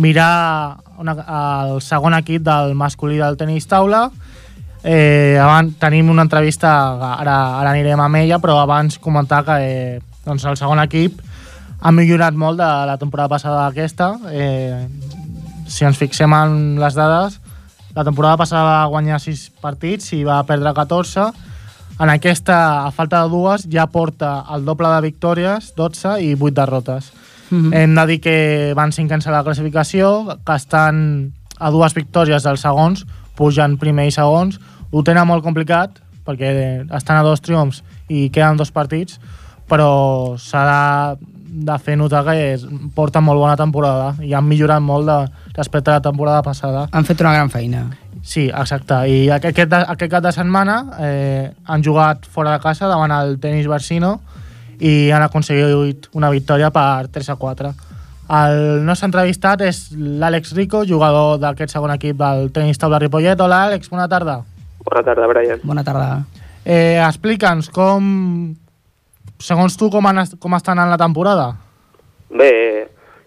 mirar 0.00 0.80
una, 1.00 1.16
el 1.70 1.80
segon 1.84 2.16
equip 2.16 2.44
del 2.46 2.74
masculí 2.78 3.18
del 3.20 3.36
tenis 3.40 3.68
taula. 3.68 4.08
Eh, 4.82 5.36
abans, 5.36 5.76
tenim 5.80 6.08
una 6.08 6.24
entrevista, 6.24 6.72
ara, 7.20 7.36
ara 7.60 7.74
anirem 7.74 8.00
amb 8.00 8.16
ella, 8.22 8.40
però 8.40 8.56
abans 8.62 8.96
comentar 8.98 9.42
que 9.44 9.58
eh, 9.60 10.00
doncs 10.24 10.46
el 10.48 10.56
segon 10.56 10.80
equip 10.80 11.20
ha 11.80 11.92
millorat 11.92 12.36
molt 12.36 12.60
de 12.60 12.70
la 12.88 12.96
temporada 13.00 13.28
passada 13.36 13.66
aquesta. 13.66 14.14
Eh, 14.32 14.88
si 15.68 15.84
ens 15.84 16.00
fixem 16.00 16.32
en 16.32 16.80
les 16.80 16.96
dades, 16.96 17.38
la 17.94 18.04
temporada 18.04 18.40
passada 18.40 18.64
va 18.64 18.90
guanyar 18.92 19.20
6 19.20 19.46
partits 19.60 20.12
i 20.16 20.24
va 20.24 20.40
perdre 20.48 20.72
14. 20.76 21.28
En 22.00 22.08
aquesta, 22.08 22.86
a 22.86 22.90
falta 22.96 23.22
de 23.22 23.28
dues, 23.28 23.66
ja 23.68 23.86
porta 23.92 24.40
el 24.54 24.64
doble 24.64 24.88
de 24.88 25.00
victòries, 25.04 25.74
12 25.76 26.14
i 26.24 26.30
8 26.34 26.54
derrotes. 26.56 27.12
Mhm. 27.50 27.74
Hem 27.74 27.94
de 27.94 28.06
dir 28.06 28.20
que 28.20 28.72
van 28.74 28.92
cinquens 28.92 29.26
a 29.26 29.30
la 29.30 29.44
classificació, 29.44 30.38
que 30.44 30.54
estan 30.54 31.32
a 31.58 31.70
dues 31.70 31.94
victòries 31.94 32.42
dels 32.42 32.60
segons, 32.60 33.04
pugen 33.36 33.76
primer 33.76 34.06
i 34.06 34.10
segons. 34.10 34.58
Ho 34.90 35.02
tenen 35.02 35.26
molt 35.26 35.44
complicat, 35.44 36.00
perquè 36.24 36.86
estan 36.96 37.16
a 37.16 37.22
dos 37.22 37.40
triomfs 37.40 37.82
i 38.08 38.30
queden 38.30 38.56
dos 38.56 38.70
partits, 38.70 39.20
però 39.68 40.38
s'ha 40.38 40.64
de 40.64 41.26
de 41.50 41.76
fer 41.82 41.96
notar 41.98 42.22
que 42.24 42.36
és, 42.52 42.64
porta 42.94 43.20
molt 43.20 43.40
bona 43.42 43.56
temporada 43.58 44.12
i 44.22 44.34
han 44.36 44.46
millorat 44.46 44.82
molt 44.82 45.08
de, 45.08 45.18
respecte 45.56 45.90
a 45.90 45.98
la 45.98 46.04
temporada 46.04 46.44
passada. 46.46 46.86
Han 46.92 47.06
fet 47.08 47.20
una 47.20 47.34
gran 47.34 47.50
feina. 47.50 47.88
Sí, 48.22 48.48
exacte. 48.48 48.96
I 49.08 49.30
aquest, 49.32 49.58
aquest, 49.58 50.10
cap 50.12 50.24
de 50.24 50.32
setmana 50.32 50.76
eh, 51.00 51.50
han 51.66 51.84
jugat 51.84 52.26
fora 52.26 52.52
de 52.52 52.62
casa 52.62 52.88
davant 52.88 53.12
el 53.16 53.38
tenis 53.40 53.68
Barsino 53.68 54.18
i 54.80 55.10
han 55.12 55.22
aconseguit 55.24 56.08
una 56.16 56.30
victòria 56.30 56.70
per 56.72 57.08
3 57.12 57.32
a 57.32 57.36
4. 57.40 57.72
El 58.30 58.84
nostre 58.86 59.08
entrevistat 59.08 59.64
és 59.66 59.88
l'Àlex 59.96 60.52
Rico, 60.54 60.84
jugador 60.86 61.40
d'aquest 61.42 61.72
segon 61.74 61.90
equip 61.96 62.18
del 62.20 62.52
tenis 62.54 62.78
taula 62.78 63.00
Ripollet. 63.02 63.40
Hola, 63.42 63.64
Àlex, 63.66 63.90
bona 63.90 64.06
tarda. 64.08 64.38
Bona 64.86 65.02
tarda, 65.02 65.26
Brian. 65.26 65.64
Bona 65.66 65.84
tarda. 65.84 66.22
Eh, 66.64 67.00
Explica'ns 67.02 67.72
com, 67.74 68.54
segons 69.42 69.76
tu, 69.80 69.90
com, 69.90 70.06
han, 70.06 70.22
com 70.38 70.54
està 70.54 70.76
anant 70.76 70.92
la 70.92 71.00
temporada. 71.00 71.50
Bé, 72.30 72.52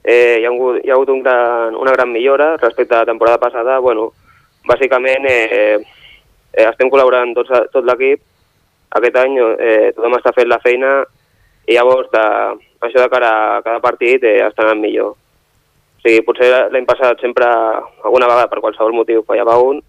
eh, 0.04 0.40
hi, 0.40 0.46
ha 0.46 0.54
hagut, 0.54 0.80
hi 0.80 0.90
ha 0.90 0.96
hagut 0.96 1.12
un 1.12 1.22
gran, 1.26 1.76
una 1.76 1.92
gran 1.92 2.12
millora 2.14 2.54
respecte 2.56 2.96
a 2.96 3.04
la 3.04 3.10
temporada 3.12 3.42
passada. 3.42 3.80
Bueno, 3.80 4.14
bàsicament 4.68 5.26
eh, 5.30 5.80
eh, 6.54 6.68
estem 6.68 6.92
col·laborant 6.92 7.34
tots, 7.38 7.52
tot 7.74 7.88
l'equip. 7.88 8.22
Aquest 8.94 9.18
any 9.18 9.40
eh, 9.42 9.92
tothom 9.96 10.20
està 10.20 10.34
fent 10.36 10.50
la 10.52 10.62
feina 10.64 10.94
i 11.68 11.78
llavors 11.78 12.12
de, 12.14 12.26
això 12.84 13.00
de 13.02 13.10
cara 13.12 13.32
a 13.58 13.62
cada 13.66 13.82
partit 13.84 14.24
eh, 14.28 14.40
està 14.46 14.66
anant 14.68 14.82
millor. 14.84 15.16
O 15.16 16.04
sigui, 16.04 16.22
potser 16.28 16.52
l'any 16.52 16.86
passat 16.86 17.22
sempre, 17.24 17.48
alguna 18.04 18.28
vegada 18.28 18.50
per 18.52 18.62
qualsevol 18.62 18.96
motiu, 18.98 19.24
fallava 19.28 19.56
un, 19.64 19.80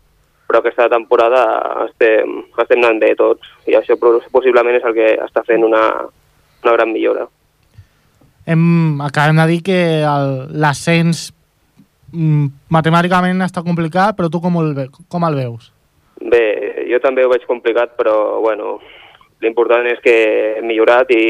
però 0.47 0.61
aquesta 0.61 0.87
temporada 0.93 1.41
estem, 1.89 2.45
estem 2.63 2.83
anant 2.83 3.01
bé 3.03 3.15
tots 3.19 3.49
i 3.67 3.75
això 3.75 3.97
possiblement 3.99 4.77
és 4.79 4.85
el 4.87 4.95
que 4.95 5.09
està 5.25 5.43
fent 5.47 5.65
una, 5.67 5.83
una 6.63 6.77
gran 6.77 6.93
millora. 6.93 7.27
Hem, 8.47 9.01
acabem 9.01 9.41
de 9.41 9.47
dir 9.51 9.61
que 9.65 9.79
l'ascens 10.53 11.31
matemàticament 12.71 13.43
està 13.45 13.63
complicat, 13.67 14.17
però 14.17 14.31
tu 14.31 14.41
com 14.41 14.57
el, 14.63 14.73
ve, 14.77 14.89
com 15.09 15.25
el 15.29 15.35
veus? 15.39 15.71
Bé, 16.21 16.45
jo 16.91 17.01
també 17.03 17.25
ho 17.27 17.31
veig 17.33 17.45
complicat, 17.49 17.97
però 17.99 18.41
bueno, 18.45 18.79
l'important 19.43 19.87
és 19.91 19.99
que 20.05 20.15
hem 20.59 20.67
millorat 20.71 21.11
i, 21.13 21.25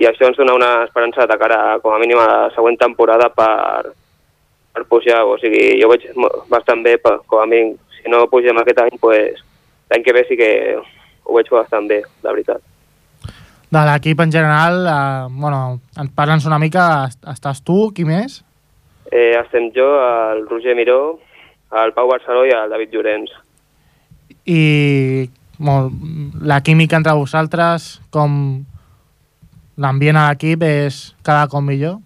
i 0.00 0.06
això 0.08 0.28
ens 0.28 0.38
dona 0.38 0.54
una 0.54 0.70
esperança 0.84 1.26
de 1.26 1.38
cara 1.40 1.78
com 1.82 1.94
a 1.96 1.98
mínim 2.02 2.20
a 2.20 2.26
la 2.28 2.40
següent 2.54 2.78
temporada 2.78 3.30
per, 3.34 3.92
per 4.72 4.84
pujar, 4.88 5.24
o 5.26 5.36
sigui, 5.42 5.80
jo 5.80 5.88
veig 5.90 6.06
bastant 6.52 6.84
bé, 6.86 6.98
per, 7.02 7.18
com 7.26 7.42
a 7.42 7.46
mínim, 7.50 7.74
si 7.98 8.08
no 8.12 8.26
pugem 8.30 8.60
aquest 8.62 8.84
any, 8.84 8.98
pues, 9.00 9.40
l'any 9.90 10.04
que 10.06 10.14
ve 10.16 10.26
sí 10.28 10.36
que 10.38 10.50
ho 10.76 11.34
veig 11.36 11.50
bastant 11.52 11.88
bé, 11.90 12.02
la 12.22 12.32
veritat. 12.36 12.62
De 13.70 13.82
l'equip 13.86 14.18
en 14.24 14.32
general, 14.34 14.80
eh, 14.90 15.26
bueno, 15.30 15.80
ens 15.96 16.10
parla'ns 16.14 16.46
una 16.48 16.58
mica, 16.58 17.06
est- 17.06 17.26
estàs 17.30 17.60
tu, 17.62 17.92
qui 17.94 18.04
més? 18.04 18.40
Eh, 19.10 19.34
estem 19.40 19.70
jo, 19.74 19.86
el 20.32 20.46
Roger 20.48 20.76
Miró, 20.76 21.18
el 21.84 21.92
Pau 21.92 22.08
Barceló 22.08 22.44
i 22.46 22.54
el 22.54 22.70
David 22.70 22.94
Llorenç. 22.94 23.32
I 24.46 25.28
molt, 25.58 25.92
la 26.42 26.60
química 26.62 26.96
entre 26.96 27.14
vosaltres, 27.18 28.00
com 28.14 28.64
l'ambient 29.80 30.18
a 30.20 30.28
l'equip 30.30 30.62
és 30.66 31.02
cada 31.26 31.48
cop 31.50 31.64
millor? 31.66 31.98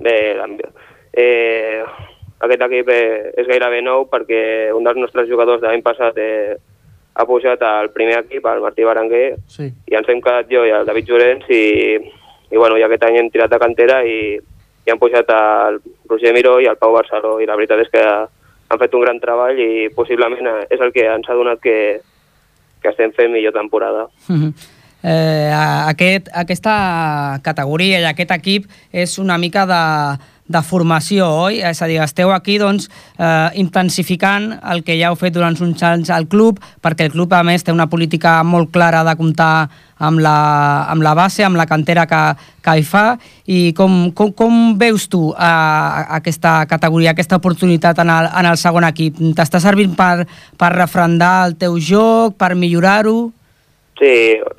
Bé, 0.00 0.16
eh, 1.12 1.82
aquest 2.40 2.62
equip 2.66 2.88
eh, 2.92 3.32
és 3.40 3.48
gairebé 3.48 3.82
nou 3.84 4.06
perquè 4.10 4.70
un 4.76 4.84
dels 4.86 5.00
nostres 5.00 5.28
jugadors 5.28 5.60
de 5.60 5.68
l'any 5.68 5.82
passat 5.84 6.16
eh, 6.20 6.56
ha 7.14 7.26
pujat 7.26 7.62
al 7.66 7.90
primer 7.92 8.20
equip, 8.22 8.46
el 8.46 8.62
Martí 8.64 8.84
Baranguer, 8.86 9.36
Sí. 9.46 9.68
i 9.90 9.96
ens 9.98 10.08
hem 10.08 10.22
quedat 10.24 10.48
jo 10.52 10.64
i 10.64 10.72
el 10.72 10.86
David 10.86 11.08
Llorenç 11.08 11.48
i, 11.50 11.64
i, 12.50 12.56
bueno, 12.56 12.78
i 12.78 12.84
aquest 12.86 13.04
any 13.04 13.18
hem 13.18 13.30
tirat 13.30 13.50
de 13.50 13.58
cantera 13.58 14.00
i, 14.06 14.38
han 14.90 15.00
pujat 15.00 15.30
el 15.34 15.80
Roger 16.08 16.34
Miró 16.34 16.58
i 16.60 16.68
el 16.70 16.78
Pau 16.80 16.92
Barceló 16.96 17.38
i 17.40 17.48
la 17.48 17.56
veritat 17.58 17.82
és 17.84 17.92
que 17.92 18.04
han 18.04 18.78
fet 18.78 18.94
un 18.94 19.04
gran 19.04 19.20
treball 19.22 19.58
i 19.58 19.88
possiblement 19.94 20.66
és 20.68 20.80
el 20.80 20.92
que 20.94 21.06
ens 21.10 21.28
ha 21.28 21.38
donat 21.38 21.62
que, 21.62 21.78
que 22.82 22.92
estem 22.92 23.14
fent 23.16 23.32
millor 23.34 23.56
temporada. 23.56 24.06
Mhm. 24.28 24.52
Eh, 25.02 25.50
aquest, 25.88 26.28
aquesta 26.36 27.40
categoria 27.42 28.02
i 28.02 28.04
aquest 28.04 28.34
equip 28.36 28.66
és 28.92 29.16
una 29.18 29.38
mica 29.40 29.64
de, 29.64 29.84
de 30.50 30.62
formació, 30.66 31.28
oi? 31.46 31.60
És 31.62 31.78
a 31.82 31.88
dir, 31.90 32.00
esteu 32.02 32.32
aquí 32.34 32.56
doncs, 32.58 32.88
eh, 33.18 33.50
intensificant 33.62 34.50
el 34.72 34.82
que 34.82 34.96
ja 34.98 35.10
heu 35.10 35.18
fet 35.18 35.36
durant 35.36 35.54
uns 35.62 35.82
anys 35.86 36.10
al 36.10 36.26
club, 36.30 36.58
perquè 36.82 37.06
el 37.06 37.14
club, 37.14 37.32
a 37.32 37.44
més, 37.46 37.62
té 37.62 37.72
una 37.72 37.86
política 37.90 38.40
molt 38.42 38.72
clara 38.74 39.04
de 39.06 39.14
comptar 39.16 39.68
amb 40.00 40.18
la, 40.24 40.86
amb 40.90 41.04
la 41.04 41.14
base, 41.14 41.44
amb 41.44 41.60
la 41.60 41.68
cantera 41.70 42.06
que, 42.10 42.20
que 42.64 42.76
hi 42.80 42.84
fa, 42.86 43.04
i 43.46 43.72
com, 43.76 44.10
com, 44.16 44.32
com 44.34 44.60
veus 44.80 45.06
tu 45.12 45.28
eh, 45.30 46.14
aquesta 46.18 46.64
categoria, 46.66 47.14
aquesta 47.14 47.38
oportunitat 47.38 48.02
en 48.02 48.10
el, 48.10 48.30
en 48.40 48.50
el 48.50 48.58
segon 48.58 48.88
equip? 48.88 49.20
T'està 49.36 49.60
servint 49.62 49.94
per, 49.98 50.26
per 50.58 50.72
refrendar 50.74 51.34
el 51.50 51.58
teu 51.60 51.78
joc, 51.78 52.34
per 52.40 52.56
millorar-ho? 52.58 53.30
Sí, 54.00 54.14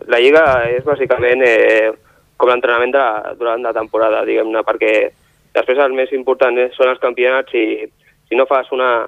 la 0.07 0.21
Lliga 0.21 0.45
és 0.69 0.85
bàsicament 0.85 1.41
eh, 1.43 1.89
com 2.37 2.49
l'entrenament 2.49 2.93
durant 3.39 3.65
la 3.65 3.73
temporada, 3.75 4.23
diguem-ne, 4.25 4.63
perquè 4.65 4.93
després 5.53 5.79
el 5.83 5.93
més 5.93 6.11
important 6.15 6.57
és- 6.57 6.75
són 6.77 6.89
els 6.89 6.99
campionats 6.99 7.53
i 7.53 7.65
si 8.29 8.35
no 8.39 8.45
fas 8.47 8.71
una, 8.71 9.07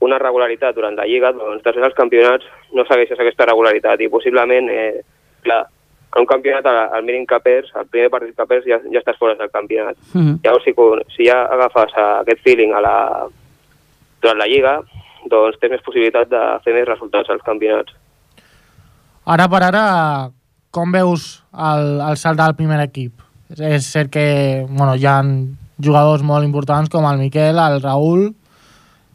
una 0.00 0.18
regularitat 0.18 0.74
durant 0.74 0.96
la 0.96 1.06
Lliga, 1.06 1.32
doncs 1.32 1.62
després 1.62 1.86
els 1.86 1.94
campionats 1.96 2.44
no 2.72 2.84
segueixes 2.88 3.18
aquesta 3.18 3.46
regularitat 3.48 4.00
i 4.00 4.08
possiblement, 4.12 4.68
eh, 4.68 5.00
clar, 5.42 5.62
en 6.14 6.20
un 6.20 6.26
campionat 6.28 6.66
al, 6.66 6.80
al 6.98 7.04
mínim 7.06 7.24
que 7.26 7.38
perds, 7.40 7.70
al 7.74 7.86
primer 7.86 8.10
partit 8.12 8.36
que 8.36 8.46
perds 8.46 8.66
ja, 8.68 8.80
ja 8.92 9.00
estàs 9.00 9.16
fora 9.16 9.34
del 9.38 9.50
campionat. 9.50 9.96
Mhm. 10.12 10.40
Llavors, 10.44 10.64
si, 10.64 10.74
si 11.16 11.28
ja 11.30 11.46
agafes 11.46 11.94
eh, 11.96 12.08
aquest 12.20 12.42
feeling 12.44 12.74
a 12.76 12.82
la, 12.84 12.96
durant 14.20 14.38
la 14.38 14.46
Lliga, 14.50 14.80
doncs 15.30 15.58
tens 15.60 15.72
més 15.76 15.84
possibilitat 15.86 16.28
de 16.28 16.42
fer 16.64 16.74
més 16.74 16.88
resultats 16.88 17.30
als 17.30 17.42
campionats. 17.46 17.94
Ara 19.24 19.46
per 19.48 19.62
ara, 19.62 19.84
com 20.74 20.92
veus 20.92 21.42
el, 21.54 22.00
el 22.02 22.16
salt 22.18 22.40
del 22.40 22.56
primer 22.58 22.80
equip? 22.82 23.20
És, 23.52 23.86
cert 23.92 24.10
que 24.10 24.64
bueno, 24.68 24.94
hi 24.96 25.06
ha 25.06 25.20
jugadors 25.84 26.22
molt 26.22 26.46
importants 26.46 26.90
com 26.92 27.06
el 27.08 27.20
Miquel, 27.20 27.58
el 27.58 27.82
Raül, 27.82 28.30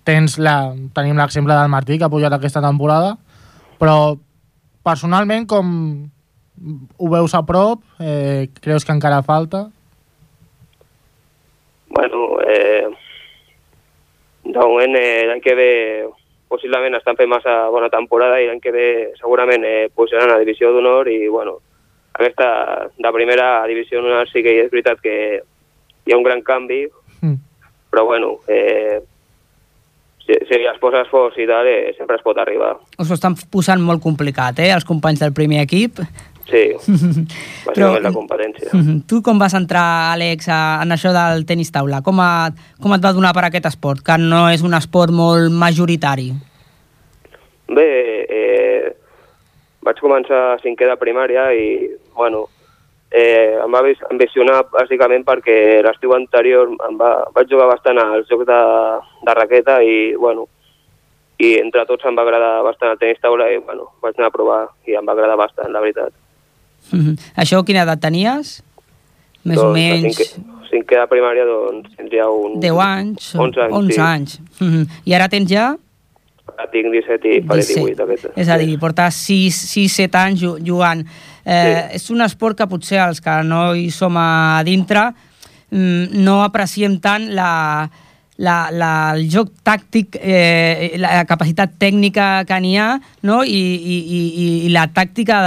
tens 0.08 0.38
la, 0.39 0.73
tenim 0.95 1.17
l'exemple 1.19 1.56
del 1.56 1.71
Martí 1.71 1.97
que 1.97 2.08
ha 2.08 2.12
pujat 2.12 2.34
aquesta 2.36 2.63
temporada, 2.63 3.15
però 3.82 4.15
personalment 4.88 5.47
com 5.49 5.73
ho 6.97 7.10
veus 7.12 7.36
a 7.36 7.43
prop? 7.45 7.84
Eh, 7.99 8.47
creus 8.62 8.86
que 8.86 8.95
encara 8.95 9.23
falta? 9.23 9.67
Bueno, 11.89 12.39
eh, 12.47 12.88
de 14.43 14.60
moment 14.60 14.95
eh, 14.95 15.25
l'any 15.27 15.41
que 15.41 15.56
ve 15.56 15.71
possiblement 16.47 16.95
estan 16.95 17.17
fent 17.19 17.30
massa 17.30 17.67
bona 17.73 17.89
temporada 17.91 18.39
i 18.39 18.47
l'any 18.47 18.62
que 18.63 18.71
ve 18.71 18.88
segurament 19.19 19.65
eh, 19.67 19.89
pujaran 19.93 20.32
a 20.32 20.39
Divisió 20.39 20.71
d'Honor 20.71 21.10
i 21.12 21.27
bueno, 21.27 21.60
aquesta 22.13 22.49
de 22.97 23.13
primera 23.13 23.65
Divisió 23.67 24.01
d'Honor 24.01 24.30
sí 24.32 24.43
que 24.43 24.56
és 24.63 24.71
veritat 24.71 25.03
que 25.03 25.17
hi 26.07 26.13
ha 26.13 26.17
un 26.17 26.23
gran 26.23 26.41
canvi, 26.41 26.87
Mm. 27.21 27.33
però 27.91 28.05
bueno, 28.05 28.35
eh, 28.47 29.01
si, 30.25 30.33
si 30.47 30.55
es 30.69 30.79
poses 30.79 31.07
forts 31.09 31.37
i 31.39 31.47
tal, 31.49 31.65
eh, 31.67 31.93
sempre 31.97 32.15
es 32.17 32.21
pot 32.23 32.37
arribar. 32.37 32.75
Us 32.99 33.09
ho 33.09 33.15
estan 33.15 33.35
posant 33.51 33.81
molt 33.81 34.01
complicat, 34.03 34.59
eh, 34.59 34.71
els 34.71 34.85
companys 34.85 35.19
del 35.19 35.33
primer 35.33 35.61
equip. 35.63 35.99
Sí, 36.47 36.61
Però- 37.65 37.89
bàsicament 37.97 38.03
la 38.03 38.11
competència. 38.15 38.69
Mhm. 38.71 39.01
Tu 39.07 39.21
com 39.21 39.39
vas 39.39 39.53
entrar, 39.57 40.13
Àlex, 40.13 40.47
a, 40.47 40.79
en 40.83 40.93
això 40.95 41.11
del 41.11 41.43
tenis 41.45 41.71
taula? 41.71 42.01
Com, 42.05 42.19
a, 42.23 42.51
com 42.81 42.93
et 42.93 43.03
va 43.03 43.11
donar 43.13 43.33
per 43.35 43.43
aquest 43.49 43.65
esport, 43.65 43.99
que 44.05 44.15
no 44.21 44.45
és 44.49 44.61
un 44.63 44.73
esport 44.77 45.11
molt 45.11 45.51
majoritari? 45.51 46.29
Bé, 47.67 47.87
eh, 48.29 48.93
vaig 49.83 49.99
començar 49.99 50.53
a 50.53 50.59
cinquè 50.63 50.87
de 50.87 50.95
primària 51.01 51.49
i, 51.53 51.89
bueno, 52.15 52.45
eh, 53.11 53.55
em 53.63 53.71
va 53.71 53.81
ambicionar 54.11 54.63
bàsicament 54.73 55.23
perquè 55.27 55.81
l'estiu 55.85 56.13
anterior 56.15 56.69
em 56.89 56.97
va, 56.99 57.12
vaig 57.35 57.49
jugar 57.49 57.67
bastant 57.71 57.99
als 58.01 58.27
jocs 58.29 58.47
de, 58.49 58.60
de 59.25 59.33
raqueta 59.37 59.79
i, 59.83 60.15
bueno, 60.19 60.47
i 61.39 61.55
entre 61.62 61.85
tots 61.85 62.05
em 62.05 62.15
va 62.17 62.25
agradar 62.25 62.63
bastant 62.65 62.91
el 62.91 62.99
tenis 63.01 63.21
taula 63.21 63.49
i, 63.53 63.60
bueno, 63.63 63.91
vaig 64.01 64.17
anar 64.17 64.31
a 64.31 64.35
provar 64.35 64.62
i 64.87 64.97
em 64.97 65.05
va 65.05 65.13
agradar 65.13 65.37
bastant, 65.39 65.71
la 65.71 65.83
veritat. 65.83 66.13
Mhm. 66.91 67.17
Això 67.37 67.63
quina 67.65 67.83
edat 67.85 68.01
tenies? 68.01 68.62
Més 69.47 69.58
o 69.58 69.69
Doncs, 69.69 69.71
a 69.71 69.73
menys 69.73 70.17
Cinquè, 70.17 70.27
cinquè 70.71 71.01
de 71.01 71.08
primària, 71.12 71.45
doncs, 71.47 71.91
tindria 71.95 72.27
un... 72.31 72.60
10 72.60 72.79
anys? 72.83 73.33
11 73.35 73.62
anys, 73.67 73.75
11 73.81 73.93
sí. 73.93 74.01
anys. 74.01 74.39
Mhm. 74.60 74.87
I 75.05 75.13
ara 75.15 75.29
tens 75.31 75.51
ja? 75.51 75.67
Ara 76.58 76.67
tinc 76.73 76.91
17 76.91 77.31
i 77.37 77.41
faré 77.47 77.63
17. 77.63 77.95
18. 77.95 78.03
Aquest. 78.03 78.37
És 78.39 78.49
a 78.49 78.58
dir, 78.60 78.77
portar 78.81 79.10
6-7 79.13 80.19
anys 80.19 80.41
ju- 80.41 80.58
jugant. 80.63 81.05
Eh, 81.48 81.95
És 81.95 82.10
un 82.12 82.19
esport 82.25 82.58
que 82.60 82.67
potser 82.67 83.00
els 83.00 83.21
que 83.23 83.39
no 83.48 83.71
hi 83.71 83.87
som 83.95 84.17
a 84.19 84.60
dintre 84.67 85.13
mm, 85.71 86.19
no 86.19 86.41
apreciem 86.43 86.98
tant 87.00 87.29
la, 87.31 87.87
la, 88.37 88.56
la, 88.71 88.89
el 89.15 89.29
joc 89.31 89.54
tàctic, 89.65 90.17
eh, 90.19 90.98
la 91.02 91.23
capacitat 91.29 91.77
tècnica 91.79 92.43
que 92.48 92.58
n'hi 92.62 92.75
ha 92.77 92.89
no? 93.23 93.41
I, 93.48 93.62
i, 93.79 93.98
i, 94.17 94.19
i 94.67 94.73
la 94.73 94.87
tàctica 94.93 95.39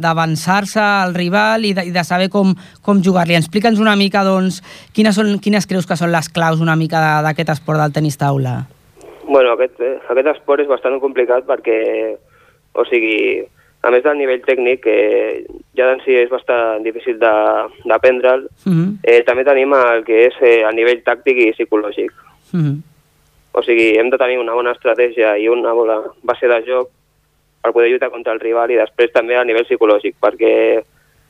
d'avançar-se 0.00 0.82
al 0.82 1.14
rival 1.14 1.68
i 1.68 1.74
de, 1.76 1.86
i 1.90 1.94
de 1.94 2.04
saber 2.06 2.30
com, 2.32 2.54
com 2.82 3.02
jugar-li. 3.04 3.36
Explica'ns 3.38 3.82
una 3.82 3.96
mica 4.00 4.24
doncs, 4.26 4.62
quines, 4.96 5.14
són, 5.16 5.36
quines 5.44 5.68
creus 5.70 5.86
que 5.86 5.98
són 6.00 6.12
les 6.14 6.30
claus 6.32 6.64
una 6.64 6.76
mica 6.76 7.22
d'aquest 7.26 7.54
esport 7.58 7.84
del 7.84 7.94
tenis 7.94 8.18
taula. 8.20 8.62
Bueno, 9.28 9.54
aquest, 9.54 9.78
eh, 9.80 9.98
aquest 10.10 10.34
esport 10.34 10.64
és 10.64 10.70
bastant 10.70 10.98
complicat 11.02 11.46
perquè, 11.48 11.78
o 12.74 12.84
sigui, 12.88 13.44
a 13.84 13.90
més 13.92 14.02
del 14.04 14.16
nivell 14.16 14.40
tècnic, 14.40 14.80
que 14.86 14.96
ja 15.76 15.88
d'en 15.90 16.00
si 16.04 16.16
és 16.16 16.30
bastant 16.32 16.84
difícil 16.86 17.18
d'aprendre'l, 17.20 18.48
Mm 18.64 18.72
-hmm. 18.72 18.90
eh, 19.02 19.22
també 19.24 19.44
tenim 19.44 19.72
el 19.74 20.04
que 20.04 20.26
és 20.26 20.34
eh, 20.40 20.62
el 20.68 20.74
nivell 20.74 21.02
tàctic 21.04 21.36
i 21.36 21.52
psicològic. 21.52 22.12
Mm 22.52 22.60
-hmm. 22.60 22.76
O 23.52 23.62
sigui, 23.62 23.98
hem 23.98 24.10
de 24.10 24.18
tenir 24.18 24.38
una 24.38 24.54
bona 24.54 24.72
estratègia 24.72 25.38
i 25.38 25.48
una 25.48 25.72
bona 25.72 26.00
base 26.22 26.48
de 26.48 26.62
joc 26.66 26.88
per 27.62 27.72
poder 27.72 27.90
lluitar 27.90 28.10
contra 28.10 28.32
el 28.32 28.40
rival 28.40 28.70
i 28.70 28.76
després 28.76 29.12
també 29.12 29.36
a 29.36 29.44
nivell 29.44 29.64
psicològic, 29.64 30.14
perquè 30.20 30.82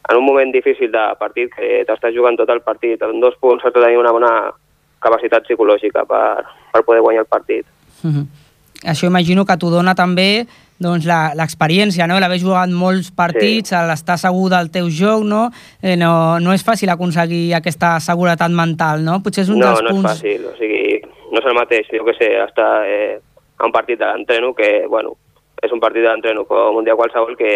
en 0.09 0.17
un 0.17 0.25
moment 0.25 0.53
difícil 0.53 0.91
de 0.93 1.05
partit, 1.19 1.51
que 1.55 1.85
t'estàs 1.87 2.15
jugant 2.15 2.37
tot 2.37 2.51
el 2.51 2.61
partit, 2.61 3.03
en 3.03 3.21
dos 3.21 3.37
punts 3.41 3.65
has 3.65 3.73
de 3.73 3.81
tenir 3.81 3.99
una 3.99 4.13
bona 4.13 4.53
capacitat 5.01 5.45
psicològica 5.45 6.05
per, 6.05 6.45
per 6.73 6.83
poder 6.83 7.01
guanyar 7.01 7.23
el 7.25 7.33
partit. 7.37 7.67
Mm 8.03 8.11
-hmm. 8.11 8.44
Això 8.85 9.09
imagino 9.09 9.45
que 9.45 9.57
t'ho 9.57 9.71
dona 9.73 9.95
també 9.95 10.47
doncs, 10.79 11.07
la- 11.07 11.33
l'experiència, 11.39 12.07
no? 12.11 12.19
l'haver 12.21 12.41
jugat 12.43 12.71
molts 12.71 13.11
partits, 13.15 13.71
sí. 13.71 13.83
l'estar 13.89 14.19
segur 14.19 14.49
del 14.51 14.71
teu 14.75 14.89
joc, 14.91 15.23
no? 15.25 15.51
Eh, 15.81 15.97
no? 15.97 16.39
No 16.43 16.53
és 16.53 16.65
fàcil 16.67 16.91
aconseguir 16.91 17.55
aquesta 17.55 17.95
seguretat 18.01 18.51
mental, 18.51 19.05
no? 19.07 19.21
Potser 19.23 19.45
és 19.47 19.53
un 19.55 19.63
no, 19.63 19.71
dels 19.71 19.85
no 19.87 19.95
punts... 19.95 20.11
és 20.11 20.19
fàcil, 20.19 20.49
o 20.51 20.57
sigui, 20.59 20.83
no 21.31 21.41
és 21.41 21.47
el 21.47 21.57
mateix, 21.57 21.89
jo 21.95 22.05
que 22.05 22.17
sé, 22.19 22.33
estar 22.43 22.73
eh, 22.91 23.21
a 23.57 23.67
un 23.67 23.73
partit 23.73 23.99
de 23.99 24.11
l'entreno 24.11 24.53
que, 24.55 24.87
bueno, 24.91 25.15
és 25.63 25.73
un 25.73 25.81
partit 25.81 26.03
de 26.03 26.11
l'entreno 26.11 26.45
com 26.45 26.83
un 26.83 26.85
dia 26.85 26.99
qualsevol 26.99 27.39
que 27.39 27.55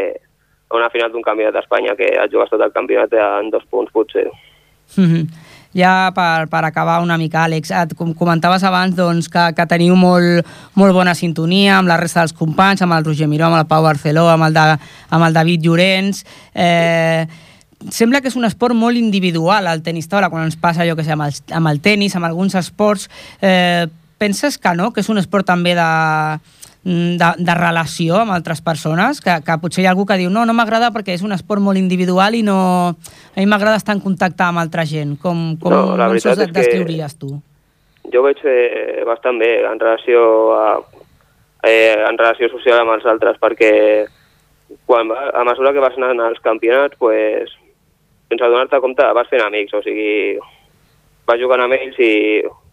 a 0.68 0.76
una 0.76 0.90
final 0.92 1.10
d'un 1.12 1.24
campionat 1.24 1.56
d'Espanya 1.56 1.96
que 1.96 2.08
et 2.12 2.32
jugues 2.32 2.50
tot 2.52 2.62
el 2.62 2.72
campionat 2.72 3.12
en 3.18 3.50
dos 3.50 3.64
punts, 3.70 3.90
potser. 3.92 4.28
Mhm. 4.96 5.26
Ja 5.78 6.10
per, 6.14 6.48
per 6.50 6.64
acabar 6.66 6.98
una 7.04 7.18
mica, 7.20 7.44
Àlex, 7.46 7.70
et 7.70 7.94
com 7.98 8.10
comentaves 8.18 8.64
abans 8.66 8.96
doncs, 8.98 9.28
que, 9.30 9.44
que 9.54 9.66
teniu 9.70 9.94
molt, 9.98 10.46
molt 10.78 10.96
bona 10.96 11.14
sintonia 11.14 11.76
amb 11.78 11.90
la 11.90 11.98
resta 12.00 12.24
dels 12.24 12.34
companys, 12.34 12.82
amb 12.82 12.96
el 12.96 13.06
Roger 13.06 13.28
Miró, 13.30 13.46
amb 13.46 13.60
el 13.60 13.68
Pau 13.70 13.84
Barceló, 13.86 14.26
amb 14.32 14.48
el, 14.48 14.56
de, 14.56 14.78
amb 15.10 15.28
el 15.28 15.36
David 15.36 15.68
Llorenç... 15.68 16.24
Eh, 16.54 17.44
sembla 17.94 18.18
que 18.18 18.26
és 18.26 18.34
un 18.34 18.42
esport 18.42 18.74
molt 18.74 18.98
individual 18.98 19.68
el 19.70 19.84
tenis 19.86 20.08
taula, 20.10 20.32
quan 20.32 20.48
ens 20.48 20.56
passa 20.58 20.82
allò 20.82 20.96
que 20.98 21.04
sé, 21.06 21.12
amb 21.14 21.28
el, 21.28 21.36
amb 21.54 21.70
el 21.70 21.78
tenis, 21.78 22.16
amb 22.18 22.26
alguns 22.26 22.56
esports. 22.58 23.06
Eh, 23.38 23.86
penses 24.18 24.58
que 24.58 24.72
no? 24.74 24.90
Que 24.90 25.04
és 25.04 25.10
un 25.12 25.22
esport 25.22 25.46
també 25.46 25.76
de, 25.78 25.86
de, 26.84 27.28
de 27.38 27.54
relació 27.58 28.16
amb 28.22 28.32
altres 28.36 28.60
persones? 28.64 29.20
Que, 29.20 29.38
que 29.44 29.56
potser 29.62 29.82
hi 29.82 29.86
ha 29.88 29.92
algú 29.94 30.06
que 30.06 30.16
diu 30.20 30.30
no, 30.30 30.44
no 30.46 30.54
m'agrada 30.56 30.90
perquè 30.94 31.14
és 31.16 31.24
un 31.26 31.32
esport 31.36 31.60
molt 31.62 31.78
individual 31.80 32.34
i 32.38 32.42
no... 32.46 32.58
A 33.34 33.38
mi 33.40 33.46
m'agrada 33.46 33.76
estar 33.80 33.94
en 33.96 34.00
contacte 34.04 34.42
amb 34.46 34.58
altra 34.62 34.84
gent. 34.86 35.16
Com, 35.22 35.56
com 35.60 35.72
No, 35.74 35.96
la 35.98 36.08
veritat 36.08 36.38
és 36.38 36.46
que- 36.50 36.58
descriuries 36.60 37.18
tu? 37.18 37.34
Jo 38.12 38.22
veig 38.24 38.38
eh, 38.48 39.02
bastant 39.04 39.36
bé 39.38 39.50
en 39.68 39.76
relació 39.78 40.20
a, 40.56 40.68
eh, 41.68 41.92
en 42.08 42.16
relació 42.16 42.48
social 42.48 42.80
amb 42.80 42.94
els 42.94 43.04
altres, 43.04 43.36
perquè 43.42 43.72
quan, 44.88 45.10
a 45.12 45.42
mesura 45.44 45.74
que 45.76 45.82
vas 45.84 45.96
anant 45.98 46.20
als 46.24 46.40
campionats, 46.40 46.96
pues, 46.96 47.52
sense 48.30 48.44
adonar-te 48.44 48.80
compte 48.80 49.04
vas 49.16 49.28
fent 49.28 49.44
amics, 49.44 49.74
o 49.76 49.82
sigui, 49.84 50.38
vas 51.28 51.40
jugant 51.40 51.60
amb 51.60 51.76
ells 51.76 51.98
i 52.00 52.12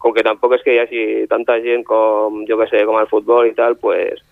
com 0.00 0.14
que 0.16 0.24
tampoc 0.24 0.56
és 0.56 0.64
que 0.64 0.74
hi 0.74 0.80
hagi 0.80 1.02
tanta 1.28 1.58
gent 1.64 1.84
com, 1.84 2.42
jo 2.48 2.56
que 2.60 2.68
sé, 2.70 2.84
com 2.88 2.96
el 3.00 3.10
futbol 3.10 3.48
i 3.48 3.54
tal, 3.58 3.76
pues, 3.80 4.22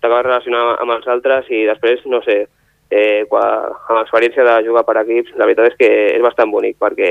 t'acabes 0.00 0.26
relacionant 0.26 0.78
amb 0.80 0.96
els 0.96 1.08
altres 1.12 1.50
i 1.52 1.66
després, 1.68 2.00
no 2.08 2.22
sé, 2.24 2.40
eh, 2.90 3.26
quan, 3.30 3.68
amb 3.88 4.00
l'experiència 4.00 4.46
de 4.46 4.56
jugar 4.66 4.84
per 4.88 4.96
equips, 5.02 5.34
la 5.36 5.48
veritat 5.48 5.72
és 5.72 5.78
que 5.80 5.90
és 6.16 6.24
bastant 6.24 6.50
bonic, 6.52 6.78
perquè 6.80 7.10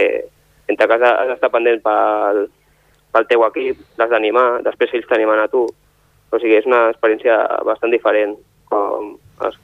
entre 0.70 0.90
casa 0.90 1.14
has 1.22 1.30
d'estar 1.32 1.52
pendent 1.54 1.82
pel, 1.86 2.44
pel 3.14 3.30
teu 3.30 3.46
equip, 3.48 3.86
l'has 3.98 4.12
d'animar, 4.12 4.48
després 4.66 4.94
ells 4.94 5.08
t'animen 5.10 5.42
a 5.44 5.48
tu. 5.52 5.64
O 6.30 6.38
sigui, 6.38 6.60
és 6.60 6.68
una 6.70 6.90
experiència 6.92 7.38
bastant 7.66 7.94
diferent 7.94 8.36
com 8.70 9.16
es, 9.48 9.56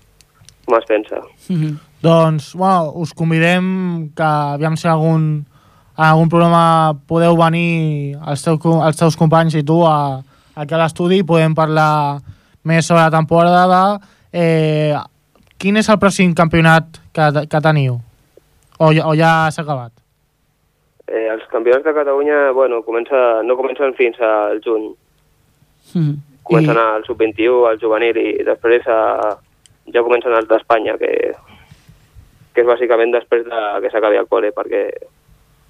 com 0.66 0.78
es 0.80 0.88
pensa. 0.90 1.22
Mhm. 1.50 1.76
Doncs, 2.02 2.54
bueno, 2.54 2.94
us 3.02 3.14
convidem 3.14 4.12
que 4.16 4.26
aviam 4.26 4.78
si 4.78 4.88
algun, 4.88 5.46
en 5.98 6.04
algun 6.04 6.30
programa 6.30 6.94
podeu 7.08 7.38
venir 7.40 8.16
els, 8.28 8.44
teu, 8.44 8.58
els 8.84 8.98
teus 9.00 9.16
companys 9.20 9.56
i 9.56 9.64
tu 9.64 9.82
a, 9.88 10.22
aquí 10.56 10.74
a 10.76 10.82
l'estudi 10.82 11.22
i 11.22 11.28
podem 11.28 11.56
parlar 11.56 12.20
més 12.66 12.86
sobre 12.88 13.04
la 13.06 13.12
temporada. 13.14 13.82
Eh, 14.34 14.94
quin 15.58 15.78
és 15.80 15.88
el 15.90 16.00
pròxim 16.02 16.34
campionat 16.36 17.00
que, 17.16 17.30
que 17.48 17.62
teniu? 17.64 18.00
O, 18.80 18.92
ja- 18.92 19.06
o 19.08 19.14
ja 19.16 19.48
s'ha 19.56 19.64
acabat? 19.64 19.94
Eh, 21.08 21.28
els 21.32 21.44
campionats 21.52 21.86
de 21.86 21.94
Catalunya, 21.94 22.52
bueno, 22.52 22.82
comença, 22.84 23.42
no 23.46 23.56
comencen 23.56 23.94
fins 23.96 24.20
al 24.20 24.60
juny. 24.66 24.90
Mhm. 25.94 26.16
Comencen 26.46 26.78
al 26.78 27.04
sub-21, 27.06 27.64
al 27.70 27.80
juvenil, 27.82 28.18
i 28.22 28.44
després 28.46 28.84
a, 28.92 29.32
ja 29.94 30.04
comencen 30.06 30.34
els 30.38 30.46
d'Espanya, 30.50 30.94
que, 31.02 31.10
que 32.54 32.62
és 32.62 32.68
bàsicament 32.68 33.14
després 33.16 33.46
de 33.48 33.62
que 33.82 33.90
s'acabi 33.94 34.20
el 34.20 34.28
col·le, 34.30 34.52
perquè 34.54 34.84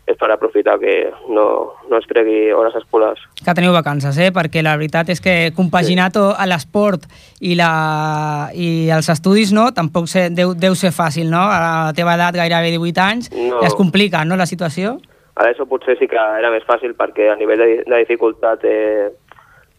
és 0.05 0.17
per 0.21 0.29
aprofitar 0.29 0.77
que 0.77 1.09
no, 1.33 1.45
no 1.89 1.97
es 1.97 2.05
tregui 2.05 2.51
hores 2.53 2.75
escolars. 2.77 3.21
que 3.41 3.53
teniu 3.57 3.73
vacances, 3.73 4.17
eh? 4.21 4.29
perquè 4.33 4.61
la 4.61 4.75
veritat 4.77 5.09
és 5.09 5.21
que 5.21 5.51
compaginar 5.57 6.11
sí. 6.13 6.21
a 6.21 6.45
l'esport 6.45 7.07
i, 7.41 7.55
la, 7.57 8.51
i 8.53 8.89
els 8.93 9.09
estudis 9.09 9.53
no, 9.53 9.71
tampoc 9.73 10.07
se, 10.11 10.29
deu, 10.29 10.53
deu 10.53 10.77
ser 10.77 10.93
fàcil, 10.93 11.29
no? 11.33 11.41
A 11.41 11.57
la 11.63 11.73
teva 11.97 12.13
edat, 12.19 12.37
gairebé 12.37 12.75
18 12.77 13.01
anys, 13.01 13.31
No. 13.35 13.59
ja 13.61 13.67
es 13.67 13.75
complica, 13.77 14.23
no?, 14.25 14.37
la 14.37 14.45
situació. 14.45 14.99
A 15.35 15.49
això 15.49 15.65
potser 15.67 15.97
sí 15.99 16.07
que 16.07 16.21
era 16.39 16.51
més 16.53 16.63
fàcil 16.63 16.93
perquè 16.95 17.31
a 17.31 17.35
nivell 17.35 17.59
de, 17.59 17.69
de 17.83 18.01
dificultat 18.05 18.61
eh, 18.63 19.09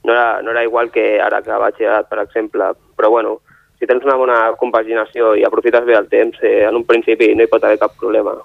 no, 0.05 0.13
era, 0.13 0.43
no 0.43 0.51
era 0.51 0.65
igual 0.65 0.91
que 0.91 1.21
ara 1.23 1.41
que 1.43 1.51
a 1.51 1.59
batxillerat, 1.63 2.11
per 2.11 2.21
exemple. 2.21 2.73
Però 2.99 3.11
bueno, 3.11 3.39
si 3.79 3.87
tens 3.87 4.05
una 4.05 4.19
bona 4.21 4.37
compaginació 4.61 5.35
i 5.37 5.47
aprofites 5.47 5.87
bé 5.87 5.97
el 5.97 6.11
temps, 6.13 6.43
eh, 6.43 6.67
en 6.69 6.77
un 6.77 6.85
principi 6.85 7.33
no 7.35 7.47
hi 7.47 7.51
pot 7.51 7.65
haver 7.65 7.81
cap 7.81 7.97
problema. 7.99 8.37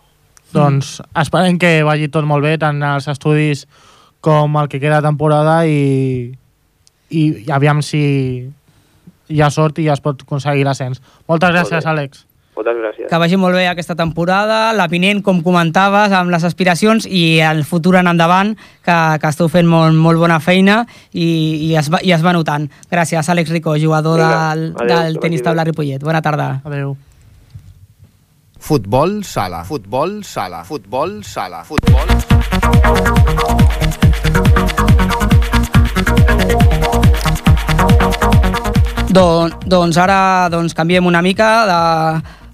Doncs 0.54 1.00
esperem 1.22 1.60
que 1.62 1.80
vagi 1.88 2.10
tot 2.12 2.28
molt 2.28 2.46
bé, 2.46 2.58
tant 2.62 2.82
els 2.84 3.08
estudis 3.12 3.66
com 4.22 4.58
el 4.62 4.70
que 4.70 4.80
queda 4.80 5.02
de 5.02 5.10
temporada 5.10 5.62
i, 5.66 6.32
i, 7.10 7.22
i 7.46 7.52
aviam 7.52 7.82
si 7.86 8.02
hi 9.32 9.42
ha 9.42 9.50
sort 9.54 9.80
i 9.80 9.88
es 9.92 10.04
pot 10.04 10.26
aconseguir 10.26 10.68
l'ascens. 10.68 11.02
Moltes 11.30 11.56
gràcies, 11.56 11.84
bé. 11.84 11.90
Àlex. 11.94 12.26
Moltes 12.56 12.76
gràcies. 12.78 13.08
Que 13.10 13.20
vagi 13.22 13.38
molt 13.40 13.56
bé 13.56 13.64
aquesta 13.70 13.96
temporada, 13.96 14.74
la 14.76 14.88
vinent, 14.92 15.22
com 15.24 15.40
comentaves, 15.46 16.12
amb 16.14 16.34
les 16.34 16.44
aspiracions 16.48 17.08
i 17.08 17.40
el 17.48 17.64
futur 17.68 17.96
en 18.02 18.12
endavant, 18.12 18.54
que, 18.86 18.98
que 19.24 19.32
esteu 19.32 19.48
fent 19.52 19.70
molt, 19.72 19.96
molt 19.96 20.20
bona 20.20 20.42
feina 20.44 20.82
i, 21.14 21.30
i, 21.72 21.72
es 21.80 21.90
va, 21.94 22.04
i 22.04 22.12
es 22.12 22.26
va 22.26 22.36
notant. 22.36 22.68
Gràcies, 22.92 23.32
Àlex 23.32 23.56
Rico, 23.56 23.78
jugador 23.80 24.20
Vinga, 24.20 24.44
del, 24.52 24.68
adéu, 24.76 24.92
del 24.98 25.24
tenis 25.24 25.48
taula 25.48 25.66
Ripollet. 25.68 26.04
Bona 26.04 26.22
tarda. 26.22 26.58
Adéu. 26.68 26.98
Futbol 28.62 29.24
sala. 29.26 29.64
Futbol 29.66 30.24
sala. 30.24 30.64
Futbol 30.64 31.24
sala. 31.26 31.64
Futbol 31.66 32.08
Don, 39.10 39.50
doncs 39.66 39.98
ara 39.98 40.48
doncs, 40.54 40.76
canviem 40.78 41.10
una 41.10 41.24
mica 41.26 41.50
de, 41.66 41.82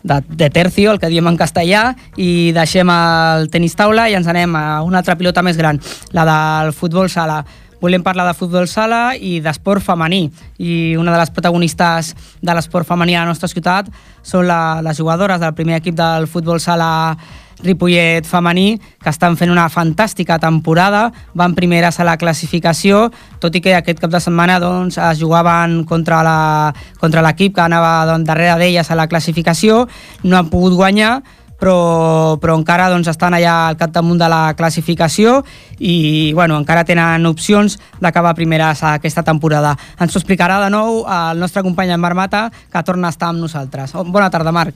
de, 0.08 0.22
de 0.30 0.50
tercio, 0.50 0.96
el 0.96 1.02
que 1.04 1.12
diem 1.12 1.28
en 1.28 1.36
castellà, 1.38 1.92
i 2.16 2.54
deixem 2.56 2.88
el 2.90 3.52
tenis 3.52 3.76
taula 3.76 4.08
i 4.08 4.16
ens 4.16 4.32
anem 4.32 4.56
a 4.56 4.66
una 4.88 5.04
altra 5.04 5.20
pilota 5.20 5.44
més 5.44 5.60
gran, 5.60 5.78
la 6.16 6.24
del 6.32 6.72
futbol 6.72 7.12
sala. 7.12 7.44
Volem 7.82 8.02
parlar 8.02 8.26
de 8.28 8.34
futbol 8.34 8.66
sala 8.68 9.16
i 9.16 9.38
d'esport 9.44 9.84
femení. 9.86 10.32
I 10.58 10.96
una 10.98 11.12
de 11.14 11.20
les 11.22 11.30
protagonistes 11.30 12.16
de 12.42 12.54
l'esport 12.58 12.88
femení 12.90 13.16
a 13.16 13.22
la 13.26 13.30
nostra 13.30 13.48
ciutat 13.52 13.92
són 14.26 14.48
la, 14.50 14.80
les 14.82 14.98
jugadores 14.98 15.40
del 15.40 15.54
primer 15.54 15.78
equip 15.78 15.96
del 15.96 16.26
futbol 16.28 16.60
sala 16.60 17.18
Ripollet 17.58 18.22
femení, 18.30 18.76
que 19.02 19.10
estan 19.10 19.34
fent 19.38 19.50
una 19.50 19.64
fantàstica 19.74 20.36
temporada, 20.38 21.08
van 21.34 21.56
primeres 21.58 21.98
a 22.00 22.06
la 22.06 22.14
classificació, 22.22 23.08
tot 23.42 23.56
i 23.58 23.62
que 23.66 23.74
aquest 23.74 23.98
cap 24.04 24.12
de 24.14 24.20
setmana 24.22 24.60
doncs, 24.62 25.00
es 25.02 25.18
jugaven 25.18 25.80
contra 25.90 26.22
la- 26.22 26.74
contra 27.00 27.24
l'equip 27.26 27.56
que 27.56 27.62
anava 27.66 28.06
doncs, 28.06 28.28
darrere 28.30 28.60
d'elles 28.60 28.92
a 28.92 28.96
la 28.96 29.08
classificació, 29.08 29.88
no 30.22 30.38
han 30.38 30.50
pogut 30.54 30.74
guanyar, 30.78 31.24
però, 31.60 32.38
però 32.42 32.56
encara 32.58 32.90
doncs, 32.92 33.10
estan 33.12 33.36
allà 33.38 33.56
al 33.68 33.78
capdamunt 33.78 34.20
de 34.22 34.30
la 34.30 34.42
classificació 34.58 35.42
i 35.80 36.32
bueno, 36.38 36.58
encara 36.62 36.86
tenen 36.86 37.26
opcions 37.30 37.78
d'acabar 38.02 38.36
primeres 38.38 38.84
aquesta 38.86 39.26
temporada. 39.26 39.76
Ens 40.00 40.16
ho 40.16 40.22
explicarà 40.22 40.62
de 40.64 40.70
nou 40.74 41.04
el 41.04 41.42
nostre 41.42 41.66
company 41.66 41.94
en 41.94 42.02
Marc 42.02 42.18
Mata, 42.18 42.48
que 42.72 42.84
torna 42.84 43.10
a 43.10 43.16
estar 43.16 43.32
amb 43.34 43.42
nosaltres. 43.42 43.96
Oh, 43.96 44.06
Bona 44.06 44.30
tarda, 44.30 44.52
Marc. 44.52 44.76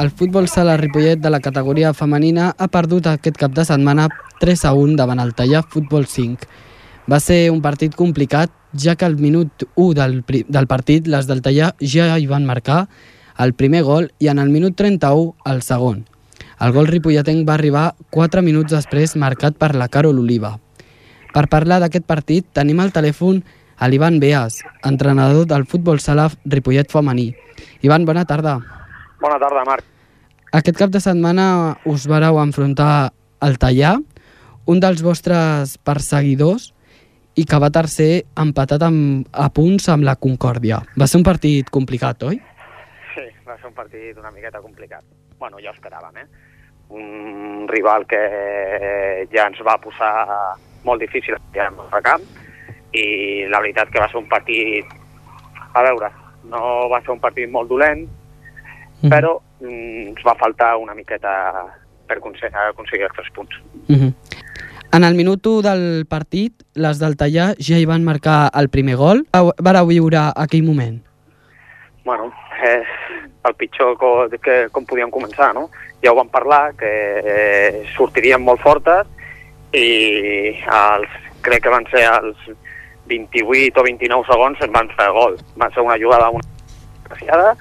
el 0.00 0.10
futbol 0.10 0.48
sala 0.48 0.78
Ripollet 0.78 1.20
de 1.20 1.28
la 1.28 1.40
categoria 1.44 1.92
femenina 1.92 2.54
ha 2.56 2.68
perdut 2.72 3.06
aquest 3.06 3.36
cap 3.36 3.52
de 3.52 3.66
setmana 3.68 4.08
3 4.40 4.64
a 4.64 4.72
1 4.72 4.96
davant 4.96 5.20
el 5.20 5.34
Tallà 5.36 5.60
Futbol 5.60 6.06
5. 6.06 6.48
Va 7.10 7.20
ser 7.20 7.50
un 7.52 7.60
partit 7.60 7.94
complicat, 7.94 8.50
ja 8.72 8.94
que 8.96 9.04
al 9.04 9.18
minut 9.20 9.66
1 9.74 9.92
del, 9.98 10.22
del 10.48 10.66
partit 10.66 11.06
les 11.06 11.26
del 11.28 11.42
Tallà 11.44 11.74
ja 11.80 12.16
hi 12.16 12.26
van 12.30 12.46
marcar 12.48 12.86
el 13.40 13.54
primer 13.54 13.82
gol 13.82 14.10
i 14.20 14.28
en 14.28 14.38
el 14.38 14.50
minut 14.52 14.76
31 14.76 15.34
el 15.48 15.62
segon. 15.64 16.04
El 16.60 16.74
gol 16.76 16.90
ripolletenc 16.90 17.46
va 17.48 17.54
arribar 17.56 17.94
4 18.12 18.42
minuts 18.44 18.74
després 18.74 19.16
marcat 19.16 19.56
per 19.56 19.72
la 19.74 19.88
Carol 19.88 20.18
Oliva. 20.20 20.58
Per 21.32 21.46
parlar 21.48 21.78
d'aquest 21.80 22.04
partit 22.04 22.46
tenim 22.52 22.82
al 22.82 22.92
telèfon 22.92 23.40
a 23.80 23.88
l'Ivan 23.88 24.18
Beas, 24.20 24.60
entrenador 24.84 25.46
del 25.48 25.64
futbol 25.64 26.02
sala 26.04 26.28
Ripollet 26.44 26.90
femení. 26.92 27.30
Ivan, 27.80 28.04
bona 28.04 28.26
tarda. 28.28 28.58
Bona 29.22 29.38
tarda, 29.40 29.64
Marc. 29.64 29.86
Aquest 30.52 30.76
cap 30.76 30.90
de 30.92 31.00
setmana 31.00 31.78
us 31.88 32.04
vareu 32.10 32.40
enfrontar 32.42 33.12
al 33.40 33.56
Tallà, 33.56 33.94
un 34.68 34.82
dels 34.82 35.00
vostres 35.00 35.78
perseguidors, 35.86 36.74
i 37.40 37.46
que 37.48 37.58
va 37.62 37.70
tercer 37.72 38.26
empatat 38.42 38.82
amb, 38.84 39.26
a 39.32 39.48
punts 39.54 39.88
amb 39.88 40.04
la 40.04 40.16
Concòrdia. 40.18 40.82
Va 40.98 41.08
ser 41.08 41.20
un 41.20 41.24
partit 41.24 41.70
complicat, 41.72 42.26
oi? 42.26 42.40
Va 43.50 43.56
ser 43.58 43.66
un 43.66 43.74
partit 43.74 44.16
una 44.18 44.30
miqueta 44.30 44.60
complicat. 44.62 45.02
Bueno, 45.40 45.58
ja 45.58 45.72
ho 45.72 45.74
esperàvem, 45.74 46.20
eh? 46.22 46.26
Un 46.94 47.66
rival 47.70 48.04
que 48.06 48.20
ja 49.32 49.46
ens 49.50 49.58
va 49.66 49.74
posar 49.82 50.12
molt 50.84 51.02
difícil 51.02 51.34
ja 51.54 51.66
en 51.70 51.78
el 51.82 52.02
camp 52.06 52.22
i 52.94 53.04
la 53.50 53.60
veritat 53.60 53.90
que 53.90 54.00
va 54.02 54.08
ser 54.10 54.18
un 54.22 54.28
partit... 54.30 54.86
A 55.74 55.82
veure, 55.86 56.08
no 56.50 56.88
va 56.90 56.98
ser 57.02 57.12
un 57.14 57.20
partit 57.22 57.50
molt 57.50 57.68
dolent, 57.70 58.06
però 59.10 59.36
mm, 59.60 60.08
ens 60.10 60.24
va 60.26 60.34
faltar 60.40 60.72
una 60.82 60.94
miqueta 60.98 61.30
per 62.08 62.16
aconse- 62.18 62.50
aconseguir 62.50 63.06
els 63.06 63.14
tres 63.16 63.30
punts. 63.34 63.54
Uh 63.88 63.94
-huh. 63.96 64.12
En 64.92 65.04
el 65.04 65.14
minut 65.14 65.46
1 65.46 65.62
del 65.62 66.06
partit, 66.06 66.52
les 66.74 66.98
del 66.98 67.16
Tallà 67.16 67.54
ja 67.58 67.78
hi 67.78 67.84
van 67.86 68.02
marcar 68.02 68.50
el 68.54 68.68
primer 68.68 68.96
gol. 68.96 69.24
Vau- 69.32 69.52
Vareu 69.62 69.86
viure 69.86 70.18
aquell 70.34 70.64
moment? 70.64 71.00
Bueno, 72.04 72.30
és 72.64 72.88
el 73.44 73.54
pitjor 73.54 73.96
co 74.00 74.28
que, 74.42 74.68
com 74.72 74.86
podíem 74.88 75.10
començar, 75.12 75.52
no? 75.54 75.68
Ja 76.02 76.12
ho 76.12 76.18
vam 76.18 76.30
parlar, 76.32 76.74
que 76.78 76.90
eh, 77.20 77.82
sortirien 77.96 78.42
molt 78.42 78.62
fortes 78.64 79.08
i 79.76 80.56
els, 80.64 81.12
crec 81.44 81.64
que 81.64 81.72
van 81.72 81.86
ser 81.92 82.06
els 82.08 82.50
28 83.10 83.80
o 83.80 83.84
29 83.84 84.26
segons 84.30 84.60
ens 84.62 84.74
van 84.74 84.90
fer 84.96 85.10
gol. 85.14 85.36
Va 85.60 85.70
ser 85.74 85.84
una 85.84 85.98
jugada 86.00 86.30
una 86.30 86.46
desgraciada, 87.02 87.54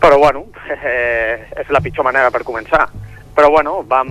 però 0.00 0.18
bueno, 0.18 0.46
eh, 0.82 1.46
és 1.62 1.70
la 1.70 1.80
pitjor 1.80 2.08
manera 2.08 2.30
per 2.30 2.42
començar. 2.44 2.88
Però 3.36 3.48
bueno, 3.50 3.80
vam, 3.88 4.08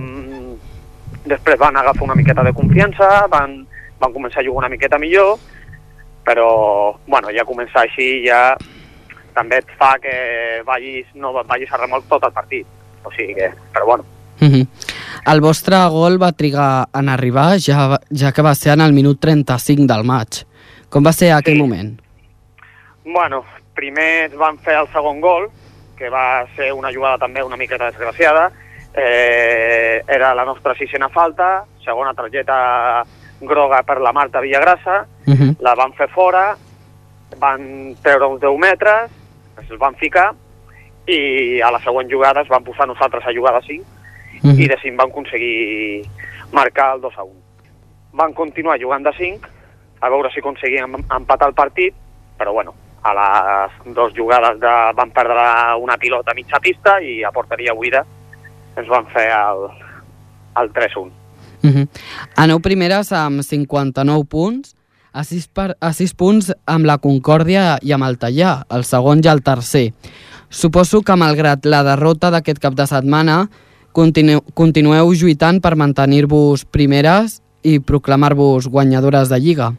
després 1.28 1.60
van 1.60 1.76
agafar 1.76 2.08
una 2.08 2.18
miqueta 2.18 2.42
de 2.42 2.54
confiança, 2.56 3.26
van, 3.30 3.60
van 4.00 4.14
començar 4.14 4.40
a 4.40 4.46
jugar 4.46 4.64
una 4.64 4.72
miqueta 4.72 4.98
millor, 4.98 5.36
però 6.24 6.96
bueno, 7.06 7.30
ja 7.34 7.46
començar 7.46 7.84
així 7.84 8.24
ja 8.26 8.56
també 9.34 9.58
et 9.58 9.66
fa 9.78 9.94
que 10.02 10.62
vagis, 10.66 11.06
no 11.14 11.32
vagis 11.32 11.72
a 11.72 11.76
remolc 11.76 12.08
tot 12.08 12.24
el 12.24 12.32
partit. 12.32 12.66
O 13.04 13.10
sigui 13.10 13.34
que, 13.34 13.52
però 13.74 13.84
bueno, 13.86 14.04
Uh 14.40 14.48
-huh. 14.48 14.66
El 15.26 15.40
vostre 15.40 15.76
gol 15.88 16.20
va 16.20 16.32
trigar 16.32 16.88
en 16.94 17.08
arribar, 17.08 17.58
ja, 17.60 18.00
ja 18.10 18.32
que 18.32 18.42
va 18.42 18.54
ser 18.54 18.72
en 18.72 18.80
el 18.80 18.92
minut 18.92 19.20
35 19.20 19.86
del 19.86 20.02
maig. 20.04 20.44
Com 20.88 21.04
va 21.04 21.12
ser 21.12 21.30
aquell 21.32 21.58
moment? 21.58 22.00
Bueno, 23.04 23.44
primer 23.74 24.24
ens 24.24 24.34
van 24.36 24.58
fer 24.58 24.74
el 24.80 24.88
segon 24.92 25.20
gol, 25.20 25.48
que 25.96 26.08
va 26.10 26.44
ser 26.56 26.72
una 26.72 26.90
jugada 26.92 27.18
també 27.18 27.42
una 27.42 27.56
miqueta 27.56 27.86
desgraciada. 27.90 28.50
Eh, 28.94 30.02
era 30.08 30.34
la 30.34 30.44
nostra 30.44 30.74
sisena 30.74 31.08
falta, 31.08 31.64
segona 31.84 32.12
targeta 32.14 33.04
groga 33.40 33.82
per 33.82 34.00
la 34.00 34.12
Marta 34.12 34.40
Villagrassa, 34.40 35.06
Uh 35.26 35.34
-huh. 35.34 35.56
la 35.60 35.74
van 35.74 35.92
fer 35.92 36.08
fora, 36.08 36.56
van 37.38 37.94
treure 38.02 38.26
uns 38.26 38.40
10 38.40 38.58
metres, 38.58 39.10
es 39.60 39.78
van 39.78 39.94
ficar, 39.96 40.32
i 41.06 41.60
a 41.60 41.70
la 41.70 41.80
següent 41.82 42.10
jugada 42.10 42.42
es 42.42 42.48
van 42.48 42.64
posar 42.64 42.86
nosaltres 42.86 43.24
a 43.26 43.32
jugar 43.34 43.54
de 43.60 43.66
5, 43.66 43.84
i 44.58 44.68
de 44.68 44.76
5 44.82 44.96
van 44.96 45.10
aconseguir 45.10 46.06
marcar 46.52 46.94
el 46.96 47.00
2 47.00 47.18
a 47.18 47.22
1. 47.22 47.32
Van 48.12 48.32
continuar 48.32 48.78
jugant 48.80 49.04
de 49.04 49.12
5, 49.16 49.48
a 50.00 50.08
veure 50.10 50.30
si 50.30 50.40
aconseguien 50.40 50.84
em- 50.84 51.04
empatar 51.16 51.48
el 51.48 51.54
partit, 51.54 51.94
però 52.38 52.52
bueno, 52.52 52.74
a 53.02 53.12
les 53.14 53.94
dues 53.94 54.12
jugades 54.16 54.60
de, 54.60 54.72
van 54.94 55.10
perdre 55.10 55.42
una 55.80 55.96
pilota 55.98 56.30
a 56.30 56.34
mitja 56.34 56.60
pista 56.60 57.00
i 57.02 57.22
a 57.24 57.30
porteria 57.32 57.72
buida 57.74 58.04
ens 58.76 58.88
van 58.88 59.06
fer 59.06 59.28
el, 59.30 59.66
el 60.60 60.72
3-1. 60.72 61.10
Uh 61.62 61.70
-huh. 61.70 61.88
Aneu 62.36 62.60
primeres 62.60 63.12
amb 63.12 63.42
59 63.42 64.24
punts, 64.24 64.74
a 65.12 65.24
6, 65.24 65.48
per, 65.52 65.76
a 65.80 65.92
6 65.92 66.14
punts 66.16 66.50
amb 66.66 66.88
la 66.88 66.98
Concòrdia 66.98 67.78
i 67.82 67.92
amb 67.92 68.06
el 68.08 68.18
Tallà, 68.18 68.62
el 68.72 68.84
segon 68.88 69.22
i 69.24 69.28
el 69.28 69.42
tercer. 69.44 69.90
Suposo 70.48 71.02
que 71.02 71.16
malgrat 71.16 71.64
la 71.68 71.82
derrota 71.86 72.30
d'aquest 72.32 72.60
cap 72.60 72.74
de 72.76 72.86
setmana 72.88 73.46
continu, 73.92 74.40
continueu 74.54 75.12
lluitant 75.12 75.60
per 75.64 75.76
mantenir-vos 75.76 76.64
primeres 76.64 77.40
i 77.62 77.78
proclamar-vos 77.78 78.68
guanyadores 78.68 79.28
de 79.28 79.38
Lliga. 79.40 79.72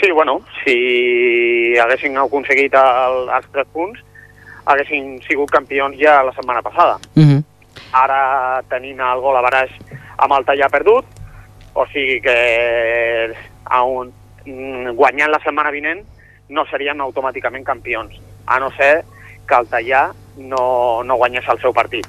Sí, 0.00 0.10
bueno, 0.12 0.40
si 0.64 1.76
haguessin 1.78 2.16
aconseguit 2.18 2.74
el, 2.74 3.28
els 3.28 3.48
3 3.52 3.72
punts, 3.72 4.00
haguessin 4.64 5.18
sigut 5.26 5.50
campions 5.50 5.96
ja 6.00 6.20
la 6.24 6.34
setmana 6.36 6.62
passada. 6.62 6.98
Uh 7.16 7.22
-huh. 7.22 7.42
Ara 7.92 8.62
tenim 8.68 9.00
el 9.00 9.20
gol 9.20 9.36
a 9.36 9.42
baraix 9.42 9.70
amb 10.18 10.32
el 10.32 10.44
tallar 10.44 10.70
perdut, 10.70 11.04
o 11.74 11.86
sigui 11.92 12.20
que 12.20 13.34
a 13.64 13.82
un, 13.82 14.12
guanyant 14.44 15.30
la 15.30 15.40
setmana 15.44 15.72
vinent 15.74 16.04
no 16.50 16.64
serien 16.70 17.00
automàticament 17.00 17.64
campions, 17.64 18.16
a 18.46 18.58
no 18.58 18.70
ser 18.76 19.04
que 19.46 19.54
el 19.54 19.68
tallar 19.70 20.10
no, 20.36 21.02
no 21.04 21.16
guanyés 21.16 21.46
el 21.48 21.60
seu 21.62 21.74
partit. 21.74 22.06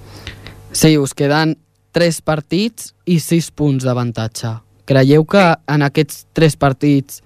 Sí, 0.71 0.97
us 0.97 1.13
queden 1.17 1.57
3 1.91 2.21
partits 2.23 2.93
i 3.05 3.19
6 3.19 3.51
punts 3.57 3.85
d'avantatge. 3.85 4.53
Creieu 4.87 5.25
que 5.27 5.43
en 5.69 5.85
aquests 5.85 6.25
3 6.37 6.57
partits 6.57 7.21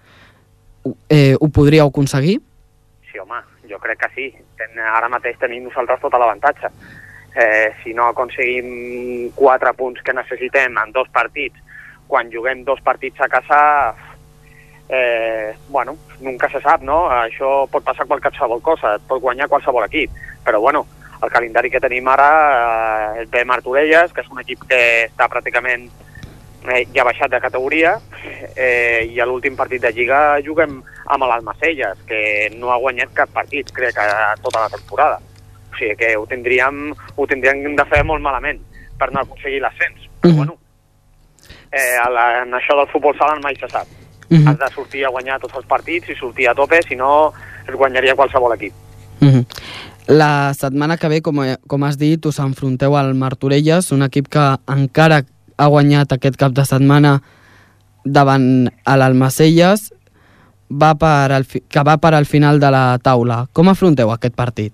eh, 1.10 1.36
ho 1.40 1.50
podríeu 1.50 1.88
aconseguir? 1.88 2.40
Sí, 3.12 3.20
home, 3.22 3.42
jo 3.70 3.80
crec 3.80 4.02
que 4.02 4.12
sí. 4.16 4.28
Ten, 4.58 4.80
ara 4.80 5.10
mateix 5.12 5.38
tenim 5.42 5.68
nosaltres 5.68 6.02
tot 6.02 6.18
l'avantatge. 6.18 6.72
Eh, 7.36 7.76
si 7.84 7.94
no 7.94 8.08
aconseguim 8.08 9.32
quatre 9.36 9.74
punts 9.76 10.02
que 10.02 10.14
necessitem 10.16 10.78
en 10.80 10.94
dos 10.96 11.10
partits, 11.14 11.60
quan 12.08 12.30
juguem 12.32 12.64
dos 12.64 12.82
partits 12.86 13.20
a 13.22 13.28
casa, 13.28 13.60
eh, 14.90 15.56
bueno, 15.70 15.98
nunca 16.20 16.50
se 16.50 16.62
sap, 16.62 16.82
no? 16.82 17.06
Això 17.10 17.66
pot 17.72 17.84
passar 17.84 18.08
qualsevol 18.08 18.62
cosa, 18.62 18.96
et 18.96 19.08
pot 19.08 19.22
guanyar 19.22 19.50
qualsevol 19.50 19.86
equip. 19.88 20.12
Però, 20.46 20.62
bueno, 20.62 20.86
el 21.24 21.32
calendari 21.32 21.72
que 21.72 21.82
tenim 21.82 22.08
ara 22.12 22.30
eh, 23.16 23.22
és 23.24 23.30
ve 23.32 23.46
Martorelles, 23.46 24.14
que 24.14 24.22
és 24.22 24.32
un 24.32 24.42
equip 24.44 24.66
que 24.70 24.82
està 25.08 25.30
pràcticament 25.32 25.88
eh, 26.70 26.84
ja 26.94 27.06
baixat 27.08 27.32
de 27.32 27.42
categoria 27.42 27.96
eh, 28.56 29.06
i 29.10 29.20
a 29.20 29.28
l'últim 29.28 29.56
partit 29.58 29.82
de 29.82 29.92
Lliga 29.96 30.40
juguem 30.46 30.82
amb 31.06 31.28
l'Almacelles, 31.30 32.04
que 32.10 32.52
no 32.58 32.72
ha 32.74 32.82
guanyat 32.82 33.14
cap 33.18 33.34
partit, 33.34 33.72
crec, 33.74 33.98
a 33.98 34.36
tota 34.42 34.66
la 34.66 34.74
temporada. 34.74 35.20
O 35.72 35.78
sigui 35.78 35.96
que 36.00 36.16
ho 36.18 36.26
tindríem, 36.30 36.88
ho 36.94 37.28
tindríem 37.28 37.76
de 37.76 37.90
fer 37.90 38.04
molt 38.08 38.24
malament 38.24 38.62
per 39.00 39.12
no 39.12 39.22
aconseguir 39.22 39.62
l'ascens. 39.64 40.08
Però 40.22 40.34
bueno, 40.40 40.58
eh, 41.72 42.00
la, 42.12 42.26
en 42.44 42.56
això 42.58 42.78
del 42.80 42.90
futbol 42.94 43.18
sala 43.20 43.40
mai 43.44 43.58
se 43.60 43.70
sap. 43.72 44.05
Mhm. 44.30 44.48
Has 44.48 44.60
de 44.60 44.70
sortir 44.74 45.06
a 45.06 45.10
guanyar 45.10 45.40
tots 45.40 45.56
els 45.56 45.66
partits 45.66 46.10
i 46.10 46.16
sortir 46.16 46.48
a 46.50 46.56
tope, 46.56 46.82
si 46.88 46.96
no 46.96 47.34
es 47.68 47.76
guanyaria 47.76 48.16
qualsevol 48.16 48.54
equip. 48.54 48.74
Uh 49.22 49.28
-huh. 49.28 49.46
La 50.08 50.54
setmana 50.54 50.98
que 50.98 51.08
ve, 51.08 51.22
com, 51.22 51.36
com 51.68 51.84
has 51.84 51.98
dit, 51.98 52.26
us 52.26 52.40
enfronteu 52.40 52.96
al 52.96 53.16
Martorelles, 53.16 53.92
un 53.92 54.04
equip 54.04 54.28
que 54.28 54.58
encara 54.68 55.24
ha 55.58 55.68
guanyat 55.68 56.12
aquest 56.12 56.38
cap 56.38 56.52
de 56.52 56.66
setmana 56.66 57.22
davant 58.04 58.70
a 58.86 58.98
l'Almacelles, 58.98 59.92
va 60.70 60.94
per 60.96 61.32
al, 61.32 61.46
que 61.46 61.84
va 61.84 61.98
per 61.98 62.14
al 62.14 62.26
final 62.26 62.60
de 62.60 62.72
la 62.72 62.98
taula. 63.02 63.48
Com 63.54 63.70
afronteu 63.70 64.12
aquest 64.12 64.36
partit? 64.36 64.74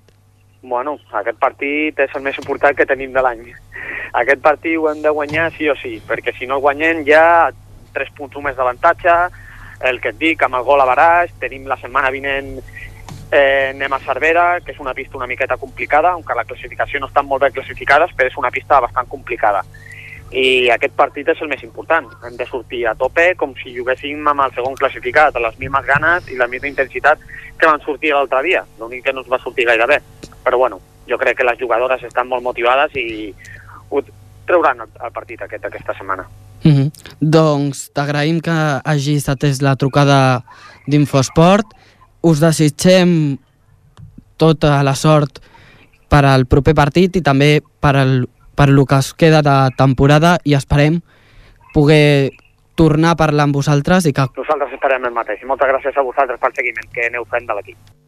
Bueno, 0.62 0.98
aquest 1.14 1.40
partit 1.40 2.00
és 2.00 2.12
el 2.16 2.22
més 2.22 2.38
important 2.38 2.76
que 2.76 2.86
tenim 2.86 3.14
de 3.14 3.24
l'any. 3.24 3.46
Aquest 4.14 4.42
partit 4.44 4.78
ho 4.78 4.90
hem 4.92 5.02
de 5.02 5.10
guanyar 5.10 5.52
sí 5.56 5.70
o 5.70 5.76
sí, 5.80 6.02
perquè 6.08 6.36
si 6.38 6.48
no 6.48 6.60
el 6.60 6.62
guanyem 6.62 7.06
ja 7.08 7.52
tres 7.94 8.12
punts 8.18 8.38
més 8.44 8.56
d'avantatge, 8.56 9.16
el 9.82 10.00
que 10.02 10.12
et 10.14 10.20
dic, 10.20 10.44
amb 10.44 10.60
el 10.60 10.64
gol 10.64 10.82
a 10.82 10.86
baraix, 10.86 11.34
tenim 11.42 11.66
la 11.68 11.78
setmana 11.82 12.12
vinent 12.14 12.60
eh, 13.32 13.72
anem 13.72 13.94
a 13.94 14.00
Cervera, 14.04 14.60
que 14.62 14.74
és 14.76 14.80
una 14.80 14.94
pista 14.94 15.18
una 15.18 15.28
miqueta 15.28 15.58
complicada, 15.58 16.12
aunque 16.12 16.36
la 16.36 16.46
classificació 16.46 17.00
no 17.00 17.08
estan 17.08 17.26
molt 17.26 17.42
ben 17.46 17.56
classificades, 17.56 18.12
però 18.18 18.30
és 18.30 18.38
una 18.38 18.52
pista 18.52 18.80
bastant 18.84 19.08
complicada. 19.10 19.64
I 20.32 20.70
aquest 20.72 20.94
partit 20.96 21.28
és 21.28 21.42
el 21.44 21.50
més 21.52 21.64
important. 21.64 22.08
Hem 22.28 22.38
de 22.40 22.48
sortir 22.48 22.86
a 22.88 22.96
tope 22.96 23.34
com 23.40 23.56
si 23.60 23.74
juguéssim 23.76 24.28
amb 24.28 24.46
el 24.46 24.54
segon 24.56 24.78
classificat, 24.80 25.36
amb 25.36 25.48
les 25.48 25.58
mismes 25.60 25.88
ganes 25.88 26.30
i 26.32 26.38
la 26.40 26.48
misma 26.48 26.70
intensitat 26.72 27.20
que 27.58 27.68
van 27.68 27.84
sortir 27.84 28.14
l'altre 28.14 28.44
dia. 28.46 28.64
L'únic 28.80 29.04
que 29.06 29.14
no 29.14 29.26
ens 29.26 29.32
va 29.32 29.42
sortir 29.44 29.68
gaire 29.68 29.88
bé. 29.88 30.00
Però 30.44 30.58
bueno, 30.58 30.80
jo 31.08 31.18
crec 31.20 31.38
que 31.38 31.48
les 31.48 31.60
jugadores 31.60 32.04
estan 32.08 32.30
molt 32.32 32.44
motivades 32.44 32.96
i 32.96 33.34
ho 33.90 34.04
trauran 34.48 34.86
el, 34.86 34.96
el 35.04 35.12
partit 35.12 35.44
aquest 35.44 35.68
aquesta 35.68 35.96
setmana. 36.00 36.28
Mm 36.64 36.72
-hmm. 36.72 36.92
Doncs 37.20 37.92
t'agraïm 37.94 38.42
que 38.42 38.82
hagis 38.84 39.30
atès 39.30 39.62
la 39.62 39.76
trucada 39.76 40.44
d'Infosport. 40.88 41.66
Us 42.22 42.40
desitgem 42.40 43.38
tota 44.38 44.84
la 44.84 44.96
sort 44.96 45.40
per 46.10 46.26
al 46.26 46.46
proper 46.46 46.74
partit 46.74 47.16
i 47.16 47.22
també 47.22 47.62
per, 47.80 47.96
el, 47.96 48.28
per 48.56 48.70
el 48.70 48.86
que 48.86 49.00
es 49.00 49.14
queda 49.14 49.42
de 49.42 49.58
temporada 49.78 50.38
i 50.44 50.54
esperem 50.54 51.02
poder 51.74 52.32
tornar 52.76 53.12
a 53.12 53.16
parlar 53.16 53.44
amb 53.44 53.56
vosaltres 53.56 54.06
i 54.06 54.14
que... 54.14 54.26
Nosaltres 54.38 54.74
esperem 54.74 55.06
el 55.06 55.14
mateix 55.14 55.42
i 55.42 55.46
moltes 55.46 55.70
gràcies 55.70 55.98
a 55.98 56.02
vosaltres 56.02 56.40
pel 56.40 56.56
seguiment 56.56 56.94
que 56.94 57.08
aneu 57.08 57.26
fent 57.26 57.48
de 57.48 57.58
l'equip. 57.58 58.01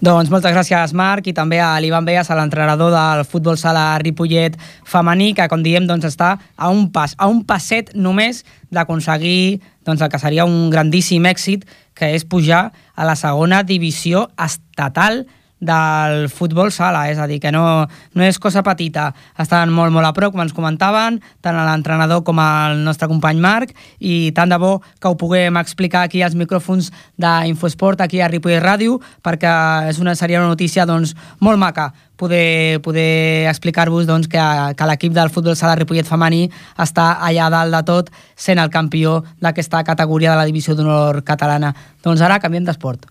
Doncs 0.00 0.30
moltes 0.32 0.54
gràcies, 0.56 0.94
Marc, 0.96 1.26
i 1.28 1.34
també 1.36 1.58
a 1.60 1.74
l'Ivan 1.76 2.06
Beas, 2.08 2.30
a 2.32 2.36
l'entrenador 2.38 2.88
del 2.94 3.20
futbol 3.28 3.58
sala 3.60 3.98
Ripollet 4.00 4.54
femení, 4.88 5.34
que, 5.36 5.44
com 5.52 5.60
diem, 5.60 5.84
doncs, 5.84 6.06
està 6.08 6.30
a 6.56 6.70
un 6.72 6.86
pas, 6.94 7.12
a 7.20 7.28
un 7.28 7.42
passet 7.44 7.90
només 7.92 8.40
d'aconseguir 8.72 9.60
doncs, 9.84 10.00
el 10.00 10.08
que 10.08 10.20
seria 10.22 10.46
un 10.48 10.70
grandíssim 10.72 11.28
èxit, 11.28 11.68
que 11.92 12.14
és 12.16 12.24
pujar 12.24 12.70
a 12.96 13.04
la 13.04 13.12
segona 13.12 13.60
divisió 13.60 14.24
estatal 14.40 15.26
del 15.60 16.28
futbol 16.32 16.72
sala, 16.72 17.04
és 17.12 17.20
a 17.20 17.28
dir, 17.28 17.38
que 17.40 17.52
no, 17.52 17.86
no 18.16 18.24
és 18.24 18.40
cosa 18.40 18.64
petita. 18.66 19.10
Estan 19.38 19.70
molt, 19.72 19.92
molt 19.94 20.08
a 20.08 20.12
prop, 20.16 20.34
com 20.34 20.42
ens 20.42 20.56
comentaven, 20.56 21.20
tant 21.44 21.60
l'entrenador 21.60 22.24
com 22.26 22.40
el 22.42 22.82
nostre 22.84 23.08
company 23.10 23.40
Marc, 23.40 23.74
i 24.00 24.32
tant 24.36 24.50
de 24.50 24.58
bo 24.60 24.78
que 24.98 25.08
ho 25.08 25.16
puguem 25.20 25.60
explicar 25.60 26.06
aquí 26.08 26.24
als 26.24 26.36
micròfons 26.38 26.90
d'Infosport, 27.20 28.00
aquí 28.00 28.20
a 28.20 28.30
Ripoll 28.32 28.60
Ràdio, 28.64 28.98
perquè 29.22 29.52
és 29.92 30.00
una, 30.00 30.16
seria 30.16 30.40
una 30.40 30.54
notícia 30.54 30.88
doncs, 30.88 31.14
molt 31.40 31.60
maca 31.60 31.90
poder, 32.20 32.80
poder 32.82 33.48
explicar-vos 33.48 34.06
doncs, 34.06 34.28
que, 34.28 34.40
que 34.76 34.88
l'equip 34.88 35.14
del 35.16 35.32
futbol 35.32 35.56
sala 35.56 35.78
Ripollet 35.80 36.08
femení 36.08 36.44
està 36.80 37.14
allà 37.26 37.48
dalt 37.52 37.76
de 37.76 37.82
tot, 37.88 38.10
sent 38.36 38.60
el 38.60 38.72
campió 38.72 39.20
d'aquesta 39.40 39.82
categoria 39.88 40.34
de 40.34 40.42
la 40.42 40.48
divisió 40.50 40.76
d'honor 40.76 41.22
catalana. 41.24 41.72
Doncs 42.04 42.20
ara 42.20 42.40
canviem 42.42 42.68
d'esport. 42.68 43.08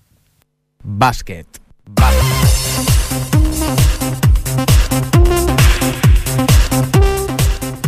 Bàsquet. 0.83 1.59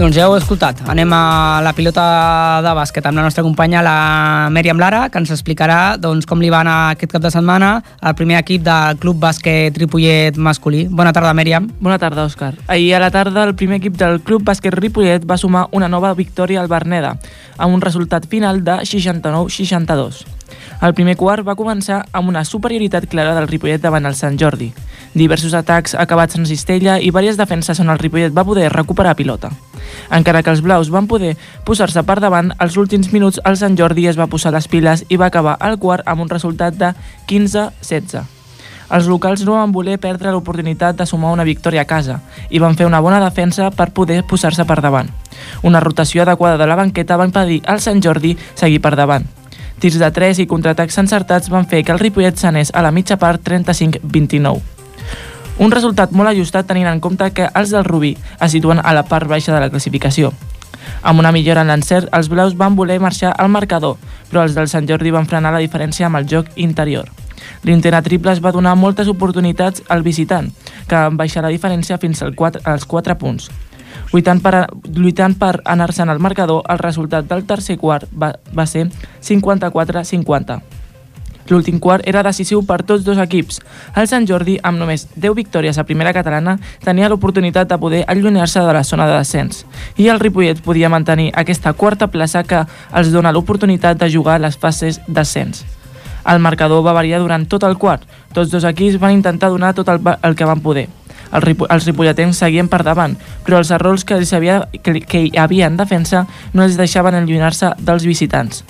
Doncs 0.01 0.15
ja 0.17 0.23
ho 0.25 0.33
he 0.33 0.39
escoltat. 0.41 0.79
Anem 0.89 1.11
a 1.13 1.61
la 1.61 1.75
pilota 1.77 2.03
de 2.65 2.71
bàsquet 2.73 3.05
amb 3.05 3.19
la 3.19 3.25
nostra 3.27 3.43
companya, 3.45 3.83
la 3.85 4.47
Mèriam 4.49 4.81
Lara, 4.81 5.03
que 5.13 5.21
ens 5.21 5.29
explicarà 5.29 5.93
doncs, 6.01 6.25
com 6.25 6.41
li 6.41 6.49
va 6.49 6.63
anar 6.65 6.77
aquest 6.95 7.13
cap 7.13 7.21
de 7.21 7.29
setmana 7.29 7.69
al 8.01 8.17
primer 8.17 8.39
equip 8.39 8.65
del 8.65 8.97
Club 8.97 9.21
Bàsquet 9.21 9.77
Ripollet 9.77 10.41
masculí. 10.41 10.87
Bona 10.89 11.13
tarda, 11.13 11.35
Mèriam. 11.37 11.69
Bona 11.77 12.01
tarda, 12.01 12.25
Òscar. 12.25 12.55
Ahir 12.65 12.95
a 12.97 13.05
la 13.05 13.13
tarda 13.13 13.45
el 13.45 13.53
primer 13.53 13.77
equip 13.77 14.01
del 14.01 14.23
Club 14.25 14.41
Bàsquet 14.49 14.73
Ripollet 14.73 15.29
va 15.29 15.37
sumar 15.37 15.67
una 15.69 15.87
nova 15.87 16.15
victòria 16.17 16.65
al 16.65 16.71
Berneda, 16.71 17.19
amb 17.59 17.77
un 17.77 17.85
resultat 17.85 18.25
final 18.25 18.65
de 18.65 18.81
69-62. 18.81 20.25
El 20.81 20.95
primer 20.97 21.15
quart 21.17 21.45
va 21.47 21.57
començar 21.57 22.01
amb 22.11 22.29
una 22.31 22.41
superioritat 22.45 23.05
clara 23.11 23.35
del 23.37 23.47
Ripollet 23.47 23.81
davant 23.83 24.05
el 24.09 24.15
Sant 24.17 24.39
Jordi. 24.41 24.71
Diversos 25.13 25.53
atacs 25.53 25.93
acabats 25.99 26.37
en 26.39 26.47
cistella 26.49 26.97
i 26.99 27.11
diverses 27.11 27.37
defenses 27.37 27.79
on 27.83 27.91
el 27.91 27.99
Ripollet 27.99 28.33
va 28.33 28.45
poder 28.47 28.71
recuperar 28.73 29.15
pilota. 29.19 29.51
Encara 30.09 30.41
que 30.41 30.51
els 30.53 30.61
blaus 30.65 30.89
van 30.89 31.07
poder 31.07 31.35
posar-se 31.67 32.03
per 32.07 32.19
davant, 32.23 32.53
als 32.57 32.77
últims 32.77 33.11
minuts 33.11 33.41
el 33.45 33.57
Sant 33.59 33.77
Jordi 33.77 34.07
es 34.07 34.19
va 34.19 34.29
posar 34.31 34.53
les 34.55 34.67
piles 34.71 35.05
i 35.09 35.19
va 35.19 35.27
acabar 35.27 35.57
el 35.67 35.77
quart 35.79 36.07
amb 36.07 36.23
un 36.23 36.31
resultat 36.31 36.77
de 36.79 36.93
15-16. 37.27 38.21
Els 38.91 39.07
locals 39.07 39.45
no 39.47 39.55
van 39.55 39.71
voler 39.71 39.99
perdre 40.03 40.33
l'oportunitat 40.35 40.97
de 40.99 41.05
sumar 41.07 41.31
una 41.31 41.47
victòria 41.47 41.85
a 41.85 41.87
casa 41.87 42.19
i 42.49 42.59
van 42.59 42.75
fer 42.75 42.87
una 42.89 42.99
bona 42.99 43.21
defensa 43.23 43.69
per 43.71 43.91
poder 43.95 44.23
posar-se 44.27 44.65
per 44.67 44.81
davant. 44.83 45.11
Una 45.63 45.79
rotació 45.79 46.23
adequada 46.23 46.59
de 46.59 46.67
la 46.67 46.75
banqueta 46.75 47.17
va 47.17 47.29
impedir 47.29 47.61
al 47.65 47.79
Sant 47.79 48.03
Jordi 48.03 48.35
seguir 48.55 48.81
per 48.83 48.97
davant. 48.99 49.40
Tirs 49.81 49.97
de 49.97 50.11
3 50.13 50.37
i 50.43 50.45
contraatacs 50.45 50.99
encertats 51.01 51.49
van 51.49 51.65
fer 51.65 51.79
que 51.81 51.89
el 51.89 51.97
Ripollet 51.97 52.37
s'anés 52.37 52.69
a 52.77 52.83
la 52.85 52.91
mitja 52.93 53.15
part 53.17 53.41
35-29. 53.41 54.61
Un 55.57 55.73
resultat 55.73 56.13
molt 56.13 56.29
ajustat 56.29 56.67
tenint 56.69 56.85
en 56.85 57.01
compte 57.01 57.31
que 57.33 57.47
els 57.57 57.73
del 57.73 57.87
Rubí 57.87 58.11
es 58.13 58.51
situen 58.53 58.77
a 58.77 58.93
la 58.93 59.01
part 59.09 59.25
baixa 59.25 59.55
de 59.55 59.59
la 59.63 59.71
classificació. 59.73 60.29
Amb 61.01 61.23
una 61.23 61.31
millora 61.33 61.63
en 61.65 61.73
l'encert, 61.73 62.11
els 62.13 62.29
blaus 62.29 62.53
van 62.57 62.77
voler 62.77 62.99
marxar 63.01 63.33
al 63.33 63.49
marcador, 63.49 63.97
però 64.29 64.45
els 64.45 64.53
del 64.53 64.69
Sant 64.69 64.85
Jordi 64.85 65.09
van 65.17 65.25
frenar 65.25 65.55
la 65.55 65.63
diferència 65.65 66.05
amb 66.05 66.21
el 66.21 66.29
joc 66.29 66.53
interior. 66.61 67.09
L'intent 67.65 67.97
a 67.97 68.03
triples 68.05 68.41
va 68.45 68.53
donar 68.53 68.75
moltes 68.77 69.09
oportunitats 69.09 69.81
al 69.89 70.05
visitant, 70.05 70.53
que 70.85 70.93
van 70.95 71.17
baixar 71.17 71.41
la 71.41 71.49
diferència 71.49 71.97
fins 71.97 72.21
als 72.21 72.37
4, 72.37 72.61
als 72.69 72.85
4 72.85 73.17
punts. 73.17 73.49
Lluitant 74.11 74.41
per, 74.43 74.67
lluitant 74.91 75.37
per 75.39 75.55
anar-se'n 75.65 76.09
al 76.09 76.19
marcador, 76.19 76.63
el 76.69 76.81
resultat 76.81 77.29
del 77.29 77.45
tercer 77.47 77.77
quart 77.79 78.09
va, 78.11 78.33
va 78.55 78.67
ser 78.67 78.87
54-50. 79.21 80.61
L'últim 81.51 81.79
quart 81.83 82.05
era 82.07 82.23
decisiu 82.23 82.61
per 82.63 82.81
tots 82.87 83.03
dos 83.03 83.19
equips. 83.19 83.59
El 83.97 84.07
Sant 84.07 84.27
Jordi, 84.29 84.57
amb 84.63 84.79
només 84.79 85.07
10 85.15 85.35
victòries 85.35 85.77
a 85.77 85.85
primera 85.87 86.13
catalana, 86.15 86.57
tenia 86.85 87.09
l'oportunitat 87.11 87.67
de 87.67 87.79
poder 87.81 88.05
allunyar-se 88.07 88.63
de 88.63 88.77
la 88.77 88.85
zona 88.87 89.07
de 89.09 89.17
descens. 89.17 89.65
I 89.97 90.07
el 90.13 90.21
Ripollet 90.23 90.61
podia 90.63 90.89
mantenir 90.89 91.31
aquesta 91.35 91.73
quarta 91.73 92.07
plaça 92.07 92.45
que 92.47 92.63
els 92.93 93.11
dona 93.11 93.33
l'oportunitat 93.35 93.99
de 93.99 94.09
jugar 94.13 94.39
les 94.39 94.57
fases 94.57 95.01
d'ascens. 95.07 95.65
El 96.23 96.39
marcador 96.39 96.85
va 96.85 96.93
variar 96.93 97.19
durant 97.19 97.47
tot 97.49 97.63
el 97.65 97.77
quart. 97.81 98.05
Tots 98.33 98.51
dos 98.51 98.63
equips 98.63 98.99
van 99.01 99.17
intentar 99.17 99.49
donar 99.49 99.73
tot 99.73 99.89
el, 99.89 99.99
el 100.21 100.35
que 100.35 100.45
van 100.45 100.61
poder. 100.61 100.87
El, 101.31 101.55
els 101.69 101.87
ripolletens 101.87 102.41
seguien 102.43 102.67
per 102.71 102.81
davant, 102.83 103.15
però 103.45 103.61
els 103.61 103.71
errors 103.71 104.03
que, 104.05 104.17
els 104.19 104.33
havia, 104.35 104.61
que, 104.83 104.99
que 105.01 105.25
hi 105.27 105.31
havia 105.39 105.69
en 105.71 105.77
defensa 105.79 106.25
no 106.53 106.65
els 106.65 106.77
deixaven 106.79 107.15
allunyar-se 107.15 107.73
dels 107.79 108.07
visitants. 108.07 108.65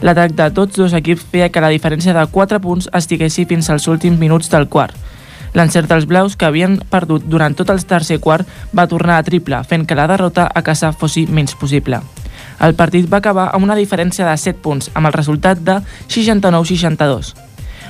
L'atac 0.00 0.34
de 0.36 0.50
tots 0.56 0.76
dos 0.76 0.96
equips 0.96 1.24
feia 1.32 1.50
que 1.52 1.62
la 1.62 1.72
diferència 1.72 2.14
de 2.16 2.24
4 2.32 2.60
punts 2.64 2.88
estiguessi 2.92 3.46
fins 3.48 3.70
als 3.70 3.88
últims 3.88 4.18
minuts 4.20 4.52
del 4.52 4.68
quart. 4.68 4.96
L'encert 5.56 5.88
dels 5.88 6.04
blaus, 6.04 6.36
que 6.36 6.44
havien 6.44 6.76
perdut 6.90 7.24
durant 7.24 7.54
tot 7.56 7.70
el 7.72 7.80
tercer 7.88 8.18
quart, 8.20 8.48
va 8.76 8.88
tornar 8.90 9.16
a 9.16 9.24
triple, 9.24 9.62
fent 9.64 9.86
que 9.88 9.96
la 9.96 10.08
derrota 10.10 10.50
a 10.52 10.62
casa 10.62 10.92
fossi 10.92 11.24
menys 11.26 11.56
possible. 11.56 12.02
El 12.60 12.76
partit 12.76 13.08
va 13.08 13.22
acabar 13.22 13.50
amb 13.54 13.64
una 13.64 13.76
diferència 13.76 14.28
de 14.28 14.36
7 14.36 14.60
punts, 14.64 14.90
amb 14.94 15.08
el 15.08 15.16
resultat 15.16 15.60
de 15.64 15.80
69-62. 16.08 17.45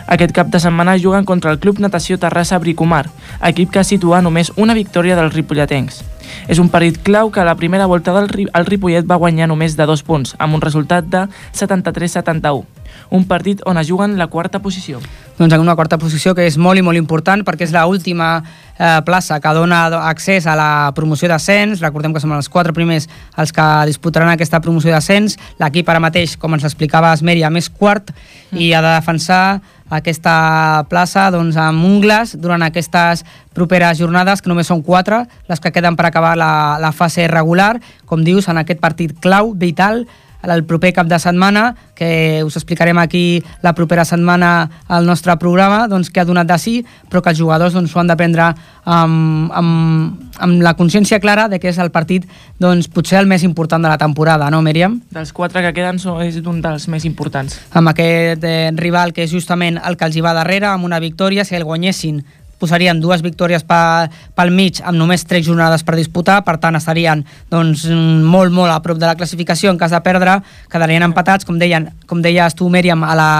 Aquest 0.06 0.30
cap 0.30 0.50
de 0.54 0.60
setmana 0.62 0.94
juguen 1.02 1.24
contra 1.24 1.50
el 1.50 1.58
Club 1.58 1.80
Natació 1.82 2.18
Terrassa 2.22 2.60
Bricomar, 2.62 3.08
equip 3.48 3.72
que 3.74 3.82
situa 3.84 4.22
només 4.22 4.52
una 4.56 4.76
victòria 4.78 5.16
dels 5.18 5.34
ripolletens. 5.34 6.04
És 6.46 6.62
un 6.62 6.70
partit 6.70 7.00
clau 7.02 7.32
que 7.34 7.42
a 7.42 7.48
la 7.48 7.56
primera 7.58 7.86
volta 7.90 8.14
del 8.14 8.30
el 8.46 8.66
Ripollet 8.66 9.06
va 9.06 9.18
guanyar 9.18 9.50
només 9.50 9.76
de 9.76 9.86
dos 9.86 10.02
punts, 10.06 10.36
amb 10.38 10.54
un 10.54 10.62
resultat 10.62 11.10
de 11.10 11.26
73-71 11.54 12.76
un 13.10 13.24
partit 13.26 13.62
on 13.66 13.78
es 13.78 13.88
juguen 13.88 14.16
la 14.18 14.26
quarta 14.26 14.60
posició. 14.60 15.00
Doncs 15.38 15.52
en 15.52 15.60
una 15.60 15.76
quarta 15.76 15.98
posició 15.98 16.34
que 16.34 16.46
és 16.48 16.56
molt 16.56 16.80
i 16.80 16.84
molt 16.84 16.98
important 16.98 17.42
perquè 17.44 17.66
és 17.66 17.74
l'última 17.74 18.30
eh, 18.40 19.00
plaça 19.04 19.38
que 19.40 19.52
dona 19.54 19.84
accés 20.08 20.46
a 20.46 20.56
la 20.56 20.70
promoció 20.96 21.28
d'ascens. 21.28 21.82
Recordem 21.84 22.14
que 22.14 22.22
som 22.22 22.32
els 22.32 22.48
quatre 22.48 22.74
primers 22.76 23.08
els 23.36 23.52
que 23.52 23.66
disputaran 23.90 24.32
aquesta 24.32 24.60
promoció 24.64 24.94
d'ascens. 24.94 25.36
L'equip 25.60 25.88
ara 25.88 26.02
mateix, 26.02 26.36
com 26.40 26.56
ens 26.56 26.66
explicava 26.66 27.12
Esmeri, 27.12 27.44
més 27.50 27.68
quart 27.70 28.10
mm. 28.10 28.58
i 28.58 28.72
ha 28.72 28.82
de 28.82 28.94
defensar 28.96 29.60
aquesta 29.90 30.84
plaça 30.90 31.28
doncs, 31.30 31.56
amb 31.60 31.84
ungles 31.86 32.34
durant 32.40 32.62
aquestes 32.66 33.24
properes 33.54 33.98
jornades, 33.98 34.42
que 34.42 34.50
només 34.50 34.66
són 34.66 34.82
quatre, 34.82 35.24
les 35.48 35.62
que 35.62 35.72
queden 35.72 35.96
per 35.96 36.08
acabar 36.08 36.34
la, 36.36 36.78
la 36.82 36.92
fase 36.92 37.28
regular. 37.30 37.76
Com 38.06 38.24
dius, 38.26 38.48
en 38.50 38.58
aquest 38.62 38.82
partit 38.82 39.14
clau, 39.22 39.54
vital, 39.54 40.04
el 40.52 40.64
proper 40.64 40.92
cap 40.96 41.08
de 41.10 41.18
setmana, 41.18 41.74
que 41.96 42.42
us 42.44 42.56
explicarem 42.56 42.98
aquí 42.98 43.42
la 43.62 43.74
propera 43.74 44.04
setmana 44.04 44.70
al 44.86 45.06
nostre 45.06 45.36
programa, 45.40 45.86
doncs, 45.88 46.10
que 46.10 46.20
ha 46.20 46.26
donat 46.28 46.46
de 46.46 46.58
sí, 46.60 46.76
però 47.10 47.22
que 47.22 47.32
els 47.32 47.40
jugadors 47.40 47.74
doncs, 47.74 47.94
ho 47.94 48.00
han 48.02 48.12
de 48.12 48.16
prendre 48.16 48.50
amb, 48.84 49.50
amb, 49.50 50.32
amb 50.38 50.62
la 50.62 50.76
consciència 50.78 51.20
clara 51.20 51.48
de 51.48 51.58
que 51.58 51.72
és 51.72 51.80
el 51.82 51.90
partit 51.90 52.28
doncs, 52.62 52.88
potser 52.92 53.18
el 53.22 53.30
més 53.30 53.42
important 53.42 53.82
de 53.82 53.92
la 53.92 53.98
temporada, 53.98 54.50
no, 54.52 54.62
Míriam? 54.62 55.00
Dels 55.10 55.32
quatre 55.32 55.64
que 55.64 55.74
queden 55.76 56.00
és 56.24 56.40
un 56.44 56.60
dels 56.62 56.88
més 56.92 57.04
importants. 57.08 57.58
Amb 57.72 57.94
aquest 57.94 58.44
eh, 58.44 58.70
rival 58.76 59.12
que 59.16 59.24
és 59.24 59.32
justament 59.32 59.80
el 59.82 59.96
que 59.96 60.08
els 60.08 60.16
hi 60.16 60.24
va 60.24 60.36
darrere, 60.36 60.68
amb 60.70 60.84
una 60.84 61.00
victòria, 61.00 61.44
si 61.44 61.56
el 61.56 61.64
guanyessin 61.64 62.22
posarien 62.60 63.00
dues 63.00 63.22
victòries 63.24 63.64
pa, 63.66 64.08
pel 64.36 64.52
mig 64.54 64.80
amb 64.82 64.98
només 64.98 65.24
tres 65.28 65.44
jornades 65.46 65.84
per 65.86 65.96
disputar, 65.98 66.40
per 66.46 66.56
tant 66.62 66.78
estarien 66.78 67.24
doncs, 67.52 67.86
molt, 67.90 68.54
molt 68.54 68.72
a 68.72 68.80
prop 68.84 69.00
de 69.00 69.08
la 69.08 69.16
classificació 69.18 69.72
en 69.72 69.80
cas 69.80 69.94
de 69.94 70.00
perdre, 70.04 70.38
quedarien 70.72 71.04
empatats 71.06 71.46
com, 71.46 71.58
deien, 71.60 71.90
com 72.06 72.22
deies 72.24 72.56
tu 72.56 72.70
Mèriam 72.72 73.04
a 73.04 73.14
la, 73.16 73.30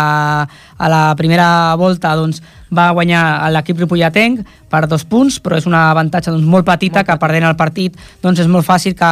a 0.79 0.93
la 0.93 1.03
primera 1.19 1.49
volta 1.81 2.15
doncs, 2.17 2.43
va 2.75 2.91
guanyar 2.91 3.51
l'equip 3.55 3.79
ripolletenc 3.79 4.45
per 4.71 4.87
dos 4.91 5.05
punts, 5.07 5.39
però 5.43 5.57
és 5.59 5.67
una 5.69 5.91
avantatge 5.93 6.33
doncs, 6.33 6.47
molt 6.47 6.67
petita 6.67 7.01
molt 7.01 7.09
que 7.09 7.19
perdent 7.23 7.47
el 7.47 7.57
partit 7.57 7.95
doncs, 8.23 8.41
és 8.43 8.49
molt 8.51 8.67
fàcil 8.67 8.97
que, 8.99 9.11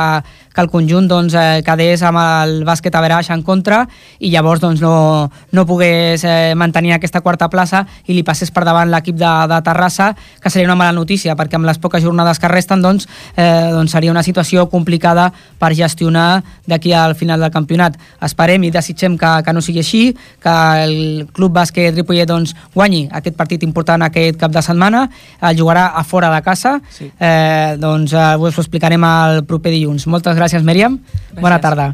que 0.54 0.62
el 0.62 0.70
conjunt 0.70 1.06
doncs, 1.08 1.34
eh, 1.38 1.62
quedés 1.66 2.02
amb 2.02 2.18
el 2.18 2.64
bàsquet 2.66 2.94
a 2.94 3.02
veraix 3.04 3.30
en 3.30 3.44
contra 3.46 3.84
i 4.18 4.32
llavors 4.32 4.62
doncs, 4.62 4.82
no, 4.82 5.30
no 5.52 5.66
pogués 5.66 6.24
eh, 6.26 6.54
mantenir 6.58 6.96
aquesta 6.96 7.22
quarta 7.22 7.48
plaça 7.52 7.84
i 8.06 8.16
li 8.16 8.24
passés 8.26 8.50
per 8.50 8.64
davant 8.66 8.90
l'equip 8.90 9.16
de, 9.20 9.30
de 9.50 9.60
Terrassa, 9.66 10.10
que 10.42 10.50
seria 10.50 10.66
una 10.66 10.78
mala 10.78 10.96
notícia, 10.96 11.36
perquè 11.38 11.58
amb 11.58 11.68
les 11.70 11.78
poques 11.78 12.02
jornades 12.02 12.42
que 12.42 12.50
resten 12.50 12.82
doncs, 12.82 13.06
eh, 13.36 13.70
doncs 13.70 13.94
seria 13.94 14.10
una 14.10 14.26
situació 14.26 14.66
complicada 14.70 15.30
per 15.58 15.70
gestionar 15.78 16.42
d'aquí 16.66 16.92
al 16.92 17.14
final 17.14 17.40
del 17.40 17.54
campionat. 17.54 17.98
Esperem 18.24 18.66
i 18.66 18.72
desitgem 18.74 19.14
que, 19.18 19.32
que 19.46 19.54
no 19.54 19.62
sigui 19.62 19.84
així, 19.84 20.04
que 20.42 20.58
el 20.82 21.28
Club 21.32 21.54
Bàsquet 21.54 21.94
Ripollet 21.94 22.28
doncs, 22.28 22.56
guanyi 22.74 23.06
aquest 23.12 23.38
partit 23.38 23.43
important 23.52 24.02
aquest 24.02 24.38
cap 24.40 24.52
de 24.52 24.62
setmana, 24.62 25.08
el 25.40 25.58
jugarà 25.58 25.90
a 25.94 26.04
fora 26.04 26.30
de 26.34 26.40
casa, 26.42 26.80
sí. 26.90 27.10
eh, 27.18 27.76
doncs 27.78 28.12
eh, 28.12 28.36
us 28.40 28.56
ho 28.56 28.62
explicarem 28.64 29.04
el 29.04 29.44
proper 29.44 29.70
dilluns. 29.70 30.06
Moltes 30.06 30.36
gràcies, 30.36 30.64
Mèriam. 30.64 30.98
Bona 31.40 31.60
tarda. 31.60 31.92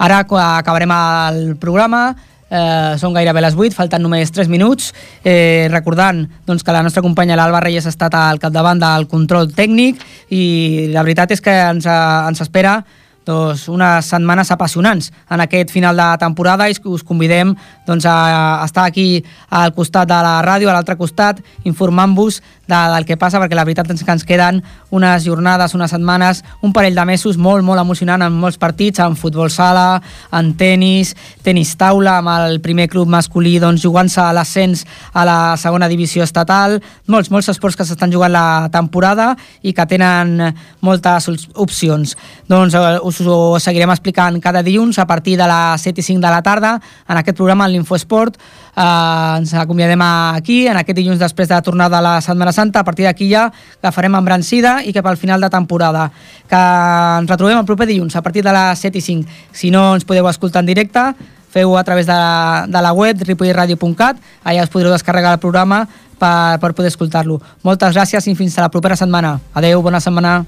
Ara 0.00 0.24
acabarem 0.24 0.90
el 0.90 1.56
programa, 1.60 2.16
eh, 2.50 2.96
són 2.98 3.14
gairebé 3.14 3.40
les 3.44 3.54
8, 3.54 3.74
falten 3.76 4.02
només 4.02 4.32
3 4.32 4.48
minuts, 4.48 4.92
eh, 5.24 5.68
recordant 5.70 6.26
doncs, 6.46 6.64
que 6.64 6.72
la 6.72 6.82
nostra 6.82 7.02
companya 7.02 7.36
l'Alba 7.36 7.60
Reyes 7.60 7.86
ha 7.86 7.92
estat 7.94 8.14
al 8.14 8.38
capdavant 8.38 8.80
del 8.80 9.06
control 9.08 9.52
tècnic 9.52 10.00
i 10.30 10.88
la 10.92 11.02
veritat 11.02 11.30
és 11.30 11.40
que 11.40 11.52
ens, 11.52 11.86
ens 11.86 12.40
espera 12.40 12.80
doncs, 13.26 13.66
unes 13.68 14.06
setmanes 14.06 14.50
apassionants 14.50 15.10
en 15.30 15.40
aquest 15.44 15.70
final 15.70 15.96
de 15.96 16.08
temporada 16.18 16.68
i 16.68 16.76
us 16.84 17.04
convidem 17.06 17.54
doncs, 17.86 18.06
a 18.06 18.62
estar 18.64 18.86
aquí 18.86 19.24
al 19.50 19.74
costat 19.74 20.08
de 20.08 20.20
la 20.24 20.40
ràdio, 20.46 20.70
a 20.70 20.76
l'altre 20.76 20.96
costat, 20.96 21.40
informant-vos 21.64 22.40
de, 22.70 22.80
del 22.94 23.06
que 23.08 23.18
passa, 23.20 23.40
perquè 23.42 23.58
la 23.58 23.66
veritat 23.66 23.90
és 23.92 24.04
que 24.06 24.14
ens 24.14 24.24
queden 24.26 24.62
unes 24.94 25.24
jornades, 25.26 25.74
unes 25.74 25.92
setmanes, 25.92 26.44
un 26.62 26.72
parell 26.72 26.96
de 26.96 27.04
mesos 27.08 27.38
molt, 27.38 27.64
molt 27.66 27.82
emocionant 27.82 28.22
en 28.24 28.32
molts 28.32 28.58
partits, 28.60 29.02
en 29.02 29.16
futbol 29.18 29.50
sala, 29.50 30.00
en 30.36 30.52
tennis, 30.58 31.12
tenis 31.44 31.74
taula, 31.80 32.18
amb 32.20 32.32
el 32.36 32.60
primer 32.64 32.88
club 32.92 33.10
masculí 33.10 33.58
doncs, 33.62 33.82
jugant-se 33.84 34.22
a 34.22 34.30
l'ascens 34.36 34.84
a 35.12 35.26
la 35.26 35.38
segona 35.60 35.90
divisió 35.90 36.24
estatal, 36.24 36.78
molts, 37.10 37.30
molts 37.34 37.50
esports 37.52 37.78
que 37.78 37.86
s'estan 37.86 38.12
jugant 38.14 38.32
la 38.32 38.70
temporada 38.72 39.32
i 39.62 39.74
que 39.74 39.86
tenen 39.90 40.54
moltes 40.86 41.28
opcions. 41.54 42.16
Doncs 42.50 42.76
eh, 42.78 42.98
us 43.06 43.20
ho 43.26 43.58
seguirem 43.62 43.90
explicant 43.92 44.40
cada 44.42 44.64
dilluns 44.66 44.98
a 44.98 45.06
partir 45.10 45.36
de 45.40 45.48
les 45.50 45.86
7 45.86 46.00
i 46.00 46.06
5 46.06 46.22
de 46.22 46.32
la 46.32 46.42
tarda 46.46 46.76
en 47.08 47.20
aquest 47.20 47.38
programa, 47.38 47.66
en 47.66 47.74
l'Infoesport. 47.74 48.38
Eh, 48.70 49.36
ens 49.40 49.54
acomiadem 49.58 50.02
aquí, 50.06 50.66
en 50.70 50.78
aquest 50.80 50.98
dilluns 50.98 51.20
després 51.20 51.48
de 51.48 51.56
la 51.56 51.64
tornada 51.66 51.96
de 51.98 52.02
la 52.06 52.20
Setmana 52.20 52.52
Santa. 52.52 52.59
A 52.60 52.84
partir 52.84 53.06
d'aquí 53.08 53.30
ja 53.30 53.48
agafarem 53.80 54.14
embrancida 54.14 54.80
i 54.84 54.92
cap 54.92 55.06
al 55.06 55.16
final 55.16 55.40
de 55.40 55.50
temporada. 55.50 56.10
Que 56.50 56.60
ens 56.60 57.30
retrobem 57.30 57.58
el 57.58 57.66
proper 57.66 57.88
dilluns 57.88 58.16
a 58.16 58.22
partir 58.22 58.44
de 58.44 58.52
les 58.52 58.78
7 58.78 58.98
i 58.98 59.00
5. 59.00 59.40
Si 59.52 59.70
no 59.70 59.94
ens 59.94 60.04
podeu 60.04 60.28
escoltar 60.28 60.60
en 60.60 60.68
directe, 60.68 61.02
feu 61.50 61.76
a 61.76 61.84
través 61.84 62.06
de, 62.06 62.20
de 62.68 62.82
la 62.82 62.92
web 62.92 63.24
ripolliradio.cat, 63.26 64.20
allà 64.44 64.62
us 64.62 64.70
podreu 64.70 64.92
descarregar 64.92 65.34
el 65.34 65.42
programa 65.42 65.86
per, 66.20 66.60
per 66.62 66.74
poder 66.76 66.92
escoltar-lo. 66.92 67.40
Moltes 67.66 67.96
gràcies 67.96 68.28
i 68.30 68.36
fins 68.38 68.58
a 68.58 68.68
la 68.68 68.72
propera 68.72 68.98
setmana. 68.98 69.38
Adeu, 69.56 69.82
bona 69.82 70.00
setmana. 70.04 70.40